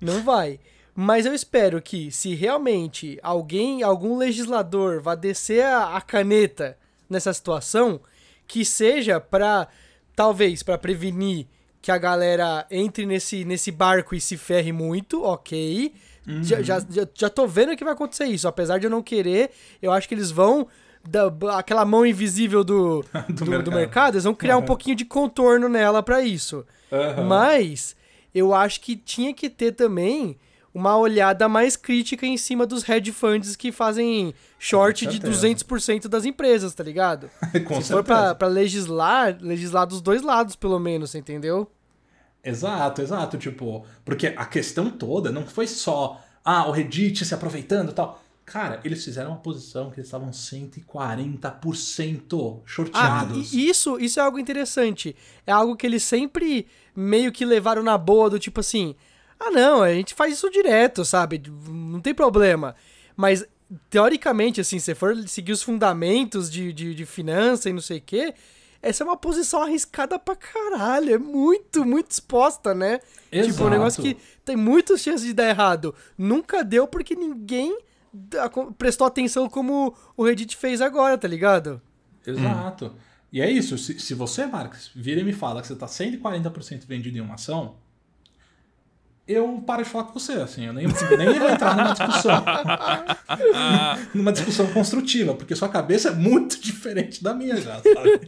[0.00, 0.60] Não vai.
[0.94, 6.76] Mas eu espero que, se realmente alguém, algum legislador vá descer a, a caneta
[7.08, 8.00] nessa situação,
[8.46, 9.68] que seja pra,
[10.16, 11.46] talvez, pra prevenir
[11.80, 15.92] que a galera entre nesse, nesse barco e se ferre muito, ok.
[16.42, 18.46] Já, já, já, já tô vendo que vai acontecer isso.
[18.46, 19.50] Apesar de eu não querer,
[19.80, 20.68] eu acho que eles vão.
[21.08, 23.74] Da, aquela mão invisível do, do, do mercado.
[23.74, 24.14] mercado.
[24.14, 24.66] eles vão criar um Uhum.
[24.66, 26.64] pouquinho de contorno nela pra isso.
[26.92, 27.24] Aham.
[27.24, 27.96] Mas
[28.34, 30.36] eu acho que tinha que ter também
[30.72, 35.48] uma olhada mais crítica em cima dos hedge funds que fazem short de certeza.
[35.48, 37.28] 200% das empresas, tá ligado?
[37.66, 41.68] Com Se for pra legislar, legislar dos dois lados, pelo menos, entendeu?
[42.44, 43.36] Exato, exato.
[43.36, 48.22] Tipo, porque a questão toda não foi só, ah, o Reddit se aproveitando e tal.
[48.50, 53.52] Cara, eles fizeram uma posição que eles estavam 140% Ah, shorteados.
[53.52, 55.14] e isso, isso é algo interessante.
[55.46, 58.94] É algo que eles sempre meio que levaram na boa, do tipo assim:
[59.38, 61.40] ah, não, a gente faz isso direto, sabe?
[61.68, 62.74] Não tem problema.
[63.16, 63.46] Mas,
[63.88, 68.02] teoricamente, assim, se for seguir os fundamentos de, de, de finança e não sei o
[68.02, 68.34] quê,
[68.82, 71.14] essa é uma posição arriscada pra caralho.
[71.14, 72.98] É muito, muito exposta, né?
[73.30, 75.94] Tipo, um negócio que tem muitas chances de dar errado.
[76.18, 77.78] Nunca deu porque ninguém
[78.76, 81.80] prestou atenção como o Reddit fez agora, tá ligado?
[82.26, 82.94] Exato.
[83.32, 83.78] E é isso.
[83.78, 87.34] Se, se você, Marcos, vira e me fala que você tá 140% vendido em uma
[87.34, 87.76] ação,
[89.30, 90.66] eu paro de falar com você, assim.
[90.66, 92.44] Eu nem, nem vou entrar numa discussão.
[94.12, 98.20] numa discussão construtiva, porque sua cabeça é muito diferente da minha já, sabe?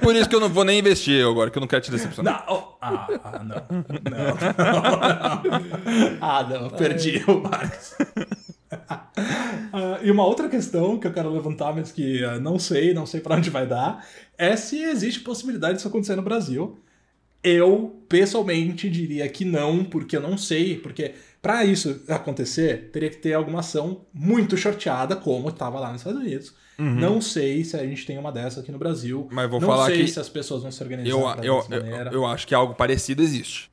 [0.00, 2.44] Por isso que eu não vou nem investir agora, que eu não quero te decepcionar.
[2.46, 3.66] Não, oh, ah, ah, não.
[3.70, 4.24] Não,
[4.60, 6.18] não, não.
[6.20, 7.94] Ah, não, perdi o Marcos.
[9.70, 13.04] Ah, e uma outra questão que eu quero levantar, mas que ah, não sei, não
[13.04, 14.06] sei pra onde vai dar,
[14.38, 16.78] é se existe possibilidade disso acontecer no Brasil.
[17.42, 23.18] Eu, pessoalmente, diria que não, porque eu não sei, porque pra isso acontecer, teria que
[23.18, 26.54] ter alguma ação muito shorteada, como estava lá nos Estados Unidos.
[26.78, 29.22] Não sei se a gente tem uma dessa aqui no Brasil.
[29.22, 29.28] Uhum.
[29.32, 32.12] Mas vou não falar sei que se as pessoas vão se organizar Eu, eu, eu,
[32.12, 33.68] eu acho que algo parecido existe.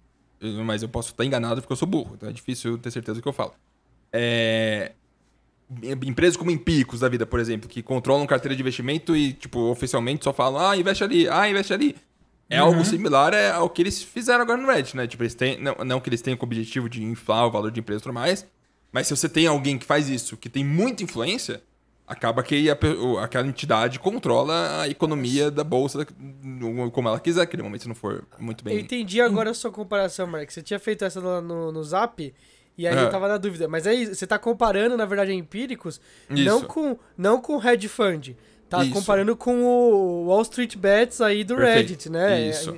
[0.65, 2.13] Mas eu posso estar enganado porque eu sou burro.
[2.15, 3.53] Então é difícil ter certeza do que eu falo.
[4.17, 4.91] É...
[5.83, 9.59] em- Empresas como Empíricos da vida, por exemplo, que controlam carteira de investimento e, tipo,
[9.69, 11.95] oficialmente só falam, ah, investe ali, ah, investe ali.
[12.49, 12.69] É Uhum.
[12.69, 15.07] algo similar é, ao que eles fizeram agora no Reddit, né?
[15.07, 15.59] Tipo, eles têm.
[15.59, 18.13] Não, não que eles tenham como objetivo de inflar o valor de empresa e tudo
[18.13, 18.45] mais.
[18.91, 21.61] Mas se você tem alguém que faz isso, que tem muita influência,
[22.07, 22.77] acaba que a
[23.23, 26.05] aquela entidade controla a economia da bolsa
[26.93, 28.79] como ela quiser, aquele momento se não for muito Eu bem.
[28.79, 30.49] entendi agora a sua comparação, Mark.
[30.51, 32.31] Você tinha feito essa no, no Zap,
[32.77, 33.03] e aí É.
[33.03, 33.67] eu tava na dúvida.
[33.67, 35.99] Mas aí você tá comparando, na verdade, empíricos,
[36.29, 36.43] Isso.
[36.43, 38.35] não com, não com hedge fund.
[38.69, 38.93] Tá Isso.
[38.93, 41.77] comparando com o Wall Street Bets aí do Perfeito.
[41.89, 42.49] Reddit, né?
[42.49, 42.75] Isso.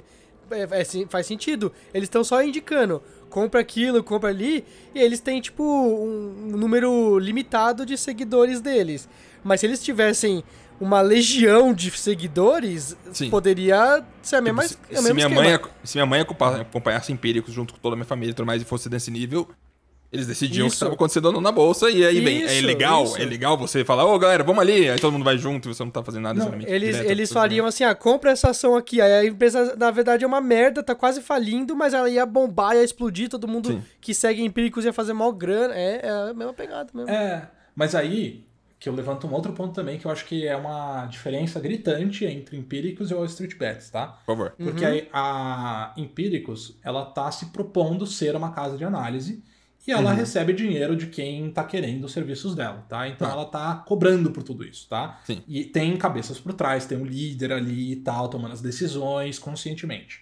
[0.51, 1.71] É, é, é, faz sentido.
[1.93, 4.63] Eles estão só indicando, compra aquilo, compra ali,
[4.93, 9.07] e eles têm, tipo, um número limitado de seguidores deles.
[9.43, 10.43] Mas se eles tivessem
[10.79, 13.29] uma legião de seguidores, Sim.
[13.29, 15.43] poderia ser a mesma, Tipo, se, é o se minha esquema.
[15.43, 18.45] mãe, se minha mãe acompa- acompanhasse empíricos junto com toda a minha família e tudo
[18.45, 19.47] mais e fosse desse nível,
[20.11, 22.43] eles decidiam o que estava acontecendo na bolsa e aí vem.
[22.43, 23.21] É legal, isso.
[23.21, 25.83] é legal você falar, ô galera, vamos ali, aí todo mundo vai junto e você
[25.83, 29.01] não tá fazendo nada Não, Eles, direto, eles fariam assim, ah, compra essa ação aqui.
[29.01, 32.75] Aí a empresa, na verdade, é uma merda, tá quase falindo, mas ela ia bombar,
[32.75, 33.83] ia explodir, todo mundo Sim.
[33.99, 35.75] que segue empíricos ia fazer mal grana.
[35.75, 37.09] É, é a mesma pegada mesmo.
[37.09, 38.45] É, mas aí
[38.79, 42.25] que eu levanto um outro ponto também que eu acho que é uma diferença gritante
[42.25, 44.07] entre Empíricos e Wall Street Bets, tá?
[44.07, 44.53] Por favor.
[44.55, 49.43] Porque aí a Empíricos, ela tá se propondo ser uma casa de análise
[49.87, 53.07] e ela recebe dinheiro de quem tá querendo os serviços dela, tá?
[53.07, 53.33] Então Tá.
[53.33, 55.19] ela tá cobrando por tudo isso, tá?
[55.23, 55.41] Sim.
[55.47, 60.21] E tem cabeças por trás, tem um líder ali e tal, tomando as decisões conscientemente.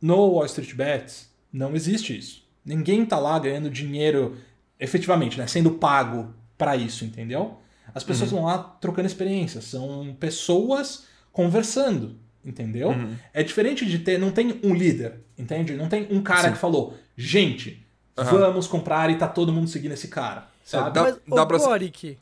[0.00, 2.46] No Wall Street Bets, não existe isso.
[2.64, 4.36] Ninguém tá lá ganhando dinheiro
[4.78, 5.46] efetivamente, né?
[5.46, 7.58] Sendo pago para isso, entendeu?
[7.94, 12.94] As pessoas vão lá trocando experiências, são pessoas conversando, entendeu?
[13.32, 15.74] É diferente de ter, não tem um líder, entende?
[15.74, 16.52] Não tem um cara Sim.
[16.52, 17.84] que falou, gente,
[18.20, 18.38] Aham.
[18.38, 20.90] vamos comprar e tá todo mundo seguindo esse cara, sabe?
[20.92, 22.18] dá- Mas, dá pra- Boric,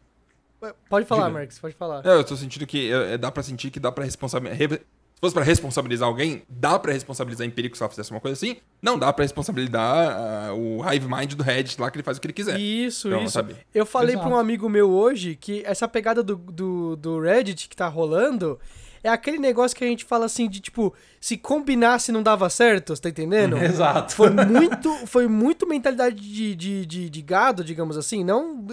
[0.89, 1.39] pode falar, Diga.
[1.39, 2.05] Marcos, pode falar.
[2.05, 4.69] É, eu tô sentindo que é, é, dá pra sentir que dá pra responsabilizar.
[5.17, 8.59] Se fosse pra responsabilizar alguém, dá pra responsabilizar empírico se ela fizesse uma coisa assim.
[8.83, 12.21] Não dá pra responsabilizar ah, o Hive Mind do Reddit lá que ele faz o
[12.21, 12.61] que ele quiser.
[12.61, 13.33] Isso, Então, isso.
[13.33, 13.57] sabe?
[13.75, 14.27] Eu falei Exato.
[14.29, 18.61] pra um amigo meu hoje que essa pegada do, do, do Reddit que tá rolando
[19.03, 22.95] é aquele negócio que a gente fala assim de tipo, se combinasse não dava certo,
[22.95, 23.57] você tá entendendo?
[23.63, 24.15] Exato.
[24.15, 28.65] Foi muito, foi muito mentalidade de, de, de, de gado, digamos assim, não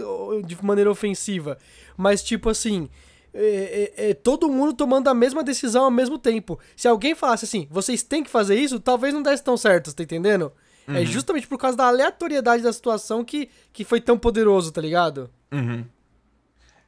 [0.45, 1.57] de maneira ofensiva,
[1.97, 2.89] mas tipo assim,
[3.33, 6.59] é, é- é todo mundo tomando a mesma decisão ao mesmo tempo.
[6.75, 9.95] Se alguém falasse assim, vocês têm que fazer isso, talvez não desse tão certo, você
[9.95, 10.51] tá entendendo?
[10.85, 15.29] É justamente por causa da aleatoriedade da situação que, que foi tão poderoso, tá ligado?
[15.49, 15.85] Uhum.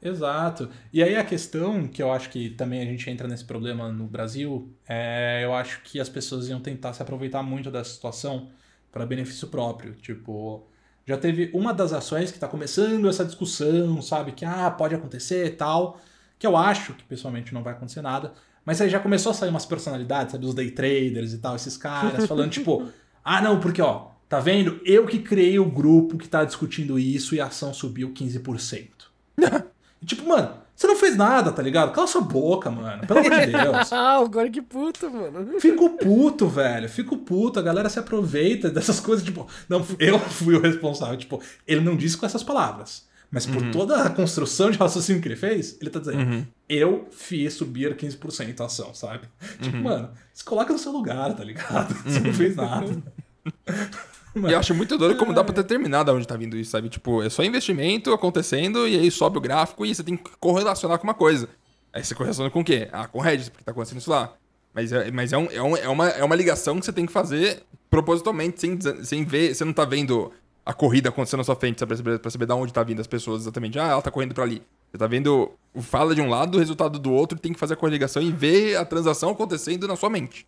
[0.05, 0.69] Exato.
[0.93, 4.05] E aí a questão que eu acho que também a gente entra nesse problema no
[4.05, 8.49] Brasil, é, eu acho que as pessoas iam tentar se aproveitar muito dessa situação
[8.91, 9.95] para benefício próprio.
[9.95, 10.63] Tipo,
[11.07, 14.33] já teve uma das ações que está começando essa discussão, sabe?
[14.33, 15.99] Que ah, pode acontecer e tal.
[16.37, 18.31] Que eu acho que pessoalmente não vai acontecer nada.
[18.63, 20.45] Mas aí já começou a sair umas personalidades, sabe?
[20.45, 22.87] Os day traders e tal, esses caras, falando tipo,
[23.23, 24.79] ah, não, porque ó, tá vendo?
[24.85, 28.89] Eu que criei o grupo que tá discutindo isso e a ação subiu 15%.
[30.05, 31.91] e, tipo, mano, você não fez nada, tá ligado?
[31.93, 33.05] Cala sua boca, mano.
[33.07, 33.91] Pelo amor de Deus.
[33.93, 35.59] ah, agora que puto, mano.
[35.59, 36.87] Fico puto, velho.
[36.89, 37.59] Fico puto.
[37.59, 39.23] A galera se aproveita dessas coisas.
[39.25, 41.17] Tipo, não, eu fui o responsável.
[41.17, 43.05] Tipo, ele não disse com essas palavras.
[43.31, 46.45] Mas por toda a construção de raciocínio que ele fez, ele tá dizendo: Uhum.
[46.69, 49.27] eu fiz subir 15% a ação, sabe?
[49.61, 51.93] Tipo, mano, se coloca no seu lugar, tá ligado?
[52.05, 53.01] Você não fez nada.
[54.35, 56.89] E eu acho muito doido como dá pra determinar de onde tá vindo isso, sabe?
[56.89, 60.97] Tipo, é só investimento acontecendo e aí sobe o gráfico e você tem que correlacionar
[60.97, 61.47] com uma coisa.
[61.93, 62.89] Aí você correlaciona com o quê?
[62.91, 64.33] Ah, com Reddit, porque tá acontecendo isso lá.
[64.73, 67.05] Mas, é, mas é, um, é, um- é uma, é uma ligação que você tem
[67.05, 69.55] que fazer propositalmente, sem, sem ver.
[69.55, 70.31] Você não tá vendo
[70.65, 71.89] a corrida acontecendo na sua frente, sabe?
[71.89, 73.79] Pra saber, pra saber de onde tá vindo as pessoas exatamente.
[73.79, 74.61] Ah, ela tá correndo pra ali.
[74.91, 77.75] Você tá vendo o fala de um lado, o resultado do outro, tem que fazer
[77.75, 80.45] a correlação e ver a transação acontecendo na sua mente.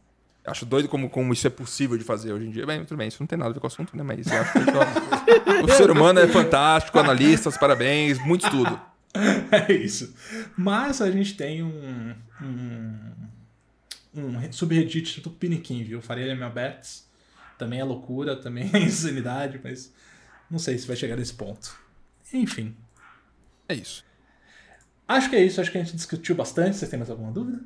[0.48, 2.66] Acho doido como, como isso é possível de fazer hoje em dia.
[2.66, 4.02] Bem, tudo bem, isso não tem nada a ver com o assunto, né?
[4.02, 4.60] Mas acho que
[5.62, 8.80] o ser humano é fantástico, analistas, parabéns, muito estudo.
[9.52, 10.14] É isso.
[10.56, 12.14] Mas a gente tem um.
[12.40, 13.00] um,
[14.14, 16.04] um subreddit do Piniquim, viu?
[16.04, 17.08] Faria Minha Bets.
[17.58, 19.92] Também é loucura, também é insanidade, mas
[20.52, 21.76] não sei se vai chegar nesse ponto.
[22.32, 22.76] Enfim.
[23.68, 24.06] É isso.
[25.08, 25.60] Acho que é isso.
[25.60, 26.78] Acho que a gente discutiu bastante.
[26.78, 27.60] Vocês têm mais alguma dúvida?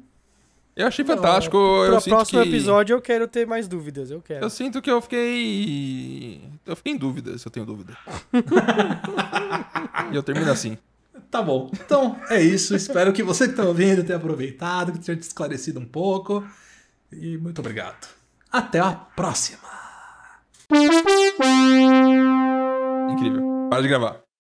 [0.76, 1.58] Eu achei fantástico.
[1.58, 2.50] eu Pro sinto próximo que...
[2.50, 4.46] episódio eu quero ter mais dúvidas, eu quero.
[4.46, 6.42] Eu sinto que eu fiquei.
[6.66, 7.98] Eu fiquei em dúvida, se eu tenho dúvida.
[10.12, 10.78] e eu termino assim.
[11.30, 11.70] Tá bom.
[11.74, 12.76] Então é isso.
[12.76, 16.46] Espero que você que está ouvindo tenha aproveitado, que tenha te esclarecido um pouco.
[17.12, 18.08] E muito obrigado.
[18.52, 19.70] Até a próxima.
[23.10, 23.68] Incrível.
[23.70, 24.31] Para de gravar.